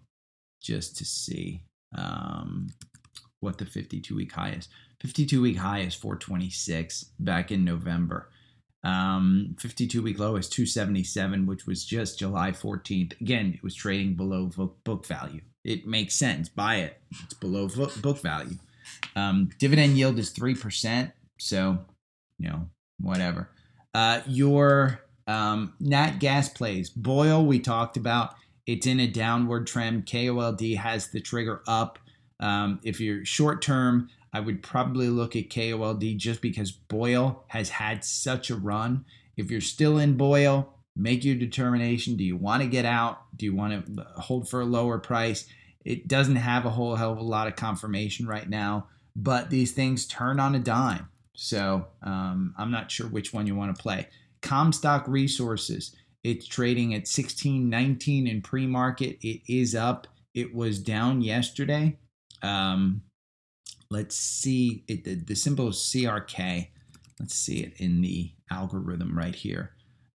just 0.61 0.97
to 0.97 1.05
see 1.05 1.63
um, 1.97 2.69
what 3.41 3.59
the 3.59 3.67
52 3.67 4.15
week 4.17 4.33
high 4.33 4.51
is. 4.51 4.69
52 5.01 5.41
week 5.41 5.57
high 5.57 5.81
is 5.81 5.95
426 5.95 7.13
back 7.21 7.53
in 7.53 7.65
November. 7.65 8.31
Um, 8.85 9.57
52 9.59 10.03
week 10.03 10.19
low 10.19 10.37
is 10.37 10.49
277, 10.49 11.47
which 11.47 11.67
was 11.67 11.85
just 11.85 12.19
July 12.19 12.53
14th. 12.53 13.21
Again, 13.21 13.53
it 13.55 13.63
was 13.63 13.75
trading 13.75 14.15
below 14.15 14.47
book 14.85 15.07
value 15.07 15.41
it 15.69 15.87
makes 15.87 16.15
sense. 16.15 16.49
Buy 16.49 16.77
it. 16.77 17.01
It's 17.25 17.35
below 17.35 17.69
book 17.69 18.19
value. 18.21 18.57
Um, 19.15 19.51
dividend 19.59 19.99
yield 19.99 20.19
is 20.19 20.33
3%. 20.33 21.13
So, 21.39 21.79
you 22.39 22.49
know, 22.49 22.69
whatever. 22.99 23.51
Uh, 23.95 24.21
your 24.27 25.01
um, 25.27 25.75
nat 25.79 26.19
gas 26.21 26.49
plays. 26.49 26.89
BOIL, 26.89 27.45
we 27.45 27.61
talked 27.61 27.99
about. 27.99 28.35
It's 28.67 28.87
in 28.87 29.01
a 29.01 29.07
downward 29.07 29.67
trend. 29.67 30.07
KOLD 30.07 30.77
has 30.77 31.09
the 31.09 31.21
trigger 31.21 31.63
up. 31.67 31.99
Um, 32.41 32.81
if 32.83 32.99
you're 32.99 33.25
short 33.25 33.61
term, 33.61 34.09
I 34.33 34.41
would 34.41 34.63
probably 34.63 35.09
look 35.09 35.37
at 35.37 35.51
KOLD 35.51 36.17
just 36.17 36.43
because 36.43 36.71
BOIL 36.71 37.45
has 37.49 37.71
had 37.71 38.05
such 38.05 38.51
a 38.51 38.57
run. 38.57 39.05
If 39.37 39.51
you're 39.51 39.61
still 39.61 39.99
in 39.99 40.17
BOIL, 40.17 40.69
make 40.97 41.25
your 41.25 41.37
determination. 41.37 42.17
Do 42.17 42.25
you 42.25 42.37
want 42.37 42.63
to 42.63 42.69
get 42.69 42.85
out? 42.85 43.37
Do 43.37 43.47
you 43.47 43.55
want 43.55 43.97
to 43.97 44.03
hold 44.17 44.49
for 44.49 44.61
a 44.61 44.67
lower 44.67 44.99
price? 44.99 45.47
It 45.85 46.09
doesn't 46.09 46.37
have 46.37 46.67
a 46.67 46.71
whole 46.71 46.97
hell 46.97 47.13
of 47.13 47.19
a 47.19 47.23
lot 47.23 47.47
of 47.47 47.57
confirmation 47.57 48.27
right 48.27 48.49
now, 48.49 48.89
but 49.17 49.49
these 49.49 49.73
things 49.73 50.07
turn 50.07 50.39
on 50.41 50.55
a 50.55 50.59
dime. 50.59 51.09
So 51.35 51.87
um, 52.03 52.55
I'm 52.59 52.71
not 52.71 52.91
sure 52.91 53.07
which 53.07 53.33
one 53.33 53.47
you 53.47 53.55
want 53.55 53.75
to 53.75 53.83
play. 53.83 54.09
Comstock 54.43 55.07
Resources, 55.09 55.95
it's 56.25 56.47
trading 56.47 56.93
at 56.95 57.07
1619 57.07 58.27
in 58.27 58.43
pre 58.43 58.67
market. 58.67 59.19
It 59.23 59.43
is 59.49 59.75
up. 59.75 60.09
It 60.35 60.55
was 60.55 60.79
down 60.79 61.23
yesterday. 61.23 61.97
Um, 62.43 63.03
let's 63.91 64.17
see. 64.17 64.85
It, 64.89 65.05
the, 65.05 65.15
the 65.15 65.35
symbol 65.35 65.69
CRK. 65.69 66.69
Let's 67.21 67.35
see 67.35 67.61
it 67.61 67.75
in 67.79 68.01
the 68.01 68.33
algorithm 68.51 69.17
right 69.17 69.35
here. 69.35 69.73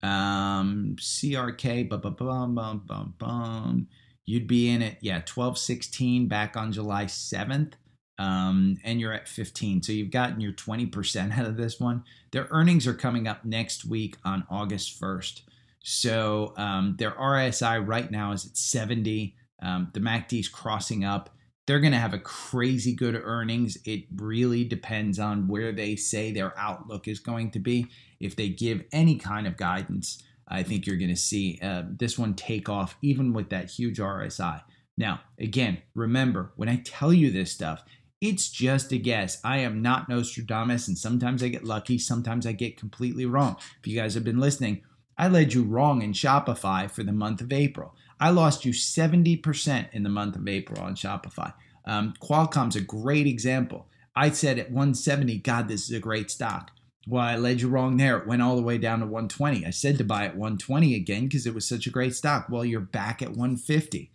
Um, 0.03 0.97
CRK, 0.99 1.89
bum, 1.89 2.01
bum, 2.01 2.15
bum, 2.15 2.55
bum, 2.55 2.83
bum, 2.87 3.15
bum. 3.19 3.89
You'd 4.25 4.47
be 4.47 4.69
in 4.69 4.83
it, 4.83 4.99
yeah, 5.01 5.15
1216 5.15 6.29
back 6.29 6.57
on 6.57 6.73
July 6.73 7.07
7th. 7.07 7.75
Um, 8.19 8.79
and 8.83 9.01
you're 9.01 9.13
at 9.13 9.29
15. 9.29 9.83
So 9.83 9.93
you've 9.93 10.11
gotten 10.11 10.41
your 10.41 10.53
20% 10.53 11.39
out 11.39 11.47
of 11.47 11.57
this 11.57 11.79
one. 11.79 12.05
Their 12.33 12.49
earnings 12.51 12.87
are 12.87 12.95
coming 12.95 13.29
up 13.29 13.45
next 13.45 13.85
week 13.85 14.17
on 14.25 14.45
August 14.51 15.01
1st. 15.01 15.43
So 15.83 16.53
um, 16.57 16.97
their 16.99 17.13
RSI 17.13 17.87
right 17.87 18.11
now 18.11 18.33
is 18.33 18.45
at 18.45 18.57
70. 18.57 19.37
Um, 19.63 19.91
the 19.95 20.01
MACD 20.01 20.41
is 20.41 20.49
crossing 20.49 21.05
up. 21.05 21.31
They're 21.69 21.81
going 21.81 21.93
to 21.93 21.99
have 21.99 22.15
a 22.15 22.19
crazy 22.19 22.95
good 22.95 23.15
earnings. 23.15 23.77
It 23.85 24.05
really 24.17 24.65
depends 24.65 25.19
on 25.19 25.49
where 25.49 25.71
they 25.71 25.97
say 25.97 26.33
their 26.33 26.59
outlook 26.59 27.07
is 27.07 27.21
going 27.21 27.51
to 27.51 27.59
be. 27.59 27.89
If 28.21 28.37
they 28.37 28.49
give 28.49 28.85
any 28.91 29.17
kind 29.17 29.47
of 29.47 29.59
guidance, 29.59 30.23
I 30.49 30.63
think 30.63 30.87
you're 30.87 30.97
going 30.97 31.11
to 31.11 31.15
see 31.17 31.59
uh, 31.61 31.83
this 31.87 32.19
one 32.19 32.33
take 32.33 32.71
off, 32.71 32.97
even 33.03 33.35
with 33.35 33.51
that 33.51 33.71
huge 33.71 33.99
RSI. 33.99 34.63
Now, 34.97 35.21
again, 35.39 35.83
remember 35.95 36.53
when 36.57 36.71
I 36.71 36.77
tell 36.77 37.13
you 37.13 37.31
this 37.31 37.53
stuff, 37.53 37.85
it's 38.19 38.49
just 38.49 38.91
a 38.93 38.97
guess. 38.97 39.39
I 39.45 39.59
am 39.59 39.83
not 39.83 40.09
Nostradamus, 40.09 40.89
and 40.89 40.97
sometimes 40.97 41.43
I 41.43 41.49
get 41.49 41.65
lucky, 41.65 41.99
sometimes 41.99 42.47
I 42.47 42.53
get 42.53 42.79
completely 42.79 43.27
wrong. 43.27 43.57
If 43.79 43.87
you 43.87 43.95
guys 43.95 44.15
have 44.15 44.25
been 44.25 44.41
listening, 44.41 44.85
I 45.19 45.29
led 45.29 45.53
you 45.53 45.65
wrong 45.65 46.01
in 46.01 46.15
Shopify 46.15 46.91
for 46.91 47.03
the 47.03 47.13
month 47.13 47.43
of 47.43 47.53
April. 47.53 47.95
I 48.21 48.31
lost 48.31 48.65
you 48.65 48.73
70% 48.73 49.93
in 49.93 50.03
the 50.03 50.09
month 50.09 50.37
of 50.37 50.49
April 50.49 50.81
on 50.81 50.95
Shopify. 50.95 51.53
Um, 51.85 52.15
Qualcomm's 52.21 52.77
a 52.77 52.81
great 52.81 53.27
example. 53.27 53.87
I 54.15 54.31
said 54.31 54.59
at 54.59 54.71
170, 54.71 55.39
God, 55.39 55.69
this 55.69 55.85
is 55.85 55.97
a 55.97 56.01
great 56.01 56.31
stock. 56.31 56.73
Well, 57.07 57.23
I 57.23 57.37
led 57.37 57.61
you 57.61 57.69
wrong 57.69 57.97
there. 57.97 58.19
It 58.19 58.27
went 58.27 58.43
all 58.43 58.57
the 58.57 58.63
way 58.63 58.77
down 58.77 58.99
to 59.01 59.07
120. 59.07 59.65
I 59.65 59.71
said 59.71 59.97
to 59.99 60.05
buy 60.05 60.25
at 60.25 60.37
120 60.37 60.95
again 60.95 61.25
because 61.25 61.47
it 61.47 61.55
was 61.55 61.67
such 61.67 61.87
a 61.87 61.91
great 61.91 62.15
stock. 62.15 62.49
Well, 62.51 62.65
you're 62.65 62.81
back 62.81 63.23
at 63.23 63.31
150. 63.31 64.11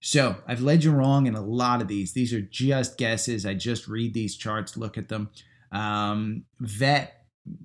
So 0.00 0.36
I've 0.46 0.60
led 0.60 0.84
you 0.84 0.92
wrong 0.92 1.26
in 1.26 1.34
a 1.34 1.40
lot 1.40 1.82
of 1.82 1.88
these. 1.88 2.12
These 2.12 2.32
are 2.32 2.40
just 2.40 2.96
guesses. 2.96 3.44
I 3.44 3.54
just 3.54 3.88
read 3.88 4.14
these 4.14 4.36
charts, 4.36 4.76
look 4.76 4.96
at 4.96 5.08
them. 5.08 5.30
Um, 5.72 6.44
Vet, 6.60 7.17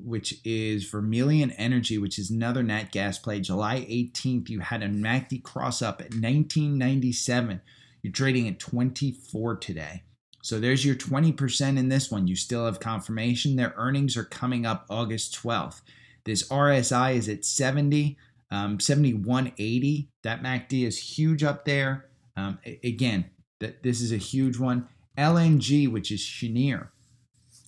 which 0.04 0.40
is 0.44 0.90
Vermilion 0.90 1.52
Energy, 1.52 1.98
which 1.98 2.20
is 2.20 2.30
another 2.30 2.64
nat 2.64 2.92
gas 2.92 3.18
play. 3.18 3.40
July 3.40 3.82
18th, 3.90 4.50
you 4.50 4.60
had 4.60 4.84
a 4.84 4.88
MACD 4.88 5.44
cross 5.44 5.82
up 5.82 6.02
at 6.02 6.12
1997. 6.12 7.62
You're 8.02 8.14
trading 8.14 8.48
at 8.48 8.60
24 8.60 9.58
today. 9.58 10.04
So 10.42 10.60
there's 10.60 10.86
your 10.86 10.96
20% 10.96 11.78
in 11.78 11.88
this 11.88 12.12
one. 12.12 12.28
You 12.28 12.36
still 12.36 12.66
have 12.66 12.82
confirmation. 12.82 13.56
Their 13.56 13.74
earnings 13.78 14.18
are 14.18 14.26
coming 14.26 14.66
up 14.66 14.86
August 14.90 15.34
12th. 15.42 15.82
This 16.26 16.48
RSI 16.50 17.16
is 17.16 17.30
at 17.30 17.46
70, 17.46 18.18
um, 18.52 18.80
7180. 18.80 20.10
That 20.24 20.44
MACD 20.44 20.86
is 20.86 20.98
huge 20.98 21.44
up 21.44 21.64
there. 21.64 22.10
Um, 22.36 22.60
again, 22.84 23.30
that 23.60 23.84
this 23.84 24.02
is 24.02 24.12
a 24.12 24.18
huge 24.18 24.58
one. 24.58 24.90
LNG, 25.18 25.90
which 25.90 26.12
is 26.12 26.22
Cheniere, 26.22 26.90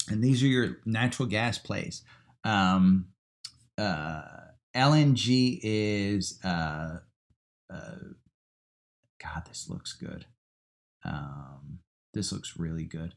and 0.10 0.24
these 0.24 0.43
are 0.43 0.47
your 0.47 0.78
natural 0.86 1.28
gas 1.28 1.58
plays. 1.58 2.03
Um, 2.43 3.08
uh, 3.78 4.22
LNG 4.76 5.60
is, 5.64 6.39
uh, 6.43 6.99
uh, 7.74 7.95
God, 9.22 9.43
this 9.47 9.70
looks 9.70 9.93
good. 9.93 10.26
Um, 11.03 11.80
this 12.14 12.32
looks 12.32 12.58
really 12.58 12.86
good. 12.86 13.16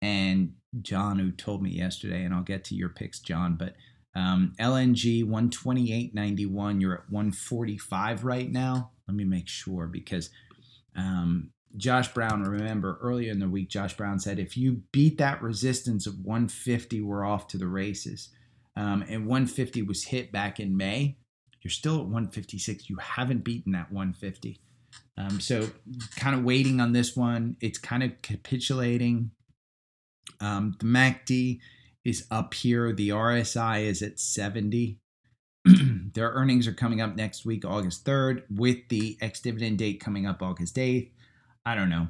And 0.00 0.54
John, 0.80 1.18
who 1.18 1.32
told 1.32 1.62
me 1.62 1.70
yesterday, 1.70 2.24
and 2.24 2.34
I'll 2.34 2.42
get 2.42 2.64
to 2.64 2.74
your 2.74 2.88
picks, 2.88 3.20
John, 3.20 3.56
but 3.56 3.74
um, 4.14 4.54
LNG 4.60 5.24
128.91, 5.24 6.80
you're 6.80 6.94
at 6.94 7.10
145 7.10 8.24
right 8.24 8.50
now. 8.50 8.90
Let 9.06 9.16
me 9.16 9.24
make 9.24 9.48
sure 9.48 9.86
because 9.86 10.30
um, 10.96 11.50
Josh 11.76 12.12
Brown, 12.12 12.42
remember 12.42 12.98
earlier 13.02 13.30
in 13.30 13.40
the 13.40 13.48
week, 13.48 13.68
Josh 13.68 13.96
Brown 13.96 14.18
said, 14.18 14.38
if 14.38 14.56
you 14.56 14.82
beat 14.92 15.18
that 15.18 15.42
resistance 15.42 16.06
of 16.06 16.18
150, 16.20 17.00
we're 17.02 17.24
off 17.24 17.46
to 17.48 17.58
the 17.58 17.66
races. 17.66 18.30
Um, 18.76 19.02
and 19.08 19.26
150 19.26 19.82
was 19.82 20.04
hit 20.04 20.32
back 20.32 20.60
in 20.60 20.76
May. 20.76 21.18
You're 21.62 21.70
still 21.70 21.96
at 21.96 22.04
156. 22.04 22.88
You 22.88 22.96
haven't 22.96 23.44
beaten 23.44 23.72
that 23.72 23.92
150. 23.92 24.60
Um, 25.16 25.40
so, 25.40 25.68
kind 26.16 26.36
of 26.36 26.44
waiting 26.44 26.80
on 26.80 26.92
this 26.92 27.16
one. 27.16 27.56
It's 27.60 27.78
kind 27.78 28.02
of 28.02 28.22
capitulating. 28.22 29.32
Um, 30.40 30.76
the 30.78 30.86
MACD 30.86 31.60
is 32.04 32.26
up 32.30 32.54
here. 32.54 32.92
The 32.92 33.10
RSI 33.10 33.82
is 33.82 34.00
at 34.00 34.20
70. 34.20 35.00
Their 36.14 36.30
earnings 36.30 36.68
are 36.68 36.72
coming 36.72 37.00
up 37.00 37.16
next 37.16 37.44
week, 37.44 37.64
August 37.64 38.04
3rd, 38.04 38.44
with 38.48 38.88
the 38.88 39.18
ex 39.20 39.40
dividend 39.40 39.78
date 39.78 40.00
coming 40.00 40.26
up 40.26 40.40
August 40.40 40.76
8th. 40.76 41.10
I 41.68 41.74
don't 41.74 41.90
know. 41.90 42.08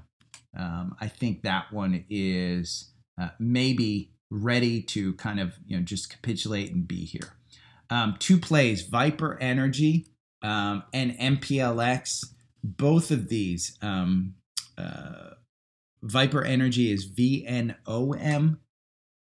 Um, 0.56 0.94
I 1.00 1.08
think 1.08 1.42
that 1.42 1.72
one 1.72 2.04
is 2.08 2.92
uh, 3.20 3.30
maybe 3.40 4.12
ready 4.30 4.82
to 4.82 5.14
kind 5.14 5.40
of 5.40 5.54
you 5.66 5.76
know 5.76 5.82
just 5.82 6.10
capitulate 6.10 6.70
and 6.70 6.86
be 6.86 7.04
here. 7.04 7.34
Um, 7.90 8.14
two 8.20 8.38
plays: 8.38 8.82
Viper 8.82 9.36
Energy 9.40 10.06
um, 10.42 10.84
and 10.92 11.18
MPLX 11.18 12.24
both 12.62 13.10
of 13.10 13.28
these, 13.28 13.76
um, 13.82 14.34
uh, 14.76 15.30
Viper 16.02 16.44
Energy 16.44 16.92
is 16.92 17.10
VNOM, 17.10 18.58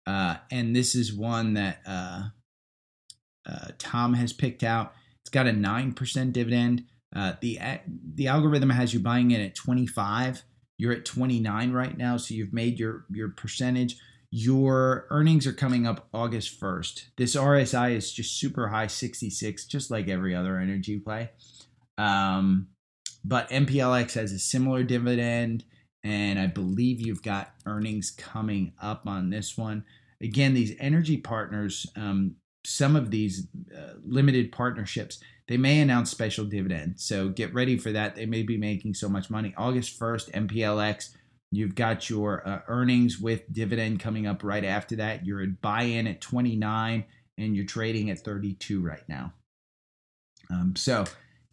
uh, 0.05 0.35
and 0.51 0.75
this 0.75 0.93
is 0.93 1.13
one 1.13 1.55
that 1.55 1.79
uh, 1.87 2.23
uh, 3.49 3.67
Tom 3.79 4.13
has 4.13 4.33
picked 4.33 4.63
out. 4.63 4.93
It's 5.21 5.31
got 5.31 5.47
a 5.47 5.53
nine 5.53 5.93
percent 5.93 6.33
dividend. 6.33 6.83
Uh, 7.15 7.33
the 7.41 7.59
the 8.15 8.27
algorithm 8.27 8.69
has 8.69 8.93
you 8.93 8.99
buying 8.99 9.31
in 9.31 9.41
at 9.41 9.55
25. 9.55 10.43
You're 10.77 10.93
at 10.93 11.05
29 11.05 11.71
right 11.71 11.97
now, 11.97 12.17
so 12.17 12.33
you've 12.33 12.53
made 12.53 12.79
your 12.79 13.05
your 13.09 13.29
percentage. 13.29 13.97
Your 14.29 15.07
earnings 15.09 15.47
are 15.47 15.53
coming 15.53 15.87
up 15.87 16.09
August 16.13 16.59
1st. 16.59 17.05
This 17.15 17.35
RSI 17.35 17.95
is 17.95 18.11
just 18.11 18.37
super 18.37 18.67
high, 18.67 18.87
66, 18.87 19.65
just 19.65 19.89
like 19.89 20.09
every 20.09 20.35
other 20.35 20.59
energy 20.59 20.99
play. 20.99 21.29
Um, 21.97 22.67
but 23.23 23.49
MPLX 23.49 24.13
has 24.13 24.33
a 24.33 24.39
similar 24.39 24.83
dividend, 24.83 25.63
and 26.03 26.39
I 26.39 26.47
believe 26.47 26.99
you've 26.99 27.23
got 27.23 27.53
earnings 27.65 28.11
coming 28.11 28.73
up 28.81 29.07
on 29.07 29.29
this 29.29 29.57
one. 29.57 29.85
Again, 30.21 30.53
these 30.53 30.75
energy 30.79 31.17
partners, 31.17 31.87
um, 31.95 32.35
some 32.65 32.97
of 32.97 33.11
these 33.11 33.47
uh, 33.75 33.93
limited 34.03 34.51
partnerships, 34.51 35.19
they 35.47 35.57
may 35.57 35.79
announce 35.79 36.11
special 36.11 36.45
dividends. 36.45 37.03
So 37.05 37.29
get 37.29 37.53
ready 37.53 37.77
for 37.77 37.91
that. 37.91 38.15
They 38.15 38.25
may 38.25 38.43
be 38.43 38.57
making 38.57 38.95
so 38.95 39.07
much 39.07 39.29
money. 39.29 39.53
August 39.57 39.99
1st, 39.99 40.31
MPLX, 40.31 41.15
you've 41.51 41.75
got 41.75 42.09
your 42.09 42.47
uh, 42.47 42.59
earnings 42.67 43.19
with 43.19 43.51
dividend 43.53 43.99
coming 43.99 44.27
up 44.27 44.43
right 44.43 44.65
after 44.65 44.97
that. 44.97 45.25
You're 45.25 45.41
at 45.41 45.61
buy 45.61 45.83
in 45.83 46.07
at 46.07 46.19
29 46.19 47.05
and 47.37 47.55
you're 47.55 47.65
trading 47.65 48.09
at 48.09 48.19
32 48.19 48.81
right 48.81 49.07
now. 49.07 49.33
Um, 50.51 50.75
so 50.75 51.05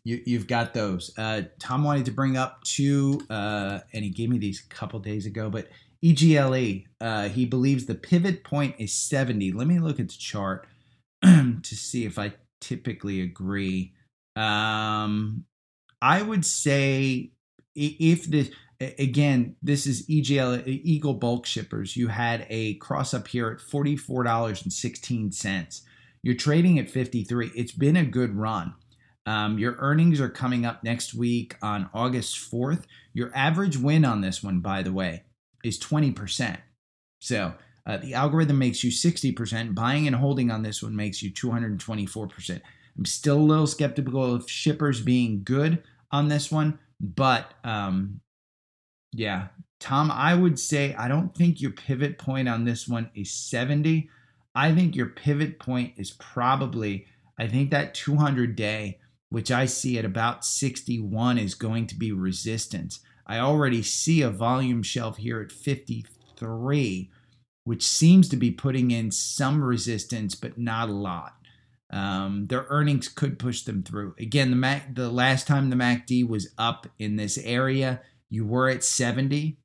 you, 0.03 0.21
you've 0.27 0.49
got 0.49 0.75
those. 0.75 1.13
Uh, 1.17 1.43
Tom 1.61 1.85
wanted 1.85 2.05
to 2.07 2.13
bring 2.13 2.37
up 2.37 2.63
two, 2.65 3.21
uh, 3.31 3.81
and 3.93 4.05
he 4.05 4.11
gave 4.11 4.29
me 4.29 4.39
these 4.39 4.65
a 4.65 4.75
couple 4.75 4.99
days 4.99 5.27
ago, 5.27 5.51
but 5.51 5.69
EGLE, 6.03 6.83
uh, 7.01 7.29
he 7.29 7.47
believes 7.47 7.87
the 7.87 7.95
pivot 7.95 8.45
point 8.45 8.75
is 8.79 8.93
70. 8.93 9.53
Let 9.53 9.67
me 9.67 9.79
look 9.79 9.99
at 9.99 10.09
the 10.09 10.17
chart 10.19 10.67
to 11.23 11.63
see 11.63 12.05
if 12.05 12.19
I 12.19 12.35
typically 12.65 13.21
agree. 13.21 13.93
Um, 14.37 15.45
I 16.01 16.23
would 16.23 16.47
say 16.47 17.33
if 17.75 18.31
the 18.31 18.51
again, 18.81 19.57
this 19.63 19.87
is 19.87 20.05
EGL 20.09 20.67
Eagle 20.67 21.15
Bulk 21.15 21.47
Shippers. 21.47 21.97
You 21.97 22.09
had 22.09 22.45
a 22.51 22.75
cross 22.75 23.15
up 23.15 23.29
here 23.29 23.49
at 23.49 23.59
$44.16. 23.59 25.81
You're 26.23 26.35
trading 26.35 26.79
at 26.79 26.91
53. 26.91 27.53
It's 27.55 27.73
been 27.73 27.97
a 27.97 28.05
good 28.05 28.37
run. 28.37 28.75
Um, 29.27 29.59
your 29.59 29.77
earnings 29.79 30.21
are 30.21 30.29
coming 30.29 30.67
up 30.67 30.85
next 30.85 31.15
week 31.15 31.57
on 31.63 31.89
August 31.95 32.37
4th. 32.51 32.83
Your 33.15 33.31
average 33.35 33.79
win 33.79 34.05
on 34.05 34.21
this 34.21 34.43
one, 34.43 34.61
by 34.61 34.83
the 34.83 34.93
way, 34.93 35.23
is 35.63 35.79
20%. 35.79 36.59
So 37.21 37.55
uh, 37.87 37.99
the 37.99 38.15
algorithm 38.15 38.59
makes 38.59 38.83
you 38.83 38.91
60%. 38.91 39.75
Buying 39.75 40.07
and 40.07 40.17
holding 40.17 40.51
on 40.51 40.63
this 40.63 40.83
one 40.83 40.97
makes 40.97 41.23
you 41.23 41.31
224%. 41.31 42.61
I'm 42.97 43.05
still 43.05 43.37
a 43.37 43.39
little 43.39 43.67
skeptical 43.67 44.35
of 44.35 44.49
shippers 44.49 45.01
being 45.01 45.43
good 45.45 45.83
on 46.11 46.29
this 46.29 46.51
one, 46.51 46.79
but 47.01 47.55
um, 47.65 48.21
yeah, 49.13 49.49
Tom, 49.81 50.11
I 50.13 50.35
would 50.35 50.59
say 50.59 50.95
I 50.95 51.09
don't 51.09 51.35
think 51.35 51.61
your 51.61 51.73
pivot 51.73 52.19
point 52.19 52.49
on 52.49 52.65
this 52.65 52.87
one 52.87 53.11
is 53.15 53.31
70. 53.31 54.09
I 54.55 54.73
think 54.73 54.95
your 54.95 55.07
pivot 55.07 55.59
point 55.59 55.95
is 55.97 56.13
probably, 56.13 57.07
I 57.39 57.49
think 57.49 57.71
that 57.71 57.95
200 57.95 58.55
day 58.55 58.99
which 59.35 59.51
I 59.51 59.67
see 59.67 59.99
at 59.99 60.05
about 60.05 60.45
61 60.45 61.39
is 61.39 61.57
going 61.57 61.89
to 61.89 61.97
be 61.97 62.13
resistance. 62.13 63.01
I 63.27 63.39
already 63.39 63.83
see 63.83 64.23
a 64.23 64.31
volume 64.31 64.85
shelf 64.85 65.17
here 65.17 65.41
at 65.41 65.51
53, 65.51 67.11
which 67.65 67.87
seems 67.87 68.29
to 68.29 68.37
be 68.37 68.51
putting 68.51 68.91
in 68.91 69.11
some 69.11 69.63
resistance, 69.63 70.35
but 70.35 70.59
not 70.59 70.89
a 70.89 70.93
lot. 70.93 71.35
Um, 71.91 72.47
their 72.49 72.67
earnings 72.69 73.09
could 73.09 73.39
push 73.39 73.63
them 73.63 73.83
through. 73.83 74.15
Again, 74.19 74.51
the 74.51 74.57
Mac, 74.57 74.95
the 74.95 75.11
last 75.11 75.47
time 75.47 75.71
the 75.71 75.77
MACD 75.77 76.27
was 76.27 76.53
up 76.59 76.87
in 76.99 77.17
this 77.17 77.39
area, 77.39 78.03
you 78.31 78.45
were 78.47 78.69
at 78.69 78.85
70. 78.85 79.59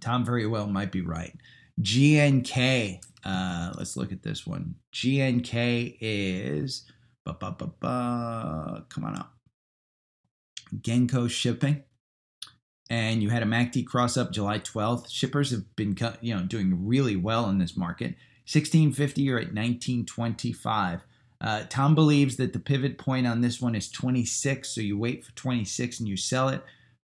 Tom 0.00 0.24
very 0.24 0.46
well 0.46 0.66
might 0.66 0.92
be 0.92 1.00
right. 1.00 1.34
GNK, 1.80 3.00
uh, 3.24 3.72
let's 3.76 3.96
look 3.96 4.12
at 4.12 4.22
this 4.22 4.46
one. 4.46 4.74
GNK 4.92 5.96
is 6.00 6.90
Ba, 7.28 7.36
ba, 7.38 7.50
ba, 7.52 7.66
ba. 7.78 8.86
Come 8.88 9.04
on 9.04 9.16
up. 9.16 9.34
Genco 10.80 11.28
shipping. 11.28 11.84
And 12.90 13.22
you 13.22 13.28
had 13.28 13.42
a 13.42 13.46
MACD 13.46 13.86
cross 13.86 14.16
up 14.16 14.32
July 14.32 14.58
12th. 14.58 15.10
Shippers 15.10 15.50
have 15.50 15.76
been 15.76 15.96
you 16.20 16.34
know 16.34 16.42
doing 16.42 16.86
really 16.86 17.16
well 17.16 17.48
in 17.48 17.58
this 17.58 17.76
market. 17.76 18.14
1650 18.46 19.22
you're 19.22 19.38
at 19.38 19.54
1925. 19.54 21.02
Uh, 21.40 21.64
Tom 21.68 21.94
believes 21.94 22.36
that 22.36 22.52
the 22.52 22.58
pivot 22.58 22.98
point 22.98 23.26
on 23.26 23.40
this 23.40 23.60
one 23.60 23.74
is 23.74 23.90
26, 23.90 24.68
so 24.68 24.80
you 24.80 24.98
wait 24.98 25.24
for 25.24 25.32
26 25.32 26.00
and 26.00 26.08
you 26.08 26.16
sell 26.16 26.48
it. 26.48 26.64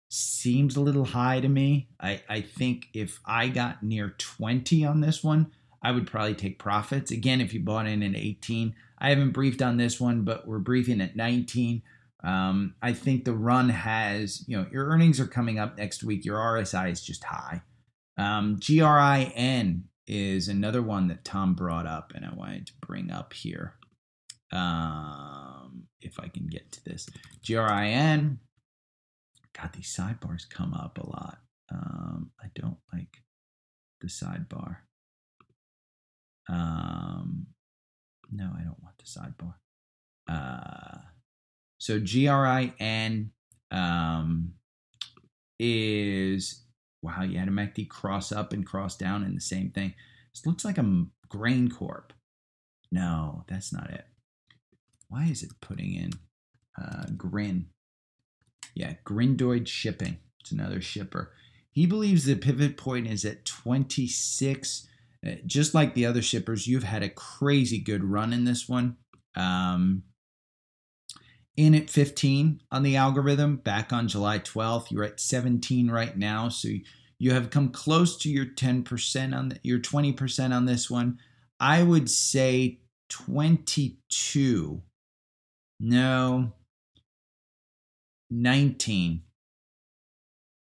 Seems 0.09 0.75
a 0.75 0.81
little 0.81 1.05
high 1.05 1.39
to 1.39 1.47
me. 1.47 1.87
I, 1.99 2.21
I 2.29 2.41
think 2.41 2.89
if 2.93 3.19
I 3.25 3.47
got 3.47 3.81
near 3.81 4.15
20 4.17 4.85
on 4.85 5.01
this 5.01 5.23
one, 5.23 5.51
I 5.81 5.91
would 5.91 6.07
probably 6.07 6.35
take 6.35 6.59
profits. 6.59 7.09
Again, 7.09 7.41
if 7.41 7.53
you 7.53 7.59
bought 7.59 7.87
in 7.87 8.03
at 8.03 8.15
18, 8.15 8.75
I 8.99 9.09
haven't 9.09 9.31
briefed 9.31 9.61
on 9.61 9.77
this 9.77 9.99
one, 9.99 10.23
but 10.23 10.47
we're 10.47 10.59
briefing 10.59 11.01
at 11.01 11.15
19. 11.15 11.81
Um, 12.23 12.75
I 12.81 12.93
think 12.93 13.23
the 13.23 13.33
run 13.33 13.69
has, 13.69 14.43
you 14.47 14.57
know, 14.57 14.67
your 14.71 14.87
earnings 14.87 15.19
are 15.19 15.27
coming 15.27 15.57
up 15.57 15.77
next 15.77 16.03
week. 16.03 16.25
Your 16.25 16.37
RSI 16.37 16.91
is 16.91 17.01
just 17.01 17.23
high. 17.23 17.61
Um, 18.17 18.59
GRIN 18.59 19.85
is 20.05 20.49
another 20.49 20.81
one 20.81 21.07
that 21.07 21.23
Tom 21.23 21.53
brought 21.53 21.87
up, 21.87 22.11
and 22.13 22.25
I 22.25 22.33
wanted 22.33 22.67
to 22.67 22.73
bring 22.81 23.11
up 23.11 23.33
here. 23.33 23.75
Um, 24.51 25.83
if 26.01 26.19
I 26.19 26.27
can 26.27 26.47
get 26.47 26.71
to 26.73 26.83
this, 26.83 27.07
GRIN. 27.45 28.39
God, 29.57 29.73
these 29.73 29.95
sidebars 29.95 30.49
come 30.49 30.73
up 30.73 30.97
a 30.97 31.07
lot. 31.07 31.39
Um, 31.71 32.31
I 32.41 32.47
don't 32.55 32.77
like 32.93 33.23
the 34.01 34.07
sidebar. 34.07 34.77
Um, 36.49 37.47
no, 38.31 38.51
I 38.57 38.63
don't 38.63 38.81
want 38.81 38.97
the 38.97 39.05
sidebar. 39.05 39.55
Uh, 40.27 40.78
so 41.79 41.99
GRIN 41.99 43.31
um, 43.71 44.53
is 45.59 46.63
wow. 47.01 47.23
You 47.23 47.39
had 47.39 47.47
a 47.47 47.51
MACD 47.51 47.89
cross 47.89 48.31
up 48.31 48.53
and 48.53 48.65
cross 48.65 48.95
down 48.95 49.23
in 49.23 49.33
the 49.33 49.41
same 49.41 49.71
thing. 49.71 49.93
This 50.33 50.45
looks 50.45 50.63
like 50.63 50.77
a 50.77 51.05
grain 51.27 51.69
corp. 51.69 52.13
No, 52.91 53.43
that's 53.47 53.73
not 53.73 53.89
it. 53.89 54.05
Why 55.07 55.25
is 55.25 55.41
it 55.41 55.51
putting 55.61 55.95
in 55.95 56.11
uh, 56.79 57.05
Grin? 57.17 57.67
Yeah, 58.75 58.93
Grindrod 59.03 59.67
Shipping. 59.67 60.17
It's 60.41 60.51
another 60.51 60.81
shipper. 60.81 61.33
He 61.71 61.85
believes 61.85 62.25
the 62.25 62.35
pivot 62.35 62.77
point 62.77 63.07
is 63.07 63.25
at 63.25 63.45
26 63.45 64.87
uh, 65.25 65.31
just 65.45 65.73
like 65.73 65.93
the 65.93 66.05
other 66.05 66.21
shippers, 66.21 66.67
you've 66.67 66.83
had 66.83 67.03
a 67.03 67.09
crazy 67.09 67.79
good 67.79 68.03
run 68.03 68.31
in 68.31 68.45
this 68.45 68.69
one. 68.69 68.95
Um, 69.35 70.03
in 71.59 71.75
at 71.75 71.89
15 71.89 72.61
on 72.71 72.83
the 72.83 72.95
algorithm 72.95 73.57
back 73.57 73.91
on 73.91 74.07
July 74.07 74.39
12th. 74.39 74.91
You're 74.91 75.03
at 75.03 75.19
17 75.19 75.91
right 75.91 76.17
now. 76.17 76.49
So 76.49 76.69
you 77.17 77.31
have 77.33 77.49
come 77.49 77.69
close 77.69 78.17
to 78.19 78.29
your 78.29 78.45
10% 78.45 79.37
on 79.37 79.49
the, 79.49 79.59
your 79.61 79.79
20% 79.79 80.55
on 80.55 80.65
this 80.65 80.89
one. 80.89 81.19
I 81.59 81.83
would 81.83 82.09
say 82.09 82.79
22. 83.09 84.81
No. 85.81 86.53
19 88.31 89.23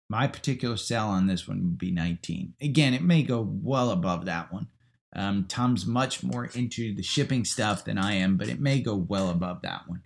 my 0.10 0.28
particular 0.28 0.78
sell 0.78 1.10
on 1.10 1.28
this 1.28 1.48
one 1.48 1.58
would 1.64 1.78
be 1.78 1.92
19. 1.92 2.54
Again, 2.62 2.94
it 2.94 3.04
may 3.04 3.24
go 3.24 3.42
well 3.42 3.92
above 3.92 4.26
that 4.26 4.52
one. 4.52 4.68
Um, 5.14 5.46
Tom's 5.48 5.86
much 5.86 6.24
more 6.24 6.46
into 6.46 6.94
the 6.96 7.04
shipping 7.04 7.44
stuff 7.44 7.84
than 7.84 7.98
I 7.98 8.14
am, 8.14 8.38
but 8.38 8.48
it 8.48 8.60
may 8.60 8.80
go 8.80 8.96
well 8.96 9.30
above 9.30 9.64
that 9.64 9.88
one. 9.88 10.04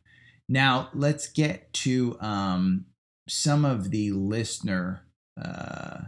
Now, 0.51 0.89
let's 0.93 1.27
get 1.27 1.71
to 1.75 2.17
um, 2.19 2.87
some 3.29 3.63
of 3.63 3.89
the 3.89 4.11
listener 4.11 5.07
uh, 5.41 5.99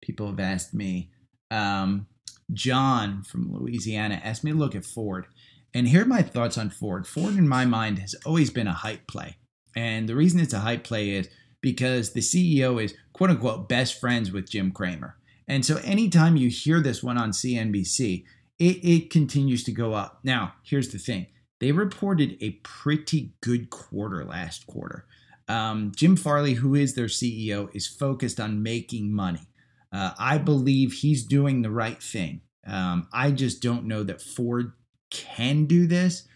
people 0.00 0.28
have 0.28 0.38
asked 0.38 0.72
me. 0.72 1.10
Um, 1.50 2.06
John 2.52 3.24
from 3.24 3.52
Louisiana 3.52 4.20
asked 4.22 4.44
me 4.44 4.52
to 4.52 4.56
look 4.56 4.76
at 4.76 4.84
Ford. 4.84 5.26
And 5.74 5.88
here 5.88 6.02
are 6.02 6.06
my 6.06 6.22
thoughts 6.22 6.56
on 6.56 6.70
Ford. 6.70 7.08
Ford, 7.08 7.36
in 7.36 7.48
my 7.48 7.64
mind, 7.64 7.98
has 7.98 8.14
always 8.24 8.50
been 8.50 8.68
a 8.68 8.72
hype 8.72 9.08
play. 9.08 9.36
And 9.74 10.08
the 10.08 10.14
reason 10.14 10.38
it's 10.38 10.54
a 10.54 10.60
hype 10.60 10.84
play 10.84 11.10
is 11.10 11.28
because 11.60 12.12
the 12.12 12.20
CEO 12.20 12.80
is 12.80 12.94
quote 13.14 13.30
unquote 13.30 13.68
best 13.68 13.98
friends 13.98 14.30
with 14.30 14.48
Jim 14.48 14.70
Cramer. 14.70 15.16
And 15.48 15.66
so 15.66 15.78
anytime 15.78 16.36
you 16.36 16.50
hear 16.50 16.80
this 16.80 17.02
one 17.02 17.18
on 17.18 17.32
CNBC, 17.32 18.22
it, 18.60 18.84
it 18.84 19.10
continues 19.10 19.64
to 19.64 19.72
go 19.72 19.92
up. 19.92 20.20
Now, 20.22 20.54
here's 20.62 20.90
the 20.90 20.98
thing 20.98 21.26
they 21.60 21.72
reported 21.72 22.36
a 22.40 22.52
pretty 22.62 23.34
good 23.40 23.70
quarter 23.70 24.24
last 24.24 24.66
quarter. 24.66 25.06
Um, 25.48 25.92
Jim 25.94 26.16
Farley, 26.16 26.54
who 26.54 26.74
is 26.74 26.94
their 26.94 27.06
CEO, 27.06 27.74
is 27.74 27.86
focused 27.86 28.40
on 28.40 28.62
making 28.62 29.12
money. 29.12 29.48
Uh, 29.92 30.12
I 30.18 30.38
believe 30.38 30.92
he's 30.92 31.24
doing 31.24 31.62
the 31.62 31.70
right 31.70 32.02
thing. 32.02 32.40
Um, 32.66 33.08
I 33.12 33.30
just 33.30 33.62
don't 33.62 33.84
know 33.84 34.02
that 34.02 34.20
Ford 34.20 34.72
can 35.10 35.66
do 35.66 35.86
this 35.86 36.26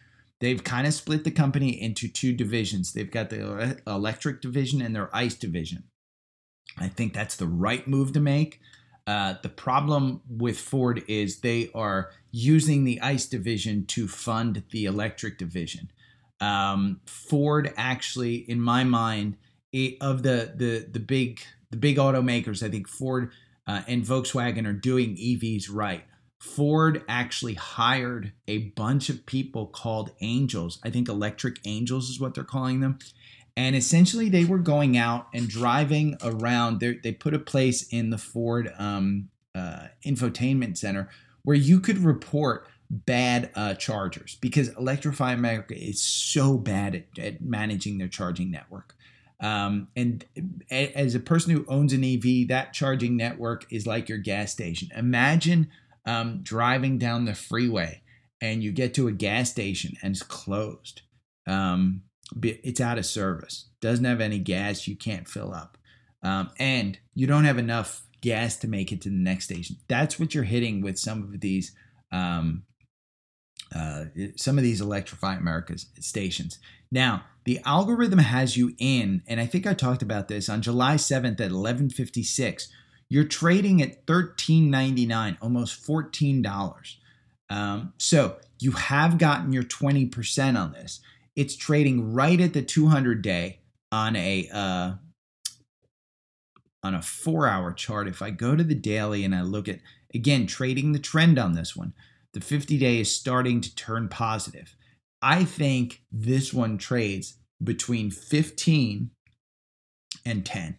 they've 0.40 0.64
kind 0.64 0.86
of 0.86 0.94
split 0.94 1.24
the 1.24 1.30
company 1.30 1.80
into 1.80 2.08
two 2.08 2.32
divisions. 2.32 2.92
They've 2.92 3.10
got 3.10 3.30
the 3.30 3.80
electric 3.86 4.40
division 4.40 4.82
and 4.82 4.96
their 4.96 5.14
ICE 5.14 5.34
division. 5.34 5.84
I 6.78 6.88
think 6.88 7.12
that's 7.12 7.36
the 7.36 7.46
right 7.46 7.86
move 7.86 8.12
to 8.14 8.20
make. 8.20 8.60
Uh, 9.06 9.34
the 9.42 9.48
problem 9.48 10.20
with 10.28 10.58
Ford 10.58 11.02
is 11.08 11.40
they 11.40 11.70
are 11.74 12.10
using 12.30 12.84
the 12.84 13.00
ICE 13.00 13.26
division 13.26 13.86
to 13.86 14.06
fund 14.06 14.62
the 14.70 14.84
electric 14.84 15.38
division. 15.38 15.90
Um, 16.40 17.00
Ford 17.06 17.72
actually, 17.76 18.36
in 18.36 18.60
my 18.60 18.84
mind, 18.84 19.36
it, 19.72 19.96
of 20.00 20.22
the 20.22 20.52
the 20.54 20.86
the 20.90 21.00
big 21.00 21.40
the 21.70 21.76
big 21.76 21.96
automakers, 21.96 22.62
I 22.62 22.68
think 22.68 22.88
Ford 22.88 23.30
uh, 23.66 23.82
and 23.86 24.04
Volkswagen 24.04 24.66
are 24.66 24.72
doing 24.72 25.16
EVs 25.16 25.68
right. 25.70 26.04
Ford 26.40 27.04
actually 27.06 27.54
hired 27.54 28.32
a 28.48 28.68
bunch 28.68 29.10
of 29.10 29.26
people 29.26 29.66
called 29.66 30.12
angels. 30.22 30.80
I 30.82 30.90
think 30.90 31.08
electric 31.08 31.60
angels 31.66 32.08
is 32.08 32.18
what 32.18 32.34
they're 32.34 32.44
calling 32.44 32.80
them. 32.80 32.98
And 33.60 33.76
essentially, 33.76 34.30
they 34.30 34.46
were 34.46 34.58
going 34.58 34.96
out 34.96 35.26
and 35.34 35.46
driving 35.46 36.16
around. 36.24 36.80
They're, 36.80 36.94
they 36.94 37.12
put 37.12 37.34
a 37.34 37.38
place 37.38 37.86
in 37.88 38.08
the 38.08 38.16
Ford 38.16 38.72
um, 38.78 39.28
uh, 39.54 39.88
infotainment 40.02 40.78
center 40.78 41.10
where 41.42 41.58
you 41.58 41.78
could 41.78 41.98
report 41.98 42.66
bad 42.88 43.50
uh, 43.54 43.74
chargers 43.74 44.38
because 44.40 44.68
Electrify 44.78 45.34
America 45.34 45.76
is 45.76 46.00
so 46.00 46.56
bad 46.56 46.94
at, 46.94 47.18
at 47.18 47.42
managing 47.42 47.98
their 47.98 48.08
charging 48.08 48.50
network. 48.50 48.94
Um, 49.40 49.88
and 49.94 50.24
as 50.70 51.14
a 51.14 51.20
person 51.20 51.52
who 51.52 51.66
owns 51.68 51.92
an 51.92 52.02
EV, 52.02 52.48
that 52.48 52.72
charging 52.72 53.14
network 53.14 53.70
is 53.70 53.86
like 53.86 54.08
your 54.08 54.16
gas 54.16 54.52
station. 54.52 54.88
Imagine 54.96 55.68
um, 56.06 56.40
driving 56.42 56.96
down 56.96 57.26
the 57.26 57.34
freeway 57.34 58.00
and 58.40 58.62
you 58.62 58.72
get 58.72 58.94
to 58.94 59.06
a 59.06 59.12
gas 59.12 59.50
station 59.50 59.98
and 60.02 60.14
it's 60.14 60.22
closed. 60.22 61.02
Um, 61.46 62.04
it's 62.42 62.80
out 62.80 62.98
of 62.98 63.06
service, 63.06 63.66
doesn't 63.80 64.04
have 64.04 64.20
any 64.20 64.38
gas, 64.38 64.86
you 64.86 64.96
can't 64.96 65.28
fill 65.28 65.52
up. 65.52 65.78
Um, 66.22 66.50
and 66.58 66.98
you 67.14 67.26
don't 67.26 67.44
have 67.44 67.58
enough 67.58 68.02
gas 68.20 68.56
to 68.58 68.68
make 68.68 68.92
it 68.92 69.00
to 69.02 69.08
the 69.08 69.16
next 69.16 69.46
station. 69.46 69.76
That's 69.88 70.18
what 70.18 70.34
you're 70.34 70.44
hitting 70.44 70.82
with 70.82 70.98
some 70.98 71.22
of 71.22 71.40
these. 71.40 71.72
Um, 72.12 72.64
uh, 73.74 74.06
some 74.34 74.58
of 74.58 74.64
these 74.64 74.80
Electrify 74.80 75.36
America's 75.36 75.86
stations. 76.00 76.58
Now, 76.90 77.22
the 77.44 77.60
algorithm 77.64 78.18
has 78.18 78.56
you 78.56 78.74
in, 78.78 79.22
and 79.28 79.38
I 79.38 79.46
think 79.46 79.64
I 79.64 79.74
talked 79.74 80.02
about 80.02 80.26
this 80.26 80.48
on 80.48 80.60
July 80.60 80.96
7th 80.96 81.38
at 81.38 81.52
1156 81.52 82.68
you're 83.10 83.24
trading 83.24 83.82
at 83.82 84.06
$13.99, 84.06 85.36
almost 85.42 85.84
$14. 85.84 86.96
Um, 87.50 87.92
so 87.98 88.36
you 88.60 88.70
have 88.70 89.18
gotten 89.18 89.52
your 89.52 89.64
20% 89.64 90.58
on 90.58 90.72
this. 90.72 91.00
It's 91.36 91.56
trading 91.56 92.12
right 92.12 92.40
at 92.40 92.52
the 92.52 92.62
200 92.62 93.22
day 93.22 93.60
on 93.92 94.16
a 94.16 94.48
uh, 94.52 94.92
on 96.82 96.94
a 96.94 97.02
four 97.02 97.46
hour 97.46 97.72
chart. 97.72 98.08
If 98.08 98.22
I 98.22 98.30
go 98.30 98.56
to 98.56 98.64
the 98.64 98.74
daily 98.74 99.24
and 99.24 99.34
I 99.34 99.42
look 99.42 99.68
at 99.68 99.80
again 100.14 100.46
trading 100.46 100.92
the 100.92 100.98
trend 100.98 101.38
on 101.38 101.52
this 101.52 101.76
one, 101.76 101.92
the 102.32 102.40
50 102.40 102.78
day 102.78 103.00
is 103.00 103.14
starting 103.14 103.60
to 103.60 103.74
turn 103.74 104.08
positive. 104.08 104.76
I 105.22 105.44
think 105.44 106.02
this 106.10 106.52
one 106.52 106.78
trades 106.78 107.36
between 107.62 108.10
15 108.10 109.10
and 110.24 110.46
10. 110.46 110.78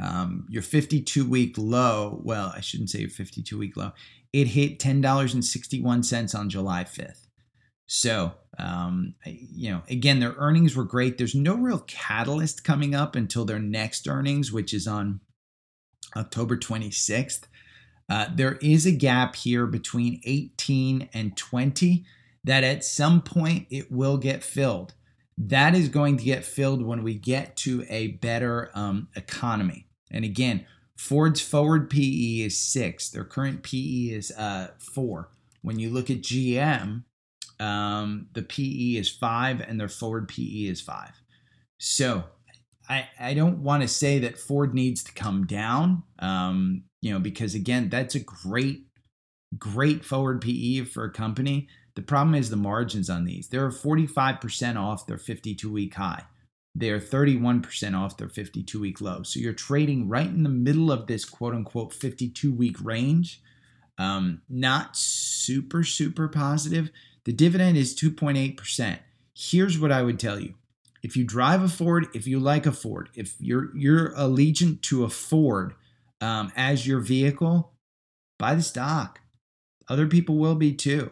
Um, 0.00 0.46
your 0.48 0.62
52 0.62 1.28
week 1.28 1.56
low, 1.58 2.20
well, 2.24 2.52
I 2.54 2.60
shouldn't 2.60 2.90
say 2.90 3.06
52 3.06 3.58
week 3.58 3.76
low, 3.76 3.92
it 4.32 4.48
hit 4.48 4.78
$10.61 4.78 6.38
on 6.38 6.48
July 6.48 6.84
5th. 6.84 7.21
So, 7.86 8.32
um, 8.58 9.14
you 9.24 9.70
know, 9.70 9.82
again, 9.88 10.20
their 10.20 10.34
earnings 10.38 10.76
were 10.76 10.84
great. 10.84 11.18
There's 11.18 11.34
no 11.34 11.56
real 11.56 11.80
catalyst 11.80 12.64
coming 12.64 12.94
up 12.94 13.16
until 13.16 13.44
their 13.44 13.58
next 13.58 14.08
earnings, 14.08 14.52
which 14.52 14.72
is 14.72 14.86
on 14.86 15.20
October 16.16 16.56
26th. 16.56 17.44
Uh, 18.08 18.26
there 18.34 18.54
is 18.60 18.86
a 18.86 18.92
gap 18.92 19.36
here 19.36 19.66
between 19.66 20.20
18 20.24 21.08
and 21.14 21.36
20 21.36 22.04
that 22.44 22.64
at 22.64 22.84
some 22.84 23.22
point 23.22 23.66
it 23.70 23.90
will 23.90 24.16
get 24.16 24.42
filled. 24.42 24.94
That 25.38 25.74
is 25.74 25.88
going 25.88 26.18
to 26.18 26.24
get 26.24 26.44
filled 26.44 26.82
when 26.82 27.02
we 27.02 27.14
get 27.14 27.56
to 27.58 27.84
a 27.88 28.08
better 28.08 28.70
um, 28.74 29.08
economy. 29.16 29.86
And 30.10 30.24
again, 30.24 30.66
Ford's 30.96 31.40
forward 31.40 31.88
PE 31.88 32.42
is 32.44 32.58
six. 32.58 33.08
Their 33.08 33.24
current 33.24 33.62
PE 33.62 34.10
is 34.10 34.30
uh, 34.32 34.68
four. 34.78 35.30
When 35.62 35.78
you 35.78 35.90
look 35.90 36.10
at 36.10 36.20
GM, 36.22 37.04
um, 37.62 38.26
the 38.32 38.42
PE 38.42 38.98
is 38.98 39.08
five, 39.08 39.60
and 39.60 39.78
their 39.78 39.88
forward 39.88 40.28
PE 40.28 40.64
is 40.66 40.80
five. 40.80 41.12
So 41.78 42.24
I, 42.88 43.08
I 43.20 43.34
don't 43.34 43.62
want 43.62 43.82
to 43.82 43.88
say 43.88 44.18
that 44.18 44.38
Ford 44.38 44.74
needs 44.74 45.04
to 45.04 45.12
come 45.12 45.46
down, 45.46 46.02
um, 46.18 46.82
you 47.00 47.12
know, 47.12 47.20
because 47.20 47.54
again, 47.54 47.88
that's 47.88 48.16
a 48.16 48.20
great, 48.20 48.86
great 49.56 50.04
forward 50.04 50.40
PE 50.40 50.82
for 50.86 51.04
a 51.04 51.12
company. 51.12 51.68
The 51.94 52.02
problem 52.02 52.34
is 52.34 52.50
the 52.50 52.56
margins 52.56 53.08
on 53.08 53.24
these. 53.24 53.48
They're 53.48 53.70
45% 53.70 54.76
off 54.76 55.06
their 55.06 55.18
52 55.18 55.70
week 55.70 55.94
high. 55.94 56.24
They 56.74 56.90
are 56.90 57.00
31% 57.00 57.96
off 57.96 58.16
their 58.16 58.28
52 58.28 58.80
week 58.80 59.00
low. 59.00 59.22
So 59.22 59.38
you're 59.38 59.52
trading 59.52 60.08
right 60.08 60.26
in 60.26 60.42
the 60.42 60.48
middle 60.48 60.90
of 60.90 61.06
this 61.06 61.24
quote 61.24 61.54
unquote 61.54 61.92
52 61.92 62.52
week 62.52 62.76
range. 62.82 63.40
Um, 63.98 64.42
not 64.48 64.96
super, 64.96 65.84
super 65.84 66.26
positive. 66.26 66.90
The 67.24 67.32
dividend 67.32 67.76
is 67.76 67.94
2.8%. 67.94 68.98
Here's 69.34 69.78
what 69.78 69.92
I 69.92 70.02
would 70.02 70.18
tell 70.18 70.40
you. 70.40 70.54
If 71.02 71.16
you 71.16 71.24
drive 71.24 71.62
a 71.62 71.68
Ford, 71.68 72.06
if 72.14 72.26
you 72.26 72.38
like 72.38 72.66
a 72.66 72.72
Ford, 72.72 73.08
if 73.14 73.34
you're 73.40 73.76
you're 73.76 74.14
allegiant 74.14 74.82
to 74.82 75.02
a 75.02 75.08
Ford 75.08 75.74
um, 76.20 76.52
as 76.56 76.86
your 76.86 77.00
vehicle, 77.00 77.72
buy 78.38 78.54
the 78.54 78.62
stock. 78.62 79.20
Other 79.88 80.06
people 80.06 80.36
will 80.36 80.54
be 80.54 80.72
too. 80.72 81.10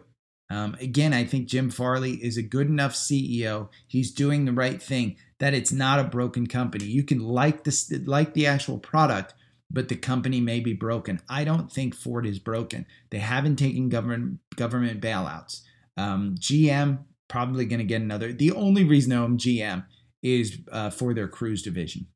Um, 0.49 0.77
again, 0.81 1.13
I 1.13 1.25
think 1.25 1.49
Jim 1.49 1.71
Farley 1.71 2.15
is 2.15 2.37
a 2.37 2.43
good 2.43 2.69
enough 2.69 2.95
CEO. 2.95 3.69
He's 3.87 4.13
doing 4.13 4.45
the 4.45 4.53
right 4.53 4.81
thing. 4.81 5.17
That 5.39 5.55
it's 5.55 5.73
not 5.73 5.99
a 5.99 6.05
broken 6.05 6.47
company. 6.47 6.85
You 6.85 7.03
can 7.03 7.21
like 7.21 7.65
the 7.65 8.03
like 8.05 8.35
the 8.35 8.47
actual 8.47 8.79
product, 8.79 9.35
but 9.71 9.89
the 9.89 9.97
company 9.97 10.41
may 10.41 10.61
be 10.61 10.75
broken. 10.75 11.21
I 11.29 11.45
don't 11.45 11.73
think 11.73 11.95
Ford 11.95 12.27
is 12.27 12.39
broken. 12.39 12.87
They 13.11 13.19
haven't 13.19 13.57
taken 13.57 13.89
government 13.89 14.41
government 14.55 15.01
bailouts. 15.01 15.63
Um, 16.01 16.35
GM 16.39 17.05
probably 17.29 17.67
going 17.67 17.79
to 17.79 17.85
get 17.85 18.01
another. 18.01 18.33
The 18.33 18.53
only 18.53 18.85
reason 18.85 19.13
I'm 19.13 19.39
GM 19.39 19.85
is 20.23 20.59
uh, 20.73 20.91
for 20.91 21.15
their 21.15 21.29
Cruise 21.29 21.63
division, 21.63 22.07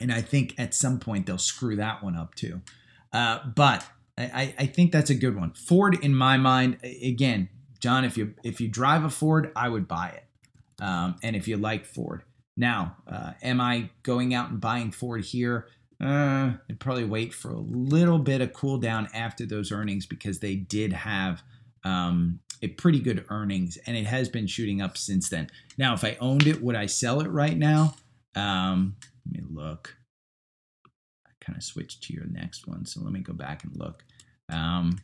and 0.00 0.12
I 0.12 0.22
think 0.22 0.54
at 0.58 0.74
some 0.74 0.98
point 0.98 1.26
they'll 1.26 1.38
screw 1.38 1.76
that 1.76 2.02
one 2.02 2.16
up 2.16 2.34
too. 2.34 2.62
Uh, 3.12 3.40
but 3.54 3.86
I, 4.18 4.54
I 4.58 4.66
think 4.66 4.92
that's 4.92 5.10
a 5.10 5.14
good 5.14 5.36
one. 5.36 5.52
Ford, 5.52 5.98
in 6.02 6.14
my 6.14 6.36
mind, 6.38 6.78
again, 6.82 7.48
John, 7.80 8.04
if 8.04 8.16
you 8.16 8.34
if 8.42 8.60
you 8.60 8.68
drive 8.68 9.04
a 9.04 9.10
Ford, 9.10 9.52
I 9.54 9.68
would 9.68 9.86
buy 9.86 10.08
it, 10.08 10.24
um, 10.82 11.16
and 11.22 11.36
if 11.36 11.46
you 11.46 11.56
like 11.56 11.84
Ford. 11.84 12.22
Now, 12.56 12.96
uh, 13.06 13.32
am 13.42 13.60
I 13.60 13.90
going 14.02 14.32
out 14.32 14.50
and 14.50 14.60
buying 14.60 14.90
Ford 14.90 15.24
here? 15.24 15.66
Uh, 16.02 16.52
I'd 16.68 16.80
probably 16.80 17.04
wait 17.04 17.34
for 17.34 17.50
a 17.50 17.58
little 17.58 18.18
bit 18.18 18.40
of 18.40 18.54
cool 18.54 18.78
down 18.78 19.08
after 19.14 19.44
those 19.44 19.70
earnings 19.70 20.06
because 20.06 20.40
they 20.40 20.54
did 20.54 20.92
have 20.92 21.42
um, 21.86 22.40
a 22.62 22.68
pretty 22.68 22.98
good 22.98 23.24
earnings, 23.28 23.78
and 23.86 23.96
it 23.96 24.06
has 24.06 24.28
been 24.28 24.46
shooting 24.46 24.82
up 24.82 24.98
since 24.98 25.28
then. 25.28 25.48
Now, 25.78 25.94
if 25.94 26.04
I 26.04 26.16
owned 26.20 26.46
it, 26.46 26.60
would 26.60 26.74
I 26.74 26.86
sell 26.86 27.20
it 27.20 27.28
right 27.28 27.56
now? 27.56 27.94
Um, 28.34 28.96
let 29.24 29.42
me 29.42 29.48
look. 29.48 29.96
I 31.26 31.30
kind 31.40 31.56
of 31.56 31.62
switched 31.62 32.02
to 32.04 32.12
your 32.12 32.26
next 32.26 32.66
one, 32.66 32.86
so 32.86 33.00
let 33.02 33.12
me 33.12 33.20
go 33.20 33.32
back 33.32 33.62
and 33.62 33.76
look. 33.76 34.04
Um, 34.50 34.98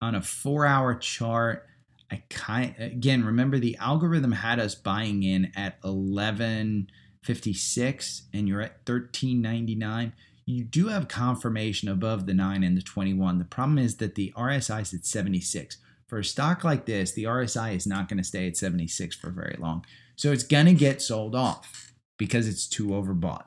on 0.00 0.14
a 0.14 0.22
four-hour 0.22 0.94
chart, 0.94 1.66
I 2.10 2.22
kind 2.30 2.74
again 2.78 3.24
remember 3.24 3.58
the 3.58 3.76
algorithm 3.76 4.32
had 4.32 4.58
us 4.58 4.74
buying 4.74 5.22
in 5.22 5.52
at 5.54 5.78
eleven 5.84 6.88
fifty 7.22 7.52
six, 7.52 8.22
and 8.32 8.48
you're 8.48 8.62
at 8.62 8.86
thirteen 8.86 9.42
ninety 9.42 9.74
nine 9.74 10.14
you 10.48 10.64
do 10.64 10.88
have 10.88 11.08
confirmation 11.08 11.90
above 11.90 12.24
the 12.24 12.32
9 12.32 12.64
and 12.64 12.74
the 12.74 12.80
21. 12.80 13.36
The 13.36 13.44
problem 13.44 13.76
is 13.76 13.98
that 13.98 14.14
the 14.14 14.32
RSI 14.34 14.80
is 14.80 14.94
at 14.94 15.04
76. 15.04 15.76
For 16.08 16.18
a 16.18 16.24
stock 16.24 16.64
like 16.64 16.86
this, 16.86 17.12
the 17.12 17.24
RSI 17.24 17.76
is 17.76 17.86
not 17.86 18.08
going 18.08 18.18
to 18.18 18.24
stay 18.24 18.46
at 18.48 18.56
76 18.56 19.14
for 19.16 19.30
very 19.30 19.56
long. 19.58 19.84
So 20.16 20.32
it's 20.32 20.42
going 20.42 20.66
to 20.66 20.74
get 20.74 21.02
sold 21.02 21.34
off 21.34 21.92
because 22.18 22.48
it's 22.48 22.66
too 22.66 22.88
overbought. 22.88 23.44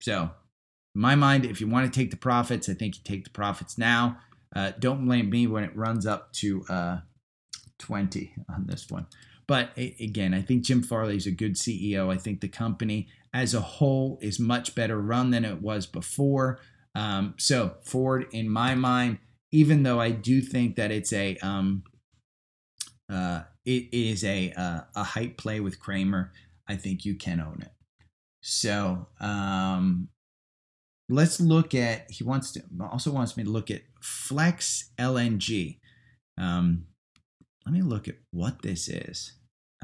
So, 0.00 0.30
in 0.94 1.00
my 1.00 1.14
mind, 1.14 1.44
if 1.44 1.60
you 1.60 1.68
want 1.68 1.92
to 1.92 2.00
take 2.00 2.10
the 2.10 2.16
profits, 2.16 2.68
I 2.68 2.74
think 2.74 2.96
you 2.96 3.02
take 3.04 3.24
the 3.24 3.30
profits 3.30 3.78
now. 3.78 4.18
Uh, 4.54 4.72
don't 4.78 5.04
blame 5.04 5.30
me 5.30 5.46
when 5.46 5.64
it 5.64 5.76
runs 5.76 6.06
up 6.06 6.32
to 6.34 6.64
uh, 6.68 6.98
20 7.78 8.32
on 8.48 8.66
this 8.66 8.90
one. 8.90 9.06
But 9.46 9.70
again, 9.76 10.32
I 10.32 10.40
think 10.40 10.64
Jim 10.64 10.82
Farley 10.82 11.16
is 11.16 11.26
a 11.26 11.30
good 11.30 11.54
CEO. 11.54 12.12
I 12.12 12.16
think 12.16 12.40
the 12.40 12.48
company 12.48 13.08
as 13.32 13.52
a 13.52 13.60
whole 13.60 14.18
is 14.22 14.38
much 14.38 14.74
better 14.74 14.98
run 14.98 15.30
than 15.30 15.44
it 15.44 15.60
was 15.60 15.86
before. 15.86 16.60
Um, 16.94 17.34
so 17.36 17.74
Ford, 17.82 18.26
in 18.30 18.48
my 18.48 18.74
mind, 18.74 19.18
even 19.54 19.84
though 19.84 20.00
I 20.00 20.10
do 20.10 20.40
think 20.40 20.74
that 20.74 20.90
it's 20.90 21.12
a 21.12 21.36
um, 21.36 21.84
uh, 23.08 23.42
it 23.64 23.88
is 23.92 24.24
a 24.24 24.52
uh, 24.52 24.80
a 24.96 25.04
hype 25.04 25.36
play 25.36 25.60
with 25.60 25.78
Cramer. 25.78 26.32
I 26.66 26.74
think 26.74 27.04
you 27.04 27.14
can 27.14 27.40
own 27.40 27.60
it. 27.62 27.70
So 28.40 29.06
um, 29.20 30.08
let's 31.08 31.40
look 31.40 31.72
at. 31.72 32.10
He 32.10 32.24
wants 32.24 32.50
to 32.52 32.64
also 32.90 33.12
wants 33.12 33.36
me 33.36 33.44
to 33.44 33.50
look 33.50 33.70
at 33.70 33.82
Flex 34.02 34.90
LNG. 34.98 35.78
Um, 36.36 36.86
let 37.64 37.72
me 37.72 37.82
look 37.82 38.08
at 38.08 38.16
what 38.32 38.62
this 38.62 38.88
is. 38.88 39.34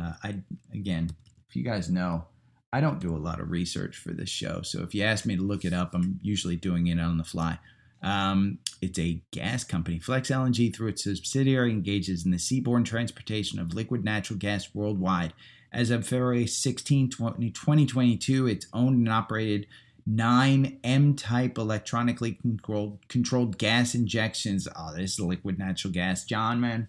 Uh, 0.02 0.14
I 0.24 0.40
again, 0.74 1.10
if 1.48 1.54
you 1.54 1.62
guys 1.62 1.88
know, 1.88 2.24
I 2.72 2.80
don't 2.80 2.98
do 2.98 3.14
a 3.14 3.24
lot 3.24 3.38
of 3.38 3.52
research 3.52 3.96
for 3.96 4.10
this 4.10 4.30
show, 4.30 4.62
so 4.62 4.82
if 4.82 4.96
you 4.96 5.04
ask 5.04 5.24
me 5.26 5.36
to 5.36 5.42
look 5.42 5.64
it 5.64 5.72
up, 5.72 5.94
I'm 5.94 6.18
usually 6.22 6.56
doing 6.56 6.88
it 6.88 6.98
on 6.98 7.18
the 7.18 7.24
fly. 7.24 7.60
Um, 8.02 8.58
it's 8.80 8.98
a 8.98 9.22
gas 9.30 9.64
company. 9.64 9.98
Flex 9.98 10.30
LNG, 10.30 10.74
through 10.74 10.88
its 10.88 11.04
subsidiary, 11.04 11.70
engages 11.70 12.24
in 12.24 12.30
the 12.30 12.38
seaborne 12.38 12.84
transportation 12.84 13.58
of 13.58 13.74
liquid 13.74 14.04
natural 14.04 14.38
gas 14.38 14.74
worldwide. 14.74 15.34
As 15.72 15.90
of 15.90 16.06
February 16.06 16.46
16, 16.46 17.10
2022, 17.10 18.46
it's 18.46 18.66
owned 18.72 18.98
and 18.98 19.08
operated 19.08 19.66
nine 20.06 20.78
M 20.82 21.14
type 21.14 21.58
electronically 21.58 22.32
controlled, 22.32 23.06
controlled 23.08 23.58
gas 23.58 23.94
injections. 23.94 24.66
Oh, 24.74 24.94
this 24.96 25.12
is 25.12 25.20
liquid 25.20 25.58
natural 25.58 25.92
gas. 25.92 26.24
John, 26.24 26.60
man, 26.60 26.88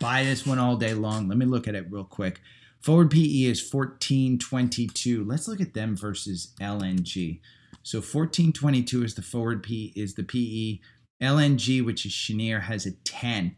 buy 0.00 0.24
this 0.24 0.46
one 0.46 0.58
all 0.58 0.76
day 0.76 0.94
long. 0.94 1.28
Let 1.28 1.36
me 1.36 1.46
look 1.46 1.68
at 1.68 1.74
it 1.74 1.90
real 1.90 2.04
quick. 2.04 2.40
Forward 2.80 3.10
PE 3.10 3.44
is 3.44 3.72
1422. 3.72 5.24
Let's 5.24 5.48
look 5.48 5.60
at 5.60 5.74
them 5.74 5.96
versus 5.96 6.54
LNG. 6.60 7.40
So 7.86 7.98
1422 7.98 9.04
is 9.04 9.14
the 9.14 9.22
forward 9.22 9.62
P 9.62 9.92
is 9.94 10.14
the 10.14 10.24
PE. 10.24 10.80
LNG, 11.22 11.84
which 11.84 12.04
is 12.04 12.10
Cheniere, 12.10 12.62
has 12.62 12.84
a 12.84 12.90
10. 13.04 13.54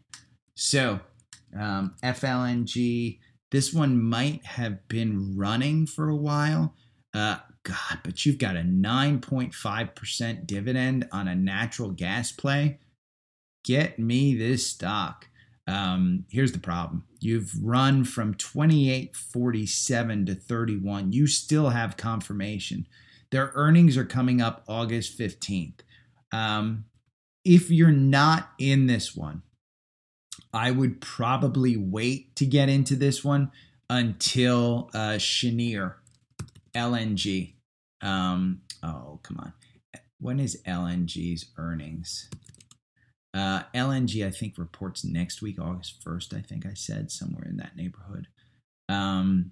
So 0.53 0.99
um, 1.59 1.95
FLNG, 2.03 3.17
this 3.49 3.73
one 3.73 3.99
might 3.99 4.45
have 4.45 4.87
been 4.87 5.35
running 5.35 5.87
for 5.87 6.09
a 6.09 6.15
while. 6.15 6.75
Uh, 7.11 7.37
God, 7.63 8.01
but 8.03 8.23
you've 8.23 8.37
got 8.37 8.55
a 8.55 8.61
9.5% 8.61 10.45
dividend 10.45 11.07
on 11.11 11.27
a 11.27 11.33
natural 11.33 11.89
gas 11.89 12.31
play. 12.31 12.77
Get 13.65 13.97
me 13.97 14.35
this 14.35 14.67
stock. 14.67 15.25
Um, 15.65 16.25
here's 16.29 16.51
the 16.51 16.59
problem 16.59 17.03
you've 17.19 17.51
run 17.63 18.03
from 18.03 18.35
28.47 18.35 20.27
to 20.27 20.35
31. 20.35 21.13
You 21.13 21.25
still 21.25 21.69
have 21.69 21.97
confirmation. 21.97 22.85
Their 23.31 23.51
earnings 23.55 23.97
are 23.97 24.05
coming 24.05 24.41
up 24.41 24.63
August 24.67 25.17
15th. 25.19 25.81
Um, 26.31 26.85
if 27.45 27.69
you're 27.69 27.91
not 27.91 28.51
in 28.57 28.87
this 28.87 29.15
one, 29.15 29.43
I 30.53 30.71
would 30.71 30.99
probably 31.01 31.77
wait 31.77 32.35
to 32.37 32.45
get 32.45 32.69
into 32.69 32.95
this 32.95 33.23
one 33.23 33.51
until 33.89 34.89
uh, 34.93 35.17
Cheniere 35.17 35.95
LNG. 36.75 37.53
Um, 38.01 38.61
oh, 38.83 39.19
come 39.23 39.37
on. 39.39 39.53
When 40.19 40.39
is 40.39 40.61
LNG's 40.67 41.51
earnings? 41.57 42.29
Uh, 43.33 43.63
LNG, 43.75 44.25
I 44.25 44.31
think, 44.31 44.57
reports 44.57 45.05
next 45.05 45.41
week, 45.41 45.59
August 45.59 46.03
1st, 46.03 46.37
I 46.37 46.41
think 46.41 46.65
I 46.65 46.73
said, 46.73 47.11
somewhere 47.11 47.45
in 47.47 47.57
that 47.57 47.75
neighborhood. 47.75 48.27
Um, 48.89 49.51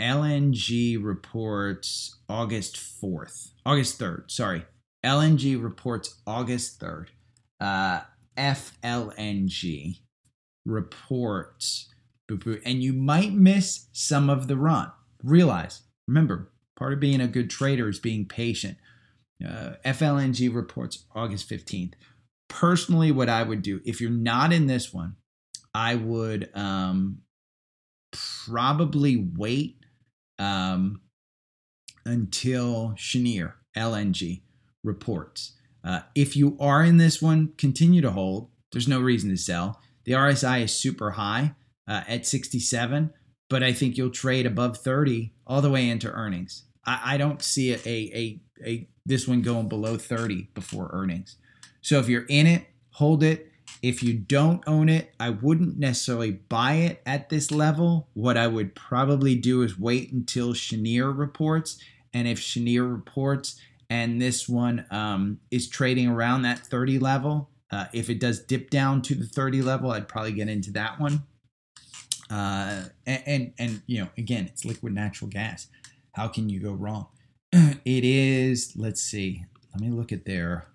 LNG 0.00 1.02
reports 1.02 2.18
August 2.28 2.76
4th, 2.76 3.50
August 3.66 3.98
3rd, 3.98 4.30
sorry. 4.30 4.64
LNG 5.04 5.60
reports 5.62 6.20
August 6.26 6.80
3rd. 6.80 7.06
Uh, 7.60 8.00
FLNG 8.38 9.98
reports, 10.64 11.88
and 12.64 12.82
you 12.82 12.92
might 12.92 13.32
miss 13.32 13.88
some 13.92 14.30
of 14.30 14.46
the 14.46 14.56
run. 14.56 14.92
Realize, 15.24 15.82
remember, 16.06 16.52
part 16.76 16.92
of 16.92 17.00
being 17.00 17.20
a 17.20 17.26
good 17.26 17.50
trader 17.50 17.88
is 17.88 17.98
being 17.98 18.26
patient. 18.26 18.78
Uh, 19.44 19.74
FLNG 19.84 20.54
reports 20.54 21.04
August 21.14 21.50
15th. 21.50 21.94
Personally, 22.48 23.10
what 23.10 23.28
I 23.28 23.42
would 23.42 23.62
do, 23.62 23.80
if 23.84 24.00
you're 24.00 24.10
not 24.10 24.52
in 24.52 24.66
this 24.66 24.92
one, 24.92 25.16
I 25.74 25.96
would 25.96 26.50
um, 26.54 27.18
probably 28.12 29.16
wait 29.16 29.84
um, 30.38 31.00
until 32.04 32.94
Cheniere 32.96 33.54
LNG 33.76 34.42
reports. 34.82 35.52
Uh, 35.84 36.00
if 36.14 36.36
you 36.36 36.56
are 36.60 36.84
in 36.84 36.96
this 36.96 37.22
one, 37.22 37.52
continue 37.56 38.00
to 38.00 38.10
hold. 38.10 38.50
There's 38.72 38.88
no 38.88 39.00
reason 39.00 39.30
to 39.30 39.36
sell. 39.36 39.80
The 40.04 40.12
RSI 40.12 40.62
is 40.64 40.72
super 40.72 41.12
high 41.12 41.54
uh, 41.86 42.02
at 42.08 42.26
67, 42.26 43.12
but 43.48 43.62
I 43.62 43.72
think 43.72 43.96
you'll 43.96 44.10
trade 44.10 44.46
above 44.46 44.78
30 44.78 45.32
all 45.46 45.62
the 45.62 45.70
way 45.70 45.88
into 45.88 46.10
earnings. 46.10 46.64
I, 46.84 47.14
I 47.14 47.16
don't 47.16 47.42
see 47.42 47.72
a, 47.72 47.78
a, 47.86 48.40
a 48.64 48.88
this 49.06 49.26
one 49.26 49.42
going 49.42 49.68
below 49.68 49.96
30 49.96 50.48
before 50.54 50.90
earnings. 50.92 51.36
So 51.80 51.98
if 51.98 52.08
you're 52.08 52.26
in 52.28 52.46
it, 52.46 52.66
hold 52.90 53.22
it. 53.22 53.50
If 53.82 54.02
you 54.02 54.14
don't 54.14 54.62
own 54.66 54.88
it, 54.88 55.14
I 55.20 55.30
wouldn't 55.30 55.78
necessarily 55.78 56.32
buy 56.32 56.74
it 56.74 57.02
at 57.06 57.28
this 57.28 57.50
level. 57.50 58.08
What 58.14 58.36
I 58.36 58.46
would 58.46 58.74
probably 58.74 59.34
do 59.34 59.62
is 59.62 59.78
wait 59.78 60.12
until 60.12 60.52
Cheniere 60.52 61.10
reports. 61.10 61.78
And 62.12 62.26
if 62.26 62.40
Cheniere 62.40 62.86
reports 62.86 63.60
and 63.88 64.20
this 64.20 64.48
one 64.48 64.84
um, 64.90 65.40
is 65.50 65.68
trading 65.68 66.08
around 66.08 66.42
that 66.42 66.58
30 66.58 66.98
level, 66.98 67.50
uh, 67.70 67.86
if 67.92 68.10
it 68.10 68.18
does 68.18 68.40
dip 68.40 68.70
down 68.70 69.02
to 69.02 69.14
the 69.14 69.26
30 69.26 69.62
level, 69.62 69.90
I'd 69.90 70.08
probably 70.08 70.32
get 70.32 70.48
into 70.48 70.72
that 70.72 70.98
one. 70.98 71.24
Uh, 72.30 72.84
and, 73.06 73.22
and, 73.26 73.52
and 73.58 73.82
you 73.86 74.00
know, 74.00 74.08
again, 74.18 74.46
it's 74.46 74.64
liquid 74.64 74.92
natural 74.92 75.30
gas. 75.30 75.68
How 76.12 76.28
can 76.28 76.48
you 76.48 76.60
go 76.60 76.72
wrong? 76.72 77.06
it 77.52 78.04
is. 78.04 78.72
Let's 78.76 79.00
see. 79.00 79.44
Let 79.72 79.80
me 79.80 79.90
look 79.90 80.12
at 80.12 80.24
their 80.24 80.66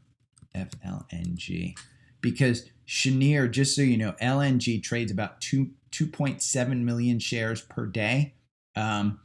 FLNG 0.56 1.76
because 2.22 2.70
Cheniere, 2.94 3.50
just 3.50 3.76
so 3.76 3.82
you 3.82 3.98
know, 3.98 4.14
LNG 4.22 4.82
trades 4.84 5.12
about 5.12 5.42
two 5.42 5.72
2.7 5.92 6.82
million 6.82 7.18
shares 7.18 7.60
per 7.60 7.88
day. 7.88 8.36
Um, 8.76 9.20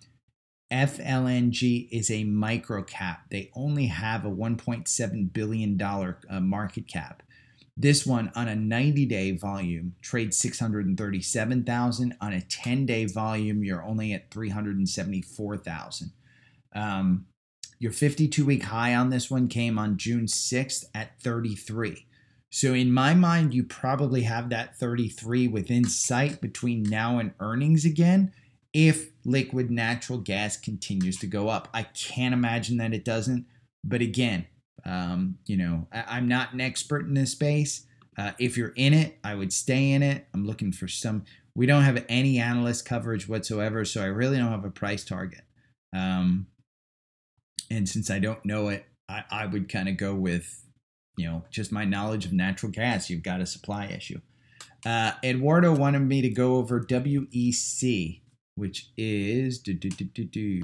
FLNG 0.72 1.88
is 1.90 2.10
a 2.10 2.24
micro 2.24 2.82
cap. 2.82 3.24
They 3.30 3.50
only 3.54 3.86
have 3.86 4.24
a 4.24 4.30
1.7 4.30 5.32
billion 5.34 5.76
dollar 5.76 6.18
uh, 6.30 6.40
market 6.40 6.88
cap. 6.88 7.22
This 7.76 8.06
one 8.06 8.32
on 8.34 8.48
a 8.48 8.56
90 8.56 9.04
day 9.04 9.32
volume 9.32 9.94
trades 10.00 10.38
637,000. 10.38 12.16
On 12.22 12.32
a 12.32 12.40
10 12.40 12.86
day 12.86 13.04
volume, 13.04 13.62
you're 13.62 13.84
only 13.84 14.14
at 14.14 14.30
374,000. 14.30 16.12
Um, 16.74 17.26
your 17.78 17.92
52 17.92 18.46
week 18.46 18.62
high 18.62 18.94
on 18.94 19.10
this 19.10 19.30
one 19.30 19.46
came 19.46 19.78
on 19.78 19.98
June 19.98 20.24
6th 20.24 20.86
at 20.94 21.20
33. 21.20 22.06
So, 22.51 22.72
in 22.72 22.92
my 22.92 23.14
mind, 23.14 23.53
you 23.53 23.62
probably 23.62 24.22
have 24.22 24.49
that 24.51 24.76
33 24.78 25.49
within 25.49 25.84
sight 25.84 26.40
between 26.40 26.82
now 26.82 27.18
and 27.18 27.32
earnings 27.40 27.84
again 27.84 28.32
if 28.72 29.11
liquid 29.24 29.70
natural 29.70 30.18
gas 30.18 30.57
continues 30.57 31.18
to 31.18 31.26
go 31.26 31.49
up. 31.49 31.68
I 31.74 31.82
can't 31.82 32.34
imagine 32.34 32.78
that 32.78 32.94
it 32.94 33.05
doesn't. 33.05 33.46
But 33.84 34.01
again, 34.01 34.46
um, 34.84 35.38
you 35.46 35.57
know, 35.57 35.86
I, 35.92 36.18
am 36.18 36.28
not 36.28 36.53
an 36.53 36.61
expert 36.61 37.07
in 37.07 37.14
this 37.14 37.32
space. 37.32 37.86
Uh, 38.16 38.32
if 38.38 38.57
you're 38.57 38.72
in 38.76 38.94
it, 38.94 39.18
I 39.22 39.34
would 39.34 39.53
stay 39.53 39.92
in 39.92 40.03
it. 40.03 40.26
I'm 40.34 40.46
looking 40.46 40.72
for 40.72 40.88
some. 40.88 41.24
We 41.55 41.66
don't 41.66 41.82
have 41.82 42.05
any 42.09 42.38
analyst 42.38 42.84
coverage 42.84 43.28
whatsoever, 43.28 43.84
so 43.84 44.03
I 44.03 44.07
really 44.07 44.38
don't 44.38 44.51
have 44.51 44.64
a 44.64 44.70
price 44.70 45.05
target. 45.05 45.42
Um, 45.94 46.46
and 47.70 47.88
since 47.88 48.11
I 48.11 48.18
don't 48.18 48.44
know 48.44 48.68
it, 48.68 48.86
I, 49.09 49.24
I 49.30 49.46
would 49.46 49.68
kind 49.68 49.88
of 49.88 49.96
go 49.96 50.14
with, 50.14 50.64
you 51.18 51.26
know, 51.26 51.42
just 51.50 51.72
my 51.72 51.84
knowledge 51.84 52.24
of 52.24 52.32
natural 52.32 52.70
gas. 52.70 53.10
You've 53.10 53.24
got 53.24 53.40
a 53.40 53.46
supply 53.46 53.86
issue. 53.86 54.20
Uh, 54.86 55.12
Eduardo 55.24 55.74
wanted 55.74 56.00
me 56.00 56.22
to 56.22 56.30
go 56.30 56.54
over 56.56 56.80
WEC, 56.80 58.20
which 58.54 58.90
is 58.96 59.58
do, 59.58 59.74
do, 59.74 59.90
do, 59.90 60.62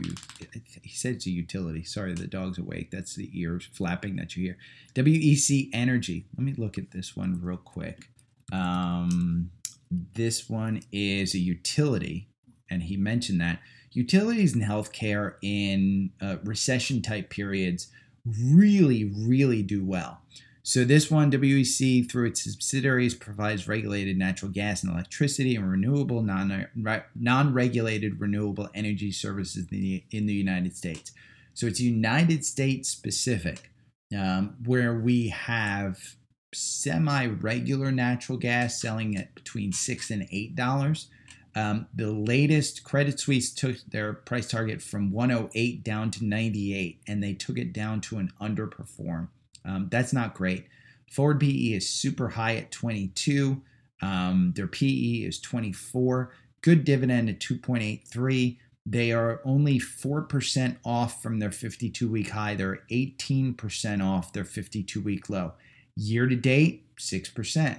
he 0.82 0.90
said 0.90 1.16
it's 1.16 1.26
a 1.26 1.30
utility. 1.30 1.82
Sorry, 1.82 2.14
the 2.14 2.28
dog's 2.28 2.58
awake. 2.58 2.92
That's 2.92 3.16
the 3.16 3.28
ears 3.34 3.68
flapping 3.72 4.14
that 4.16 4.36
you 4.36 4.44
hear. 4.44 4.58
WEC 4.94 5.70
Energy. 5.72 6.26
Let 6.38 6.44
me 6.44 6.54
look 6.56 6.78
at 6.78 6.92
this 6.92 7.16
one 7.16 7.40
real 7.42 7.56
quick. 7.56 8.06
Um, 8.52 9.50
this 9.90 10.48
one 10.48 10.82
is 10.92 11.34
a 11.34 11.38
utility, 11.38 12.28
and 12.70 12.84
he 12.84 12.96
mentioned 12.96 13.40
that 13.40 13.58
utilities 13.90 14.54
and 14.54 14.62
healthcare 14.62 15.34
in 15.42 16.10
uh, 16.22 16.36
recession 16.44 17.02
type 17.02 17.28
periods 17.28 17.88
really, 18.26 19.04
really 19.04 19.62
do 19.62 19.84
well. 19.84 20.20
So 20.66 20.82
this 20.82 21.10
one, 21.10 21.30
WEC, 21.30 22.10
through 22.10 22.28
its 22.28 22.42
subsidiaries, 22.42 23.14
provides 23.14 23.68
regulated 23.68 24.16
natural 24.16 24.50
gas 24.50 24.82
and 24.82 24.90
electricity 24.90 25.56
and 25.56 25.70
renewable 25.70 26.22
non 26.22 26.66
non-regulated 27.14 28.18
renewable 28.18 28.70
energy 28.74 29.12
services 29.12 29.66
in 29.70 29.80
the, 29.80 30.04
in 30.10 30.24
the 30.24 30.32
United 30.32 30.74
States. 30.74 31.12
So 31.52 31.66
it's 31.66 31.80
United 31.80 32.46
States 32.46 32.88
specific, 32.88 33.70
um, 34.16 34.56
where 34.64 34.94
we 34.94 35.28
have 35.28 36.16
semi-regular 36.54 37.92
natural 37.92 38.38
gas 38.38 38.80
selling 38.80 39.16
at 39.16 39.34
between 39.34 39.70
six 39.70 40.10
and 40.10 40.26
eight 40.32 40.56
dollars. 40.56 41.08
Um, 41.56 41.86
the 41.94 42.10
latest 42.10 42.82
Credit 42.82 43.18
Suisse 43.18 43.52
took 43.52 43.76
their 43.88 44.12
price 44.12 44.48
target 44.48 44.82
from 44.82 45.12
108 45.12 45.84
down 45.84 46.10
to 46.12 46.24
98, 46.24 47.00
and 47.06 47.22
they 47.22 47.32
took 47.32 47.58
it 47.58 47.72
down 47.72 48.00
to 48.02 48.18
an 48.18 48.32
underperform. 48.40 49.28
Um, 49.64 49.88
that's 49.90 50.12
not 50.12 50.34
great. 50.34 50.66
Forward 51.10 51.40
PE 51.40 51.74
is 51.74 51.88
super 51.88 52.30
high 52.30 52.56
at 52.56 52.72
22. 52.72 53.62
Um, 54.02 54.52
their 54.56 54.66
PE 54.66 55.22
is 55.26 55.40
24. 55.40 56.32
Good 56.60 56.84
dividend 56.84 57.28
at 57.28 57.40
2.83. 57.40 58.58
They 58.86 59.12
are 59.12 59.40
only 59.44 59.78
4% 59.78 60.76
off 60.84 61.22
from 61.22 61.38
their 61.38 61.52
52 61.52 62.08
week 62.08 62.30
high. 62.30 62.54
They're 62.54 62.82
18% 62.90 64.04
off 64.04 64.32
their 64.32 64.44
52 64.44 65.00
week 65.00 65.30
low. 65.30 65.52
Year 65.96 66.26
to 66.26 66.36
date, 66.36 66.84
6%. 66.96 67.78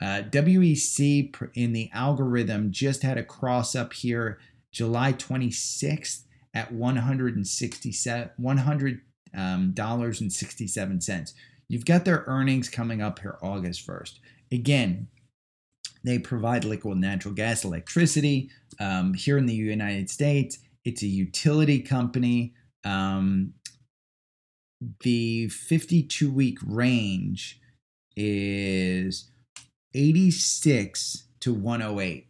Uh, 0.00 0.22
WEC 0.30 1.50
in 1.54 1.72
the 1.72 1.90
algorithm 1.92 2.70
just 2.70 3.02
had 3.02 3.18
a 3.18 3.22
cross 3.22 3.76
up 3.76 3.92
here 3.92 4.38
July 4.72 5.12
26th 5.12 6.22
at 6.54 6.72
167 6.72 8.30
100 8.36 9.00
um, 9.34 9.72
dollars 9.72 10.20
and 10.20 10.32
67. 10.32 11.00
You've 11.68 11.84
got 11.84 12.04
their 12.04 12.24
earnings 12.26 12.68
coming 12.68 13.00
up 13.00 13.20
here 13.20 13.38
August 13.42 13.86
1st. 13.86 14.18
Again, 14.50 15.08
they 16.02 16.18
provide 16.18 16.64
liquid 16.64 16.98
natural 16.98 17.34
gas, 17.34 17.64
electricity 17.64 18.50
um, 18.80 19.14
here 19.14 19.38
in 19.38 19.46
the 19.46 19.54
United 19.54 20.10
States. 20.10 20.58
It's 20.84 21.02
a 21.02 21.06
utility 21.06 21.80
company. 21.80 22.54
Um, 22.84 23.54
the 25.00 25.48
52 25.48 26.30
week 26.32 26.58
range 26.66 27.60
is 28.16 29.29
86 29.94 31.24
to 31.40 31.54
108. 31.54 32.26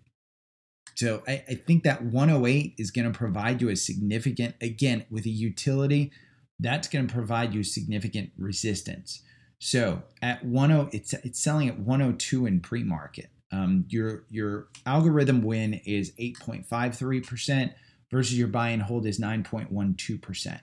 So 0.94 1.22
I, 1.26 1.44
I 1.48 1.54
think 1.54 1.84
that 1.84 2.02
108 2.02 2.74
is 2.78 2.90
going 2.90 3.10
to 3.10 3.18
provide 3.18 3.62
you 3.62 3.70
a 3.70 3.76
significant, 3.76 4.54
again, 4.60 5.06
with 5.10 5.24
a 5.24 5.30
utility, 5.30 6.12
that's 6.58 6.88
going 6.88 7.06
to 7.06 7.12
provide 7.12 7.54
you 7.54 7.62
significant 7.62 8.32
resistance. 8.36 9.22
So 9.58 10.02
at 10.22 10.40
10, 10.42 10.90
it's 10.92 11.12
it's 11.12 11.42
selling 11.42 11.68
at 11.68 11.78
102 11.78 12.46
in 12.46 12.60
pre-market. 12.60 13.30
Um, 13.52 13.84
your 13.88 14.24
your 14.30 14.68
algorithm 14.86 15.42
win 15.42 15.74
is 15.84 16.12
8.53% 16.18 17.72
versus 18.10 18.38
your 18.38 18.48
buy 18.48 18.70
and 18.70 18.82
hold 18.82 19.06
is 19.06 19.20
9.12%. 19.20 20.60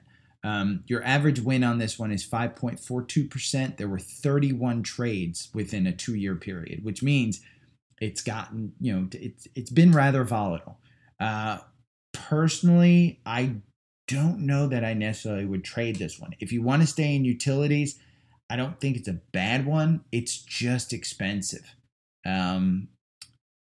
Um, 0.47 0.83
your 0.87 1.03
average 1.03 1.41
win 1.41 1.61
on 1.65 1.77
this 1.77 1.99
one 1.99 2.09
is 2.09 2.25
5.42%. 2.25 3.75
There 3.75 3.89
were 3.89 3.99
31 3.99 4.81
trades 4.81 5.49
within 5.53 5.85
a 5.85 5.91
two-year 5.91 6.35
period, 6.35 6.85
which 6.85 7.03
means 7.03 7.41
it's 7.99 8.21
gotten 8.21 8.73
you 8.79 8.93
know 8.93 9.07
it's 9.11 9.47
it's 9.55 9.71
been 9.71 9.91
rather 9.91 10.23
volatile. 10.23 10.77
Uh, 11.19 11.57
personally, 12.13 13.19
I 13.25 13.55
don't 14.07 14.39
know 14.39 14.67
that 14.67 14.85
I 14.85 14.93
necessarily 14.93 15.45
would 15.45 15.65
trade 15.65 15.97
this 15.97 16.17
one. 16.17 16.33
If 16.39 16.53
you 16.53 16.61
want 16.61 16.81
to 16.81 16.87
stay 16.87 17.13
in 17.13 17.25
utilities, 17.25 17.99
I 18.49 18.55
don't 18.55 18.79
think 18.79 18.95
it's 18.95 19.09
a 19.09 19.19
bad 19.33 19.65
one. 19.65 20.05
It's 20.13 20.37
just 20.37 20.93
expensive. 20.93 21.75
Um, 22.25 22.87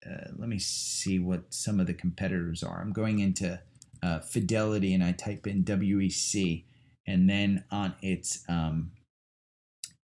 uh, 0.06 0.32
let 0.38 0.50
me 0.50 0.60
see 0.60 1.18
what 1.18 1.54
some 1.54 1.80
of 1.80 1.88
the 1.88 1.94
competitors 1.94 2.62
are. 2.62 2.82
I'm 2.82 2.92
going 2.92 3.20
into 3.20 3.62
uh, 4.04 4.20
Fidelity 4.20 4.94
and 4.94 5.04
I 5.04 5.12
type 5.12 5.48
in 5.48 5.64
WEC, 5.64 6.64
and 7.06 7.30
then 7.30 7.64
on 7.72 7.96
its 8.02 8.44
um, 8.50 8.92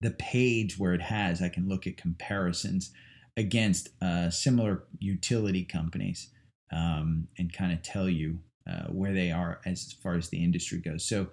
the 0.01 0.11
page 0.11 0.77
where 0.77 0.93
it 0.93 1.01
has, 1.01 1.41
I 1.41 1.49
can 1.49 1.67
look 1.67 1.87
at 1.87 1.97
comparisons 1.97 2.91
against 3.37 3.89
uh, 4.01 4.29
similar 4.29 4.83
utility 4.99 5.63
companies 5.63 6.29
um, 6.71 7.27
and 7.37 7.53
kind 7.53 7.71
of 7.71 7.81
tell 7.81 8.09
you 8.09 8.39
uh, 8.69 8.87
where 8.89 9.13
they 9.13 9.31
are 9.31 9.59
as 9.65 9.93
far 10.03 10.15
as 10.15 10.29
the 10.29 10.43
industry 10.43 10.79
goes. 10.79 11.05
So 11.05 11.27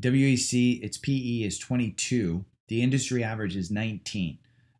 WEC, 0.00 0.82
its 0.82 0.96
PE 0.96 1.42
is 1.42 1.58
22. 1.58 2.44
The 2.68 2.82
industry 2.82 3.22
average 3.22 3.56
is 3.56 3.70
19. 3.70 4.38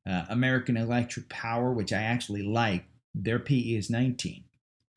Uh, 0.08 0.24
American 0.30 0.76
Electric 0.76 1.28
Power, 1.28 1.72
which 1.72 1.92
I 1.92 2.02
actually 2.02 2.42
like, 2.42 2.84
their 3.14 3.38
PE 3.38 3.74
is 3.74 3.90
19. 3.90 4.44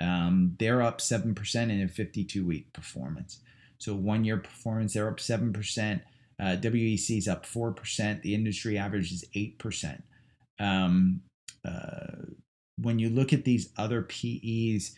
Um, 0.01 0.55
they're 0.59 0.81
up 0.81 0.99
7% 0.99 1.55
in 1.55 1.81
a 1.81 1.87
52 1.87 2.45
week 2.45 2.73
performance. 2.73 3.39
So 3.77 3.93
one 3.93 4.23
year 4.23 4.37
performance, 4.37 4.93
they're 4.93 5.09
up 5.09 5.17
7%. 5.17 6.01
Uh, 6.39 6.43
WEC 6.43 7.17
is 7.17 7.27
up 7.27 7.45
4%. 7.45 8.21
The 8.21 8.35
industry 8.35 8.77
average 8.77 9.11
is 9.11 9.25
8%. 9.35 10.01
Um, 10.59 11.21
uh, 11.65 12.25
when 12.77 12.99
you 12.99 13.09
look 13.09 13.31
at 13.31 13.45
these 13.45 13.69
other 13.77 14.01
PEs, 14.01 14.95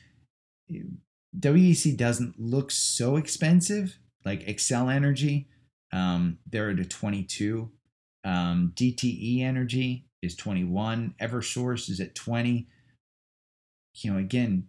WEC 1.40 1.96
doesn't 1.96 2.40
look 2.40 2.72
so 2.72 3.18
expensive, 3.18 4.00
like 4.26 4.46
Xcel 4.46 4.94
Energy. 4.94 5.48
Um, 5.94 6.40
they're 6.50 6.72
at 6.72 6.80
a 6.80 6.86
22. 6.86 7.72
Um, 8.24 8.74
DTE 8.76 9.42
Energy 9.42 10.06
is 10.22 10.36
21. 10.36 11.16
Eversource 11.22 11.90
is 11.90 12.00
at 12.00 12.16
20. 12.16 12.68
You 13.96 14.12
know, 14.12 14.20
again, 14.20 14.68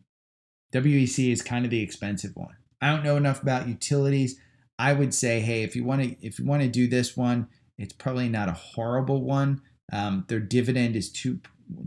WEC 0.73 1.33
is 1.33 1.43
kind 1.43 1.65
of 1.65 1.71
the 1.71 1.81
expensive 1.81 2.33
one. 2.35 2.57
I 2.81 2.91
don't 2.91 3.05
know 3.05 3.17
enough 3.17 3.43
about 3.43 3.69
utilities. 3.69 4.39
I 4.79 4.93
would 4.93 5.13
say, 5.13 5.41
hey, 5.41 5.63
if 5.63 5.75
you 5.75 5.85
want 5.85 6.03
to 6.03 6.27
if 6.27 6.39
you 6.39 6.45
want 6.45 6.63
to 6.63 6.69
do 6.69 6.87
this 6.87 7.17
one, 7.17 7.49
it's 7.79 7.93
probably 7.93 8.29
not 8.29 8.49
a 8.49 8.53
horrible 8.53 9.23
one. 9.23 9.63
Um, 9.93 10.25
their 10.29 10.41
dividend 10.41 10.95
is 10.95 11.11
two 11.11 11.41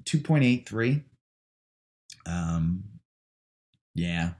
two 0.05 0.19
point 0.19 0.43
eight 0.43 0.67
three. 0.67 1.03
Um, 2.25 2.84
yeah. 3.95 4.32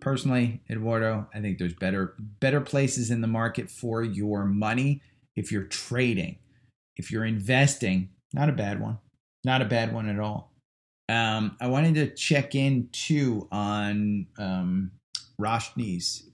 Personally, 0.00 0.60
Eduardo, 0.68 1.26
I 1.34 1.40
think 1.40 1.58
there's 1.58 1.74
better 1.74 2.14
better 2.18 2.60
places 2.60 3.10
in 3.10 3.22
the 3.22 3.26
market 3.26 3.70
for 3.70 4.02
your 4.02 4.44
money 4.44 5.00
if 5.36 5.50
you're 5.50 5.64
trading. 5.64 6.36
If 6.96 7.10
you're 7.10 7.24
investing, 7.24 8.10
not 8.32 8.50
a 8.50 8.52
bad 8.52 8.80
one. 8.80 8.98
Not 9.44 9.62
a 9.62 9.66
bad 9.66 9.92
one 9.92 10.08
at 10.08 10.20
all. 10.20 10.53
Um, 11.08 11.56
I 11.60 11.66
wanted 11.66 11.94
to 11.96 12.14
check 12.14 12.54
in 12.54 12.88
too 12.92 13.48
on 13.52 14.26
um, 14.38 14.92
Roshni's 15.40 16.28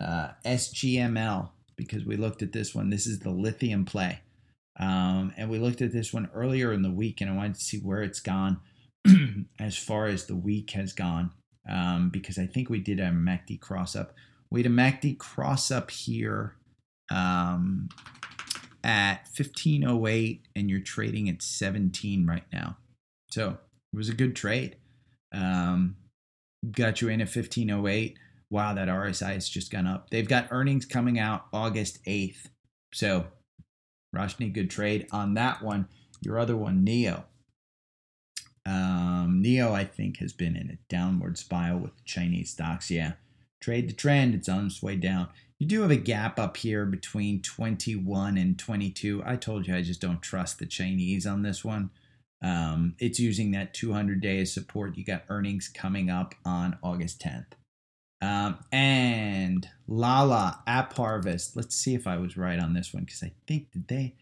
uh, 0.00 0.30
SGML 0.44 1.50
because 1.76 2.04
we 2.04 2.16
looked 2.16 2.42
at 2.42 2.52
this 2.52 2.74
one. 2.74 2.90
This 2.90 3.06
is 3.06 3.20
the 3.20 3.30
lithium 3.30 3.84
play. 3.84 4.20
Um, 4.78 5.32
and 5.36 5.50
we 5.50 5.58
looked 5.58 5.82
at 5.82 5.92
this 5.92 6.12
one 6.12 6.30
earlier 6.34 6.72
in 6.72 6.82
the 6.82 6.90
week, 6.90 7.20
and 7.20 7.30
I 7.30 7.34
wanted 7.34 7.54
to 7.54 7.60
see 7.60 7.78
where 7.78 8.02
it's 8.02 8.20
gone 8.20 8.60
as 9.58 9.76
far 9.76 10.06
as 10.06 10.26
the 10.26 10.36
week 10.36 10.70
has 10.70 10.92
gone 10.92 11.32
um, 11.68 12.10
because 12.10 12.38
I 12.38 12.46
think 12.46 12.70
we 12.70 12.80
did 12.80 13.00
a 13.00 13.10
MACD 13.10 13.60
cross 13.60 13.96
up. 13.96 14.14
We 14.50 14.60
had 14.60 14.70
a 14.70 14.74
MACD 14.74 15.18
cross 15.18 15.70
up 15.70 15.90
here 15.90 16.54
um, 17.10 17.88
at 18.84 19.26
1508, 19.36 20.46
and 20.54 20.70
you're 20.70 20.80
trading 20.80 21.28
at 21.28 21.42
17 21.42 22.26
right 22.26 22.46
now. 22.52 22.76
So 23.30 23.58
it 23.92 23.96
was 23.96 24.08
a 24.08 24.14
good 24.14 24.36
trade. 24.36 24.76
Um, 25.32 25.96
got 26.72 27.00
you 27.00 27.08
in 27.08 27.20
at 27.20 27.34
1508 27.34 28.18
wow, 28.50 28.74
that 28.74 28.88
RSI 28.88 29.34
has 29.34 29.48
just 29.48 29.70
gone 29.70 29.86
up. 29.86 30.10
They've 30.10 30.28
got 30.28 30.48
earnings 30.50 30.84
coming 30.84 31.18
out 31.18 31.46
August 31.52 32.04
8th. 32.04 32.46
So, 32.92 33.26
Roshni, 34.14 34.52
good 34.52 34.70
trade 34.70 35.06
on 35.12 35.34
that 35.34 35.62
one. 35.62 35.88
Your 36.22 36.38
other 36.38 36.56
one, 36.56 36.82
Neo. 36.84 37.24
Um, 38.66 39.42
NIO, 39.44 39.72
I 39.72 39.84
think, 39.84 40.18
has 40.18 40.32
been 40.32 40.56
in 40.56 40.70
a 40.70 40.78
downward 40.92 41.38
spiral 41.38 41.78
with 41.78 42.04
Chinese 42.04 42.50
stocks. 42.50 42.90
Yeah, 42.90 43.12
trade 43.62 43.88
the 43.88 43.94
trend. 43.94 44.34
It's 44.34 44.48
on 44.48 44.66
its 44.66 44.82
way 44.82 44.96
down. 44.96 45.28
You 45.58 45.66
do 45.66 45.82
have 45.82 45.90
a 45.90 45.96
gap 45.96 46.38
up 46.38 46.56
here 46.56 46.84
between 46.84 47.42
21 47.42 48.36
and 48.36 48.58
22. 48.58 49.22
I 49.24 49.36
told 49.36 49.66
you 49.66 49.74
I 49.74 49.82
just 49.82 50.00
don't 50.00 50.22
trust 50.22 50.58
the 50.58 50.66
Chinese 50.66 51.26
on 51.26 51.42
this 51.42 51.64
one. 51.64 51.90
Um, 52.42 52.94
it's 52.98 53.18
using 53.18 53.50
that 53.52 53.74
200 53.74 54.20
day 54.20 54.44
support. 54.44 54.96
You 54.96 55.04
got 55.04 55.24
earnings 55.28 55.68
coming 55.68 56.10
up 56.10 56.34
on 56.44 56.78
August 56.82 57.20
10th. 57.20 57.52
Um, 58.20 58.58
and 58.72 59.68
Lala 59.86 60.62
App 60.66 60.96
Harvest. 60.96 61.56
Let's 61.56 61.76
see 61.76 61.94
if 61.94 62.06
I 62.06 62.16
was 62.16 62.36
right 62.36 62.58
on 62.58 62.74
this 62.74 62.92
one 62.92 63.04
because 63.04 63.22
I 63.22 63.32
think 63.46 63.70
did 63.70 63.88
they 63.88 64.14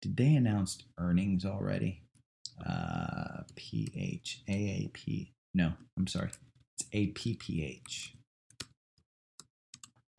did 0.00 0.16
they 0.16 0.34
announce 0.34 0.82
earnings 0.98 1.44
already? 1.44 2.02
Uh, 2.64 3.42
P 3.56 3.90
H 3.96 4.42
A 4.48 4.52
A 4.52 4.90
P. 4.92 5.32
No, 5.52 5.72
I'm 5.98 6.06
sorry. 6.06 6.30
It's 6.78 6.88
A 6.92 7.08
P 7.08 7.34
P 7.34 7.64
H. 7.64 8.14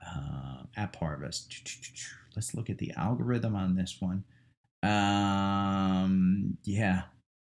Uh, 0.05 0.63
App 0.75 0.95
Harvest. 0.97 1.53
Let's 2.35 2.53
look 2.53 2.69
at 2.69 2.79
the 2.79 2.91
algorithm 2.97 3.55
on 3.55 3.75
this 3.75 3.97
one. 3.99 4.23
Um, 4.83 6.57
yeah. 6.63 7.03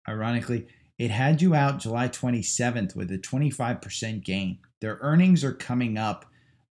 Ironically, 0.07 0.67
it 0.97 1.11
had 1.11 1.41
you 1.41 1.55
out 1.55 1.79
July 1.79 2.09
27th 2.09 2.95
with 2.95 3.11
a 3.11 3.17
25% 3.17 4.23
gain. 4.23 4.59
Their 4.81 4.99
earnings 5.01 5.43
are 5.43 5.53
coming 5.53 5.97
up 5.97 6.25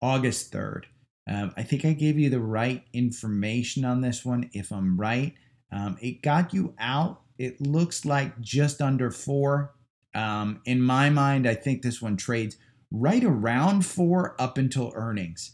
August 0.01 0.51
3rd. 0.51 0.84
Um, 1.30 1.53
I 1.57 1.63
think 1.63 1.84
I 1.84 1.93
gave 1.93 2.17
you 2.17 2.30
the 2.30 2.39
right 2.39 2.84
information 2.93 3.84
on 3.84 4.01
this 4.01 4.23
one. 4.23 4.49
If 4.53 4.71
I'm 4.71 4.99
right, 4.99 5.34
um, 5.71 5.97
it 6.01 6.21
got 6.21 6.53
you 6.53 6.73
out. 6.80 7.21
It 7.38 7.59
looks 7.59 8.05
like 8.05 8.39
just 8.39 8.82
under 8.82 9.11
four. 9.11 9.73
Um, 10.15 10.61
in 10.65 10.82
my 10.82 11.09
mind, 11.09 11.47
I 11.47 11.53
think 11.53 11.82
this 11.82 12.01
one 12.01 12.17
trades 12.17 12.57
right 12.91 13.23
around 13.23 13.86
four 13.86 14.41
up 14.41 14.57
until 14.57 14.93
earnings. 14.95 15.51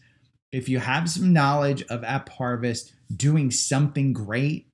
If 0.51 0.69
you 0.69 0.79
have 0.79 1.09
some 1.09 1.33
knowledge 1.33 1.83
of 1.83 2.03
App 2.03 2.29
Harvest 2.29 2.93
doing 3.15 3.49
something 3.49 4.13
great, 4.13 4.67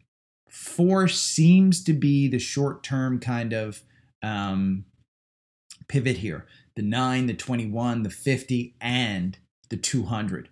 four 0.49 1.07
seems 1.07 1.83
to 1.83 1.93
be 1.93 2.27
the 2.27 2.39
short 2.39 2.83
term 2.83 3.19
kind 3.19 3.53
of 3.53 3.81
um, 4.21 4.85
pivot 5.87 6.17
here 6.17 6.45
the 6.75 6.81
9, 6.83 7.25
the 7.25 7.33
21, 7.33 8.03
the 8.03 8.09
50, 8.09 8.75
and 8.79 9.37
the 9.69 9.75
200. 9.75 10.47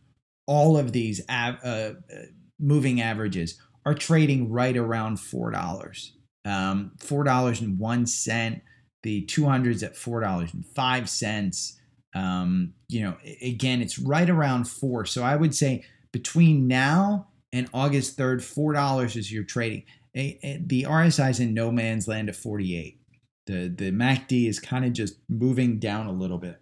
All 0.45 0.77
of 0.77 0.91
these 0.91 1.21
av- 1.29 1.59
uh, 1.63 1.93
uh, 2.13 2.25
moving 2.59 2.99
averages 2.99 3.57
are 3.85 3.93
trading 3.93 4.51
right 4.51 4.75
around 4.75 5.19
$4. 5.19 6.09
Um, 6.43 6.91
$4.01. 6.97 8.61
The 9.03 9.25
200s 9.25 9.83
at 9.83 9.95
$4.05. 9.95 11.73
Um, 12.13 12.73
you 12.89 13.03
know, 13.03 13.15
again, 13.41 13.81
it's 13.81 13.97
right 13.99 14.29
around 14.29 14.67
four. 14.67 15.05
So 15.05 15.23
I 15.23 15.35
would 15.35 15.55
say 15.55 15.85
between 16.11 16.67
now 16.67 17.27
and 17.53 17.69
August 17.73 18.17
3rd, 18.17 18.39
$4 18.39 19.15
is 19.15 19.31
your 19.31 19.43
trading. 19.43 19.83
The 20.13 20.85
RSI 20.87 21.29
is 21.29 21.39
in 21.39 21.53
no 21.53 21.71
man's 21.71 22.07
land 22.07 22.29
at 22.29 22.35
48 22.35 22.97
the 23.47 23.73
the 23.75 23.91
MACD 23.91 24.47
is 24.47 24.59
kind 24.59 24.85
of 24.85 24.93
just 24.93 25.15
moving 25.27 25.79
down 25.79 26.05
a 26.05 26.11
little 26.11 26.37
bit. 26.37 26.59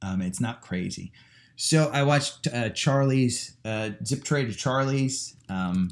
Um, 0.00 0.22
it's 0.22 0.40
not 0.40 0.62
crazy. 0.62 1.12
So 1.56 1.90
I 1.92 2.02
watched 2.02 2.48
uh, 2.48 2.70
Charlie's 2.70 3.56
uh, 3.64 3.90
ZipTrader 4.02 4.56
Charlie's 4.56 5.36
um, 5.48 5.90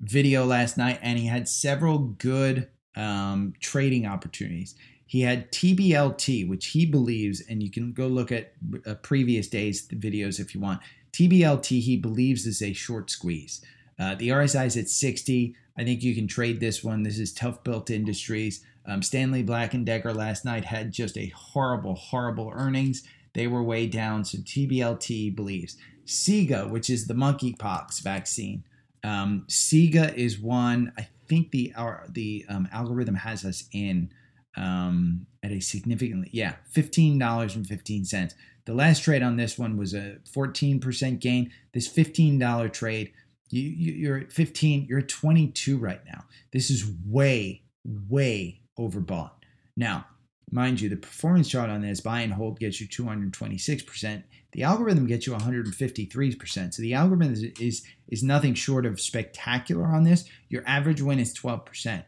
video 0.00 0.44
last 0.44 0.76
night, 0.76 0.98
and 1.02 1.18
he 1.18 1.26
had 1.26 1.48
several 1.48 1.98
good 1.98 2.68
um, 2.96 3.54
trading 3.60 4.06
opportunities. 4.06 4.74
He 5.06 5.22
had 5.22 5.50
TBLT, 5.50 6.48
which 6.48 6.66
he 6.66 6.86
believes, 6.86 7.42
and 7.48 7.62
you 7.62 7.70
can 7.70 7.92
go 7.92 8.06
look 8.06 8.30
at 8.30 8.52
uh, 8.86 8.94
previous 8.96 9.48
days 9.48 9.88
videos 9.88 10.38
if 10.38 10.54
you 10.54 10.60
want. 10.60 10.80
TBLT, 11.12 11.80
he 11.80 11.96
believes, 11.96 12.46
is 12.46 12.62
a 12.62 12.72
short 12.72 13.10
squeeze. 13.10 13.60
Uh, 13.98 14.14
the 14.14 14.28
RSI 14.28 14.66
is 14.66 14.76
at 14.76 14.88
60. 14.88 15.54
I 15.78 15.84
think 15.84 16.02
you 16.02 16.14
can 16.14 16.26
trade 16.26 16.60
this 16.60 16.82
one. 16.82 17.02
This 17.02 17.18
is 17.18 17.34
ToughBuilt 17.34 17.90
Industries. 17.90 18.64
Um, 18.86 19.02
Stanley 19.02 19.42
Black 19.42 19.74
and 19.74 19.84
Decker 19.84 20.12
last 20.12 20.44
night 20.44 20.64
had 20.64 20.92
just 20.92 21.18
a 21.18 21.32
horrible, 21.34 21.94
horrible 21.94 22.50
earnings. 22.54 23.02
They 23.34 23.46
were 23.46 23.62
way 23.62 23.86
down, 23.86 24.24
so 24.24 24.38
TBLT 24.38 25.34
believes. 25.36 25.76
SIGA, 26.06 26.68
which 26.68 26.90
is 26.90 27.06
the 27.06 27.14
monkeypox 27.14 28.02
vaccine. 28.02 28.64
Um, 29.04 29.44
SIGA 29.48 30.14
is 30.14 30.38
one. 30.38 30.92
I 30.98 31.08
think 31.28 31.50
the 31.50 31.72
our, 31.76 32.06
the 32.08 32.44
um, 32.48 32.68
algorithm 32.72 33.14
has 33.14 33.44
us 33.44 33.68
in 33.72 34.10
um, 34.56 35.26
at 35.42 35.52
a 35.52 35.60
significantly 35.60 36.28
yeah 36.32 36.54
fifteen 36.68 37.18
dollars 37.18 37.54
and 37.54 37.66
fifteen 37.66 38.04
cents. 38.04 38.34
The 38.66 38.74
last 38.74 39.02
trade 39.02 39.22
on 39.22 39.36
this 39.36 39.58
one 39.58 39.76
was 39.76 39.94
a 39.94 40.18
fourteen 40.32 40.80
percent 40.80 41.20
gain. 41.20 41.52
This 41.72 41.86
fifteen 41.86 42.38
dollar 42.38 42.68
trade 42.68 43.12
you, 43.50 43.62
you, 43.62 44.12
are 44.12 44.18
at 44.18 44.32
15, 44.32 44.86
you're 44.88 45.00
at 45.00 45.08
22 45.08 45.76
right 45.78 46.00
now. 46.06 46.24
This 46.52 46.70
is 46.70 46.90
way, 47.06 47.62
way 47.84 48.60
overbought. 48.78 49.32
Now, 49.76 50.06
mind 50.50 50.80
you, 50.80 50.88
the 50.88 50.96
performance 50.96 51.48
chart 51.48 51.70
on 51.70 51.82
this 51.82 52.00
buy 52.00 52.20
and 52.20 52.32
hold 52.32 52.60
gets 52.60 52.80
you 52.80 52.86
226%. 52.86 54.22
The 54.52 54.62
algorithm 54.62 55.06
gets 55.06 55.26
you 55.26 55.32
153%. 55.32 56.74
So 56.74 56.82
the 56.82 56.94
algorithm 56.94 57.32
is, 57.32 57.42
is, 57.42 57.84
is 58.08 58.22
nothing 58.22 58.54
short 58.54 58.86
of 58.86 59.00
spectacular 59.00 59.86
on 59.86 60.04
this. 60.04 60.24
Your 60.48 60.62
average 60.66 61.02
win 61.02 61.18
is 61.18 61.36
12%. 61.36 62.04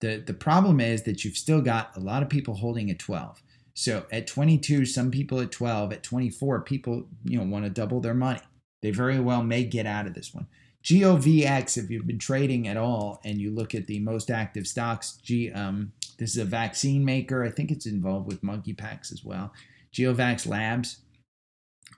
The, 0.00 0.22
the 0.24 0.34
problem 0.34 0.80
is 0.80 1.02
that 1.04 1.24
you've 1.24 1.36
still 1.36 1.60
got 1.60 1.96
a 1.96 2.00
lot 2.00 2.22
of 2.22 2.28
people 2.28 2.54
holding 2.54 2.90
at 2.90 2.98
12. 2.98 3.42
So 3.74 4.06
at 4.12 4.26
22, 4.26 4.86
some 4.86 5.10
people 5.10 5.40
at 5.40 5.50
12, 5.50 5.92
at 5.92 6.02
24, 6.02 6.60
people 6.62 7.08
you 7.24 7.38
know 7.38 7.44
want 7.44 7.64
to 7.64 7.70
double 7.70 8.00
their 8.00 8.14
money. 8.14 8.40
They 8.82 8.90
very 8.90 9.18
well 9.18 9.42
may 9.42 9.64
get 9.64 9.86
out 9.86 10.06
of 10.06 10.14
this 10.14 10.32
one. 10.32 10.46
GOVX, 10.84 11.78
if 11.78 11.90
you've 11.90 12.06
been 12.06 12.18
trading 12.18 12.68
at 12.68 12.76
all 12.76 13.20
and 13.24 13.40
you 13.40 13.50
look 13.50 13.74
at 13.74 13.86
the 13.86 14.00
most 14.00 14.30
active 14.30 14.66
stocks, 14.66 15.12
G, 15.22 15.50
um, 15.50 15.92
this 16.18 16.30
is 16.30 16.36
a 16.36 16.44
vaccine 16.44 17.04
maker. 17.04 17.42
I 17.42 17.50
think 17.50 17.70
it's 17.70 17.86
involved 17.86 18.26
with 18.26 18.42
monkeypox 18.42 19.10
as 19.10 19.24
well. 19.24 19.52
GeoVax 19.92 20.46
Labs. 20.46 20.98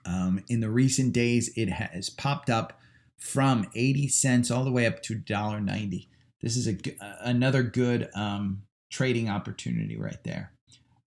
Um, 0.05 0.41
in 0.47 0.61
the 0.61 0.69
recent 0.69 1.11
days, 1.11 1.51
it 1.57 1.69
has 1.69 2.09
popped 2.09 2.49
up 2.49 2.79
from 3.17 3.67
80 3.75 4.07
cents 4.07 4.49
all 4.49 4.63
the 4.63 4.71
way 4.71 4.85
up 4.85 5.03
to 5.03 5.15
$1.90. 5.15 6.07
This 6.41 6.55
is 6.55 6.67
a, 6.67 6.77
another 7.21 7.63
good 7.63 8.09
um, 8.15 8.63
trading 8.89 9.27
opportunity 9.27 9.97
right 9.97 10.23
there. 10.23 10.53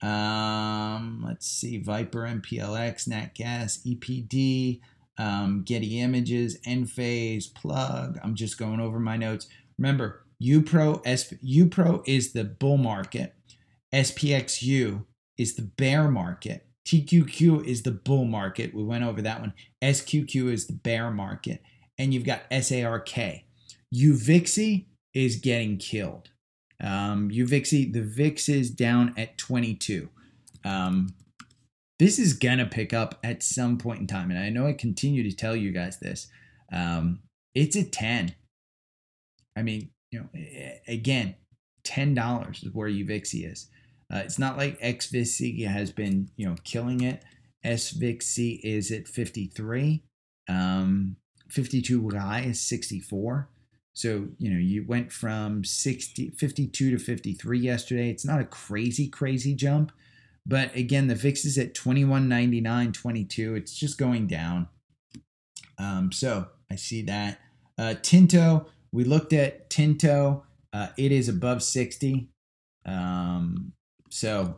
Um, 0.06 1.24
let's 1.26 1.48
see, 1.48 1.78
Viper, 1.78 2.22
MPLX, 2.22 3.08
NatGas, 3.08 3.82
EPD, 3.86 4.80
um, 5.18 5.64
Getty 5.64 6.00
Images, 6.00 6.60
Enphase, 6.62 7.52
Plug. 7.54 8.20
I'm 8.24 8.36
just 8.36 8.60
going 8.60 8.80
over 8.80 9.00
my 9.00 9.18
notes. 9.18 9.48
Remember, 9.80 10.24
UPRO, 10.42 11.02
SP, 11.08 11.42
UPRO 11.44 12.04
is 12.06 12.34
the 12.34 12.44
bull 12.44 12.78
market. 12.78 13.34
SPXU 13.94 15.06
is 15.38 15.56
the 15.56 15.64
bear 15.64 16.12
market. 16.12 16.68
TQQ 16.86 17.66
is 17.66 17.82
the 17.82 17.92
bull 17.92 18.26
market. 18.26 18.76
We 18.76 18.84
went 18.84 19.04
over 19.04 19.22
that 19.24 19.40
one. 19.40 19.54
SQQ 19.82 20.52
is 20.52 20.68
the 20.68 20.74
bear 20.74 21.10
market. 21.10 21.64
And 21.98 22.14
you've 22.14 22.26
got 22.26 22.44
SARK. 22.52 23.44
UVIXI 23.94 24.86
is 25.14 25.38
getting 25.38 25.78
killed. 25.78 26.30
Um, 26.82 27.30
UVIXI, 27.30 27.94
the 27.94 28.02
VIX 28.02 28.50
is 28.50 28.70
down 28.70 29.14
at 29.18 29.38
22. 29.38 30.10
Um, 30.64 31.14
this 32.00 32.20
is 32.20 32.34
going 32.34 32.58
to 32.58 32.66
pick 32.66 32.94
up 32.94 33.20
at 33.24 33.44
some 33.44 33.78
point 33.78 34.02
in 34.02 34.08
time. 34.08 34.30
And 34.30 34.40
I 34.40 34.50
know 34.50 34.68
I 34.68 34.74
continue 34.74 35.24
to 35.24 35.36
tell 35.36 35.56
you 35.56 35.72
guys 35.72 36.00
this. 36.00 36.28
Um, 36.72 37.20
it's 37.54 37.78
at 37.78 37.92
10. 37.92 38.36
I 39.56 39.62
mean, 39.62 39.92
you 40.12 40.20
know, 40.20 40.30
again, 40.88 41.36
$10 41.86 42.64
is 42.64 42.74
where 42.74 42.90
UVIXI 42.90 43.52
is. 43.52 43.70
Uh, 44.14 44.18
it's 44.18 44.38
not 44.38 44.58
like 44.58 44.80
XVIXI 44.82 45.68
has 45.68 45.92
been, 45.92 46.30
you 46.36 46.46
know, 46.46 46.56
killing 46.64 47.02
it. 47.02 47.24
SVIXI 47.66 48.60
is 48.64 48.92
at 48.92 49.08
53. 49.08 50.04
Um, 50.48 51.16
52 51.50 52.10
high 52.10 52.42
is 52.42 52.62
64. 52.62 53.50
So, 53.96 54.28
you 54.38 54.52
know, 54.52 54.60
you 54.60 54.86
went 54.86 55.12
from 55.12 55.64
60, 55.64 56.32
52 56.32 56.92
to 56.92 57.00
53 57.00 57.60
yesterday. 57.60 58.10
It's 58.10 58.26
not 58.26 58.42
a 58.42 58.46
crazy, 58.46 59.08
crazy 59.08 59.56
jump. 59.56 59.94
But 60.46 60.76
again, 60.76 61.08
the 61.08 61.16
VIX 61.16 61.46
is 61.46 61.58
at 61.58 61.74
21.99, 61.74 62.94
22. 62.94 63.56
It's 63.56 63.74
just 63.74 63.98
going 63.98 64.28
down. 64.28 64.68
Um, 65.80 66.12
so 66.12 66.48
I 66.70 66.76
see 66.76 67.04
that. 67.04 67.40
Uh, 67.78 67.96
Tinto, 68.02 68.68
we 68.92 69.06
looked 69.06 69.32
at 69.32 69.70
Tinto. 69.70 70.44
Uh, 70.74 70.90
it 70.98 71.14
is 71.14 71.30
above 71.30 71.64
60. 71.64 72.30
Um, 72.86 73.72
so 74.12 74.56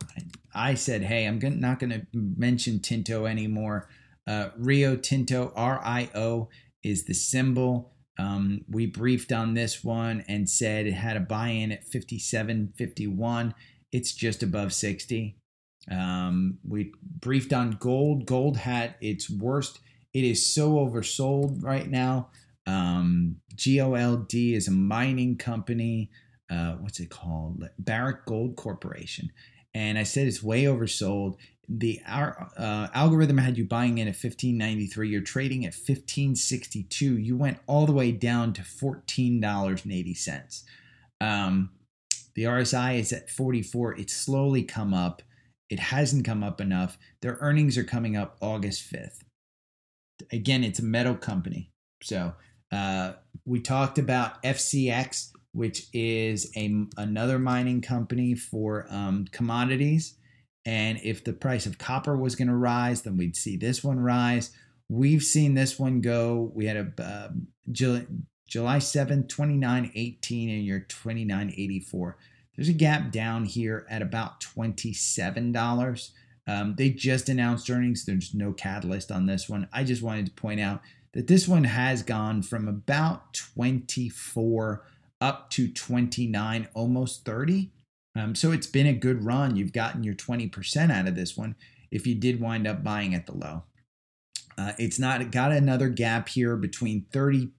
I 0.52 0.74
said, 0.74 1.02
hey, 1.02 1.26
I'm 1.26 1.38
gonna, 1.38 1.56
not 1.56 1.78
going 1.78 1.90
to 1.90 2.06
mention 2.12 2.80
Tinto 2.80 3.26
anymore. 3.26 3.88
Uh, 4.26 4.50
Rio 4.58 4.96
Tinto, 4.96 5.52
R 5.54 5.80
I 5.84 6.10
O, 6.16 6.48
is 6.82 7.04
the 7.04 7.14
symbol. 7.14 7.92
Um, 8.18 8.64
we 8.68 8.86
briefed 8.86 9.32
on 9.32 9.54
this 9.54 9.84
one 9.84 10.24
and 10.28 10.48
said 10.48 10.86
it 10.86 10.92
had 10.92 11.16
a 11.16 11.20
buy 11.20 11.48
in 11.48 11.70
at 11.72 11.88
57.51. 11.88 13.54
It's 13.92 14.12
just 14.12 14.42
above 14.42 14.72
60. 14.72 15.38
Um, 15.90 16.58
we 16.66 16.92
briefed 17.20 17.52
on 17.52 17.72
gold. 17.72 18.26
Gold 18.26 18.56
had 18.56 18.96
its 19.00 19.30
worst. 19.30 19.78
It 20.12 20.24
is 20.24 20.52
so 20.52 20.72
oversold 20.72 21.62
right 21.62 21.88
now. 21.88 22.30
Um, 22.66 23.36
GOLD 23.56 24.34
is 24.34 24.68
a 24.68 24.72
mining 24.72 25.36
company. 25.36 26.10
Uh, 26.50 26.72
what's 26.74 27.00
it 27.00 27.10
called? 27.10 27.68
Barrick 27.78 28.26
Gold 28.26 28.56
Corporation. 28.56 29.30
And 29.74 29.98
I 29.98 30.02
said 30.02 30.26
it's 30.26 30.42
way 30.42 30.64
oversold 30.64 31.36
the 31.68 32.00
uh, 32.06 32.88
algorithm 32.94 33.38
had 33.38 33.58
you 33.58 33.64
buying 33.64 33.98
in 33.98 34.08
at 34.08 34.14
1593 34.14 35.08
you're 35.08 35.20
trading 35.20 35.66
at 35.66 35.74
1562 35.74 37.18
you 37.18 37.36
went 37.36 37.58
all 37.66 37.84
the 37.84 37.92
way 37.92 38.10
down 38.10 38.54
to 38.54 38.62
$14.80 38.62 40.62
um, 41.20 41.70
the 42.34 42.44
rsi 42.44 42.98
is 42.98 43.12
at 43.12 43.28
44 43.28 43.98
it's 43.98 44.16
slowly 44.16 44.62
come 44.62 44.94
up 44.94 45.22
it 45.68 45.78
hasn't 45.78 46.24
come 46.24 46.42
up 46.42 46.60
enough 46.60 46.96
their 47.20 47.36
earnings 47.40 47.76
are 47.76 47.84
coming 47.84 48.16
up 48.16 48.36
august 48.40 48.90
5th 48.90 49.20
again 50.32 50.64
it's 50.64 50.78
a 50.78 50.84
metal 50.84 51.14
company 51.14 51.70
so 52.02 52.32
uh, 52.72 53.12
we 53.44 53.60
talked 53.60 53.98
about 53.98 54.42
fcx 54.42 55.32
which 55.52 55.88
is 55.92 56.50
a 56.56 56.86
another 56.96 57.38
mining 57.38 57.82
company 57.82 58.34
for 58.34 58.86
um, 58.90 59.26
commodities 59.32 60.17
and 60.68 61.00
if 61.02 61.24
the 61.24 61.32
price 61.32 61.64
of 61.64 61.78
copper 61.78 62.14
was 62.14 62.36
going 62.36 62.48
to 62.48 62.54
rise, 62.54 63.00
then 63.00 63.16
we'd 63.16 63.36
see 63.36 63.56
this 63.56 63.82
one 63.82 63.98
rise. 63.98 64.50
We've 64.90 65.22
seen 65.22 65.54
this 65.54 65.78
one 65.78 66.02
go. 66.02 66.52
We 66.54 66.66
had 66.66 66.76
a 66.76 67.02
uh, 67.02 67.28
July, 67.72 68.04
July 68.46 68.76
7th, 68.76 69.28
29.18, 69.28 70.54
and 70.54 70.66
you're 70.66 70.80
29.84. 70.80 72.14
There's 72.54 72.68
a 72.68 72.74
gap 72.74 73.10
down 73.10 73.46
here 73.46 73.86
at 73.88 74.02
about 74.02 74.42
$27. 74.42 76.10
Um, 76.46 76.74
they 76.76 76.90
just 76.90 77.30
announced 77.30 77.70
earnings. 77.70 78.04
There's 78.04 78.34
no 78.34 78.52
catalyst 78.52 79.10
on 79.10 79.24
this 79.24 79.48
one. 79.48 79.68
I 79.72 79.84
just 79.84 80.02
wanted 80.02 80.26
to 80.26 80.32
point 80.32 80.60
out 80.60 80.82
that 81.14 81.28
this 81.28 81.48
one 81.48 81.64
has 81.64 82.02
gone 82.02 82.42
from 82.42 82.68
about 82.68 83.32
24 83.32 84.84
up 85.22 85.48
to 85.52 85.72
29, 85.72 86.68
almost 86.74 87.24
30. 87.24 87.70
Um, 88.16 88.34
so 88.34 88.52
it's 88.52 88.66
been 88.66 88.86
a 88.86 88.92
good 88.92 89.24
run. 89.24 89.56
You've 89.56 89.72
gotten 89.72 90.02
your 90.02 90.14
20% 90.14 90.90
out 90.90 91.06
of 91.06 91.14
this 91.14 91.36
one 91.36 91.54
if 91.90 92.06
you 92.06 92.14
did 92.14 92.40
wind 92.40 92.66
up 92.66 92.82
buying 92.82 93.14
at 93.14 93.26
the 93.26 93.34
low. 93.34 93.64
Uh, 94.56 94.72
it's 94.78 94.98
not 94.98 95.30
got 95.30 95.52
another 95.52 95.88
gap 95.88 96.28
here 96.28 96.56
between 96.56 97.06
30, 97.12 97.50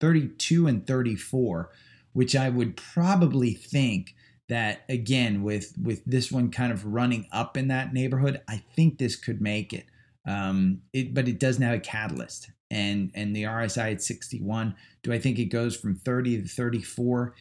32 0.00 0.66
and 0.66 0.86
34, 0.86 1.70
which 2.12 2.36
I 2.36 2.50
would 2.50 2.76
probably 2.76 3.54
think 3.54 4.14
that 4.50 4.84
again 4.90 5.42
with 5.42 5.72
with 5.82 6.04
this 6.04 6.30
one 6.30 6.50
kind 6.50 6.70
of 6.70 6.84
running 6.84 7.26
up 7.32 7.56
in 7.56 7.68
that 7.68 7.94
neighborhood, 7.94 8.42
I 8.46 8.62
think 8.76 8.98
this 8.98 9.16
could 9.16 9.40
make 9.40 9.72
it. 9.72 9.86
Um, 10.26 10.82
it 10.92 11.14
but 11.14 11.28
it 11.28 11.40
doesn't 11.40 11.62
have 11.62 11.74
a 11.74 11.80
catalyst, 11.80 12.50
and 12.70 13.10
and 13.14 13.34
the 13.34 13.44
RSI 13.44 13.92
at 13.92 14.02
61. 14.02 14.74
Do 15.02 15.12
I 15.12 15.18
think 15.18 15.38
it 15.38 15.46
goes 15.46 15.76
from 15.76 15.94
30 15.94 16.42
to 16.42 16.48
34? 16.48 17.34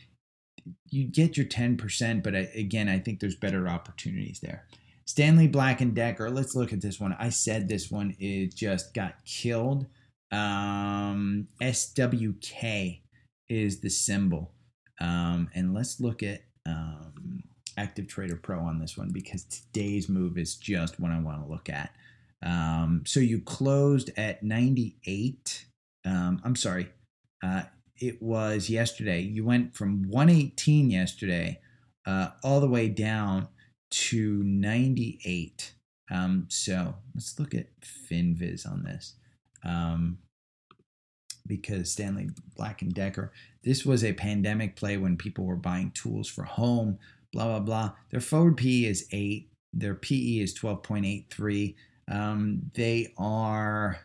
You 0.89 1.05
get 1.05 1.37
your 1.37 1.45
10%, 1.45 2.23
but 2.23 2.35
I, 2.35 2.49
again, 2.55 2.89
I 2.89 2.99
think 2.99 3.19
there's 3.19 3.35
better 3.35 3.67
opportunities 3.67 4.39
there. 4.39 4.65
Stanley 5.05 5.47
Black 5.47 5.81
and 5.81 5.93
Decker, 5.93 6.29
let's 6.29 6.55
look 6.55 6.71
at 6.71 6.81
this 6.81 6.99
one. 6.99 7.15
I 7.19 7.29
said 7.29 7.67
this 7.67 7.91
one 7.91 8.15
it 8.19 8.55
just 8.55 8.93
got 8.93 9.23
killed. 9.25 9.85
Um, 10.31 11.47
SWK 11.61 13.01
is 13.49 13.81
the 13.81 13.89
symbol. 13.89 14.51
Um, 14.99 15.49
and 15.53 15.73
let's 15.73 15.99
look 15.99 16.23
at 16.23 16.41
um, 16.65 17.43
Active 17.77 18.07
Trader 18.07 18.37
Pro 18.37 18.59
on 18.59 18.79
this 18.79 18.97
one 18.97 19.09
because 19.11 19.43
today's 19.43 20.07
move 20.07 20.37
is 20.37 20.55
just 20.55 20.99
what 20.99 21.11
I 21.11 21.19
want 21.19 21.43
to 21.43 21.51
look 21.51 21.69
at. 21.69 21.91
Um, 22.43 23.03
so 23.05 23.19
you 23.19 23.41
closed 23.41 24.11
at 24.17 24.43
98. 24.43 25.65
Um, 26.05 26.41
I'm 26.43 26.55
sorry, 26.55 26.89
uh, 27.43 27.63
it 27.99 28.21
was 28.21 28.69
yesterday. 28.69 29.21
You 29.21 29.45
went 29.45 29.75
from 29.75 30.03
118 30.09 30.89
yesterday 30.89 31.59
uh, 32.05 32.29
all 32.43 32.59
the 32.59 32.67
way 32.67 32.89
down 32.89 33.47
to 33.91 34.43
98. 34.43 35.73
Um, 36.11 36.47
so 36.49 36.95
let's 37.13 37.39
look 37.39 37.53
at 37.53 37.67
FinViz 37.81 38.69
on 38.69 38.83
this. 38.83 39.15
Um, 39.63 40.17
because 41.45 41.91
Stanley 41.91 42.29
Black 42.55 42.81
and 42.81 42.93
Decker, 42.93 43.31
this 43.63 43.85
was 43.85 44.03
a 44.03 44.13
pandemic 44.13 44.75
play 44.75 44.97
when 44.97 45.17
people 45.17 45.45
were 45.45 45.55
buying 45.55 45.91
tools 45.91 46.27
for 46.27 46.43
home, 46.43 46.99
blah, 47.31 47.45
blah, 47.45 47.59
blah. 47.59 47.91
Their 48.11 48.21
forward 48.21 48.57
PE 48.57 48.85
is 48.85 49.07
8, 49.11 49.49
their 49.73 49.95
PE 49.95 50.39
is 50.39 50.57
12.83. 50.57 51.75
Um, 52.09 52.71
they 52.73 53.13
are 53.17 54.01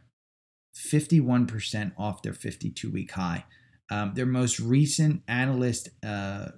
51% 0.77 1.93
off 1.99 2.23
their 2.23 2.33
52 2.33 2.91
week 2.91 3.13
high. 3.13 3.45
Um, 3.91 4.13
their 4.15 4.27
most 4.27 4.61
recent 4.61 5.23
analyst 5.29 5.89
uh, 6.05 6.49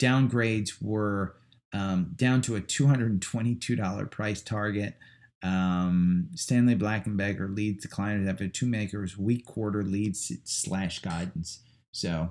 downgrades 0.00 0.80
were 0.80 1.36
um, 1.72 2.12
down 2.16 2.40
to 2.42 2.56
a 2.56 2.60
$222 2.60 4.10
price 4.10 4.42
target. 4.42 4.94
Um, 5.42 6.28
Stanley 6.34 6.74
Black 6.74 7.06
and 7.06 7.16
Decker 7.18 7.48
leads 7.48 7.86
after 7.98 8.48
two 8.48 8.66
makers 8.66 9.16
weak 9.16 9.46
quarter 9.46 9.82
leads 9.82 10.32
slash 10.44 11.00
guidance. 11.00 11.60
So 11.92 12.30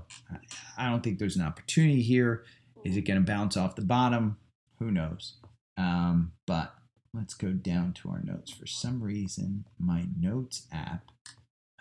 I 0.77 0.89
don't 0.89 1.03
think 1.03 1.19
there's 1.19 1.35
an 1.35 1.45
opportunity 1.45 2.01
here. 2.01 2.45
Is 2.85 2.95
it 2.95 3.01
going 3.01 3.19
to 3.19 3.25
bounce 3.25 3.57
off 3.57 3.75
the 3.75 3.81
bottom? 3.81 4.37
Who 4.79 4.91
knows? 4.91 5.35
Um, 5.77 6.33
but 6.47 6.73
let's 7.13 7.33
go 7.33 7.49
down 7.49 7.93
to 7.93 8.09
our 8.09 8.21
notes. 8.23 8.51
For 8.51 8.67
some 8.67 9.01
reason, 9.01 9.65
my 9.77 10.05
notes 10.17 10.67
app 10.71 11.11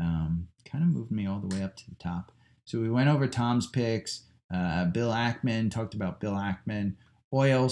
um, 0.00 0.48
kind 0.64 0.84
of 0.84 0.90
moved 0.90 1.12
me 1.12 1.26
all 1.26 1.40
the 1.40 1.54
way 1.54 1.62
up 1.62 1.76
to 1.76 1.88
the 1.88 1.96
top. 1.96 2.32
So 2.68 2.78
we 2.80 2.90
went 2.90 3.08
over 3.08 3.26
Tom's 3.26 3.66
picks. 3.66 4.24
Uh, 4.54 4.84
Bill 4.84 5.10
Ackman 5.10 5.70
talked 5.70 5.94
about 5.94 6.20
Bill 6.20 6.34
Ackman. 6.34 6.96
Oil, 7.32 7.70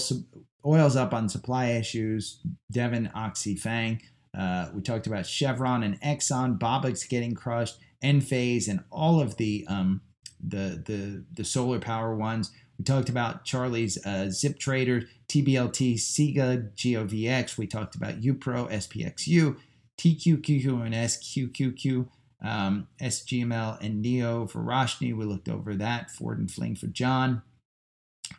oil's 0.65 0.95
up 0.95 1.13
on 1.13 1.29
supply 1.29 1.67
issues. 1.67 2.39
Devon 2.71 3.11
Oxy 3.13 3.55
Fang. 3.55 4.01
Uh, 4.35 4.69
we 4.73 4.81
talked 4.81 5.05
about 5.05 5.27
Chevron 5.27 5.83
and 5.83 6.01
Exxon. 6.01 6.57
Bob's 6.57 7.03
getting 7.03 7.35
crushed. 7.35 7.77
Enphase 8.03 8.67
and 8.67 8.83
all 8.91 9.21
of 9.21 9.37
the 9.37 9.67
um, 9.69 10.01
the 10.43 10.81
the 10.83 11.23
the 11.31 11.43
solar 11.43 11.79
power 11.79 12.15
ones. 12.15 12.51
We 12.79 12.83
talked 12.83 13.09
about 13.09 13.45
Charlie's 13.45 14.03
uh, 14.03 14.29
ZipTrader, 14.29 15.05
TBLT, 15.29 15.93
SIGA, 15.93 16.71
GOVX. 16.75 17.55
We 17.55 17.67
talked 17.67 17.93
about 17.93 18.21
UPRO, 18.21 18.67
SPXU, 18.71 19.57
TQQQ, 19.99 20.85
and 20.85 20.95
SQQQ, 20.95 22.07
um, 22.43 22.87
SGML, 23.01 23.81
and 23.81 24.01
NEO 24.01 24.47
for 24.47 24.59
Roshni. 24.59 25.15
We 25.15 25.25
looked 25.25 25.49
over 25.49 25.75
that. 25.75 26.11
Ford 26.11 26.39
and 26.39 26.49
Fling 26.49 26.75
for 26.75 26.87
John. 26.87 27.41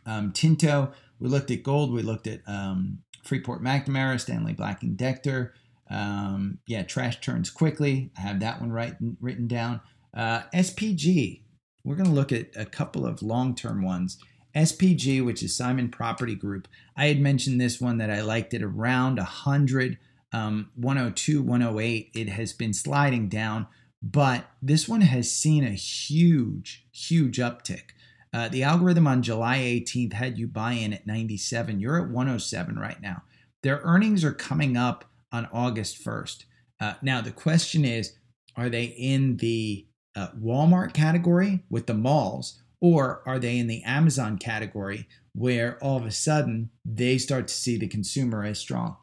Um, 0.06 0.32
Tinto. 0.32 0.92
We 1.18 1.28
looked 1.28 1.50
at 1.50 1.62
gold. 1.62 1.92
We 1.92 2.02
looked 2.02 2.26
at 2.26 2.40
um, 2.46 3.00
Freeport 3.24 3.62
McNamara, 3.62 4.20
Stanley 4.20 4.52
Black 4.52 4.82
and 4.82 4.96
Decker. 4.96 5.54
Um, 5.90 6.58
yeah, 6.66 6.82
trash 6.82 7.20
turns 7.20 7.50
quickly. 7.50 8.10
I 8.16 8.22
have 8.22 8.40
that 8.40 8.60
one 8.60 8.70
right 8.70 8.94
written 9.20 9.48
down. 9.48 9.80
Uh, 10.14 10.42
SPG. 10.54 11.42
We're 11.84 11.96
going 11.96 12.08
to 12.08 12.14
look 12.14 12.32
at 12.32 12.48
a 12.54 12.66
couple 12.66 13.06
of 13.06 13.22
long-term 13.22 13.82
ones. 13.82 14.18
SPG, 14.54 15.24
which 15.24 15.42
is 15.42 15.56
Simon 15.56 15.88
Property 15.88 16.34
Group. 16.34 16.68
I 16.96 17.06
had 17.06 17.20
mentioned 17.20 17.60
this 17.60 17.80
one 17.80 17.98
that 17.98 18.10
I 18.10 18.22
liked 18.22 18.54
it 18.54 18.62
around 18.62 19.16
100, 19.16 19.98
um, 20.32 20.70
102, 20.74 21.42
108. 21.42 22.10
It 22.14 22.28
has 22.30 22.52
been 22.52 22.72
sliding 22.74 23.28
down, 23.28 23.66
but 24.02 24.48
this 24.62 24.88
one 24.88 25.00
has 25.00 25.30
seen 25.30 25.64
a 25.64 25.70
huge, 25.70 26.86
huge 26.92 27.38
uptick. 27.38 27.90
Uh, 28.32 28.48
the 28.48 28.62
algorithm 28.62 29.06
on 29.06 29.22
July 29.22 29.58
18th 29.58 30.12
had 30.12 30.38
you 30.38 30.46
buy 30.46 30.72
in 30.72 30.92
at 30.92 31.06
97. 31.06 31.80
You're 31.80 31.98
at 31.98 32.10
107 32.10 32.78
right 32.78 33.00
now. 33.00 33.22
Their 33.62 33.80
earnings 33.82 34.22
are 34.24 34.32
coming 34.32 34.76
up 34.76 35.06
on 35.32 35.48
August 35.52 36.02
1st. 36.04 36.44
Uh, 36.80 36.94
now, 37.02 37.20
the 37.20 37.32
question 37.32 37.84
is 37.84 38.14
are 38.56 38.68
they 38.68 38.84
in 38.84 39.36
the 39.38 39.86
uh, 40.14 40.28
Walmart 40.40 40.92
category 40.92 41.64
with 41.70 41.86
the 41.86 41.94
malls, 41.94 42.60
or 42.80 43.22
are 43.26 43.38
they 43.38 43.58
in 43.58 43.66
the 43.66 43.82
Amazon 43.82 44.36
category 44.38 45.06
where 45.32 45.78
all 45.82 45.96
of 45.96 46.04
a 46.04 46.10
sudden 46.10 46.70
they 46.84 47.18
start 47.18 47.48
to 47.48 47.54
see 47.54 47.76
the 47.76 47.88
consumer 47.88 48.44
as 48.44 48.58
strong? 48.58 48.96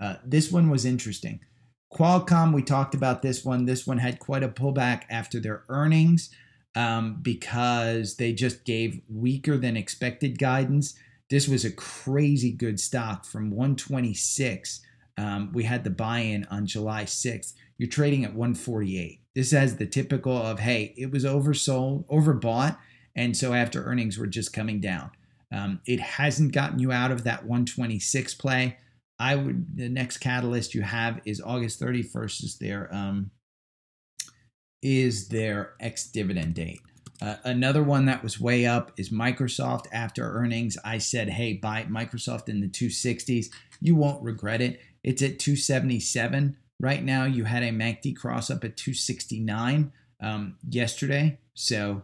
Uh, 0.00 0.16
this 0.24 0.50
one 0.50 0.70
was 0.70 0.84
interesting. 0.84 1.40
Qualcomm, 1.92 2.52
we 2.52 2.62
talked 2.62 2.94
about 2.94 3.22
this 3.22 3.44
one. 3.44 3.64
This 3.64 3.86
one 3.86 3.98
had 3.98 4.18
quite 4.18 4.42
a 4.42 4.48
pullback 4.48 5.04
after 5.08 5.40
their 5.40 5.64
earnings 5.68 6.30
um, 6.74 7.18
because 7.22 8.16
they 8.16 8.32
just 8.32 8.64
gave 8.64 9.00
weaker 9.08 9.56
than 9.56 9.76
expected 9.76 10.38
guidance. 10.38 10.94
This 11.30 11.48
was 11.48 11.64
a 11.64 11.70
crazy 11.70 12.52
good 12.52 12.78
stock 12.78 13.24
from 13.24 13.50
126 13.50 14.82
um, 15.18 15.50
we 15.52 15.64
had 15.64 15.82
the 15.82 15.90
buy-in 15.90 16.44
on 16.44 16.64
July 16.64 17.02
6th. 17.02 17.54
You're 17.76 17.88
trading 17.88 18.24
at 18.24 18.34
148. 18.34 19.20
This 19.34 19.50
has 19.50 19.76
the 19.76 19.86
typical 19.86 20.36
of 20.36 20.60
hey, 20.60 20.94
it 20.96 21.10
was 21.10 21.24
oversold, 21.24 22.06
overbought, 22.06 22.78
and 23.16 23.36
so 23.36 23.52
after 23.52 23.84
earnings 23.84 24.16
we're 24.16 24.26
just 24.26 24.52
coming 24.52 24.80
down. 24.80 25.10
Um, 25.50 25.80
it 25.86 25.98
hasn't 25.98 26.52
gotten 26.52 26.78
you 26.78 26.92
out 26.92 27.10
of 27.10 27.24
that 27.24 27.42
126 27.42 28.34
play. 28.34 28.76
I 29.18 29.34
would 29.34 29.76
the 29.76 29.88
next 29.88 30.18
catalyst 30.18 30.74
you 30.74 30.82
have 30.82 31.20
is 31.24 31.40
August 31.40 31.80
31st 31.80 32.44
is 32.44 32.58
their 32.58 32.94
um, 32.94 33.30
is 34.82 35.28
their 35.28 35.74
ex 35.80 36.06
dividend 36.10 36.54
date. 36.54 36.80
Uh, 37.20 37.36
another 37.44 37.82
one 37.82 38.06
that 38.06 38.22
was 38.22 38.40
way 38.40 38.64
up 38.64 38.92
is 38.96 39.10
Microsoft 39.10 39.86
after 39.92 40.22
earnings. 40.22 40.78
I 40.84 40.98
said, 40.98 41.30
hey, 41.30 41.54
buy 41.54 41.84
Microsoft 41.84 42.48
in 42.48 42.60
the 42.60 42.68
260s. 42.68 43.46
You 43.80 43.96
won't 43.96 44.22
regret 44.22 44.60
it. 44.60 44.80
It's 45.02 45.22
at 45.22 45.40
277 45.40 46.56
right 46.78 47.02
now. 47.02 47.24
You 47.24 47.44
had 47.44 47.64
a 47.64 47.70
MACD 47.70 48.16
cross 48.16 48.50
up 48.50 48.62
at 48.62 48.76
269 48.76 49.92
um, 50.20 50.58
yesterday. 50.68 51.38
So 51.54 52.02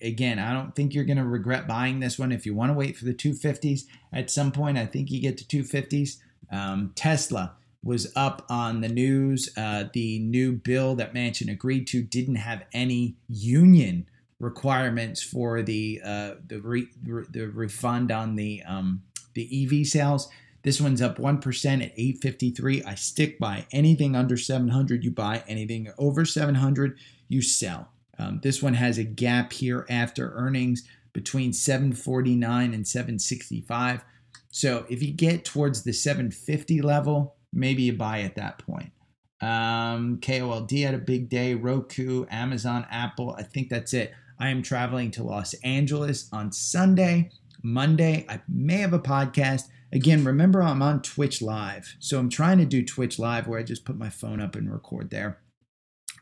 again, 0.00 0.38
I 0.38 0.52
don't 0.52 0.74
think 0.74 0.94
you're 0.94 1.04
going 1.04 1.18
to 1.18 1.24
regret 1.24 1.66
buying 1.66 2.00
this 2.00 2.18
one. 2.18 2.32
If 2.32 2.46
you 2.46 2.54
want 2.54 2.70
to 2.70 2.78
wait 2.78 2.96
for 2.96 3.04
the 3.04 3.14
250s, 3.14 3.82
at 4.12 4.30
some 4.30 4.52
point, 4.52 4.78
I 4.78 4.86
think 4.86 5.10
you 5.10 5.20
get 5.20 5.36
to 5.38 5.44
250s. 5.44 6.16
Um, 6.50 6.92
Tesla 6.94 7.54
was 7.82 8.12
up 8.16 8.44
on 8.48 8.80
the 8.80 8.88
news. 8.88 9.50
Uh, 9.56 9.84
the 9.92 10.18
new 10.20 10.52
bill 10.52 10.94
that 10.96 11.14
Manchin 11.14 11.50
agreed 11.50 11.86
to 11.88 12.02
didn't 12.02 12.36
have 12.36 12.64
any 12.72 13.16
union 13.28 14.06
requirements 14.40 15.22
for 15.22 15.62
the 15.62 16.00
uh, 16.04 16.34
the 16.46 16.60
re, 16.60 16.88
the 17.02 17.46
refund 17.46 18.10
on 18.10 18.36
the 18.36 18.62
um, 18.66 19.02
the 19.34 19.64
EV 19.64 19.86
sales. 19.86 20.28
This 20.62 20.80
one's 20.80 21.00
up 21.00 21.18
1% 21.18 21.36
at 21.84 21.92
853. 21.96 22.82
I 22.82 22.94
stick 22.96 23.38
by 23.38 23.66
anything 23.72 24.16
under 24.16 24.36
700 24.36 25.04
you 25.04 25.10
buy, 25.12 25.44
anything 25.46 25.90
over 25.98 26.24
700 26.24 26.98
you 27.28 27.42
sell. 27.42 27.88
Um, 28.18 28.40
this 28.42 28.60
one 28.60 28.74
has 28.74 28.98
a 28.98 29.04
gap 29.04 29.52
here 29.52 29.86
after 29.88 30.32
earnings 30.34 30.82
between 31.12 31.52
749 31.52 32.74
and 32.74 32.86
765. 32.86 34.04
So 34.50 34.86
if 34.88 35.02
you 35.02 35.12
get 35.12 35.44
towards 35.44 35.82
the 35.82 35.92
750 35.92 36.80
level, 36.82 37.36
maybe 37.52 37.82
you 37.82 37.92
buy 37.92 38.22
at 38.22 38.36
that 38.36 38.58
point. 38.58 38.92
Um, 39.40 40.18
KOLD 40.20 40.82
had 40.82 40.94
a 40.94 40.98
big 40.98 41.28
day, 41.28 41.54
Roku, 41.54 42.26
Amazon, 42.30 42.86
Apple. 42.90 43.34
I 43.38 43.42
think 43.42 43.68
that's 43.68 43.94
it. 43.94 44.12
I 44.38 44.48
am 44.48 44.62
traveling 44.62 45.10
to 45.12 45.22
Los 45.22 45.54
Angeles 45.64 46.28
on 46.32 46.52
Sunday. 46.52 47.30
Monday, 47.62 48.24
I 48.28 48.40
may 48.48 48.78
have 48.78 48.92
a 48.92 48.98
podcast. 48.98 49.64
Again, 49.92 50.24
remember 50.24 50.62
I'm 50.62 50.82
on 50.82 51.02
Twitch 51.02 51.40
Live. 51.40 51.96
So 51.98 52.18
I'm 52.18 52.30
trying 52.30 52.58
to 52.58 52.64
do 52.64 52.84
Twitch 52.84 53.18
Live 53.18 53.46
where 53.46 53.58
I 53.58 53.62
just 53.62 53.84
put 53.84 53.96
my 53.96 54.10
phone 54.10 54.40
up 54.40 54.54
and 54.54 54.70
record 54.70 55.10
there. 55.10 55.38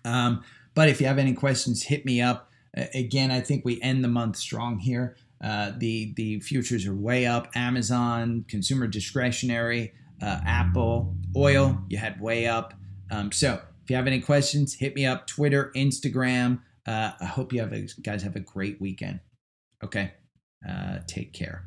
Um, 0.05 0.43
but 0.75 0.89
if 0.89 1.01
you 1.01 1.07
have 1.07 1.19
any 1.19 1.33
questions, 1.33 1.85
hit 1.85 2.05
me 2.05 2.21
up. 2.21 2.51
Again, 2.95 3.31
I 3.31 3.41
think 3.41 3.65
we 3.65 3.81
end 3.81 4.05
the 4.05 4.09
month 4.09 4.37
strong 4.37 4.79
here. 4.79 5.17
Uh, 5.43 5.73
the 5.77 6.15
the 6.17 6.41
futures 6.41 6.87
are 6.87 6.95
way 6.95 7.27
up. 7.27 7.51
Amazon, 7.55 8.45
consumer 8.49 8.87
discretionary, 8.87 9.93
uh, 10.23 10.41
Apple, 10.47 11.15
oil, 11.37 11.79
you 11.89 11.99
had 11.99 12.21
way 12.21 12.47
up. 12.47 12.75
Um, 13.11 13.31
so 13.33 13.61
if 13.85 13.91
you 13.91 13.97
have 13.97 14.07
any 14.07 14.21
questions, 14.21 14.75
hit 14.75 14.95
me 14.95 15.07
up. 15.07 15.27
Twitter, 15.27 15.71
Instagram. 15.77 16.61
Uh, 16.87 17.13
I 17.21 17.25
hope 17.27 17.53
you 17.53 17.61
have 17.61 17.73
a, 17.73 17.87
guys 18.03 18.23
have 18.23 18.37
a 18.37 18.41
great 18.41 18.81
weekend. 18.81 19.21
Okay, 19.85 20.15
uh, 20.69 20.99
take 21.07 21.33
care. 21.33 21.67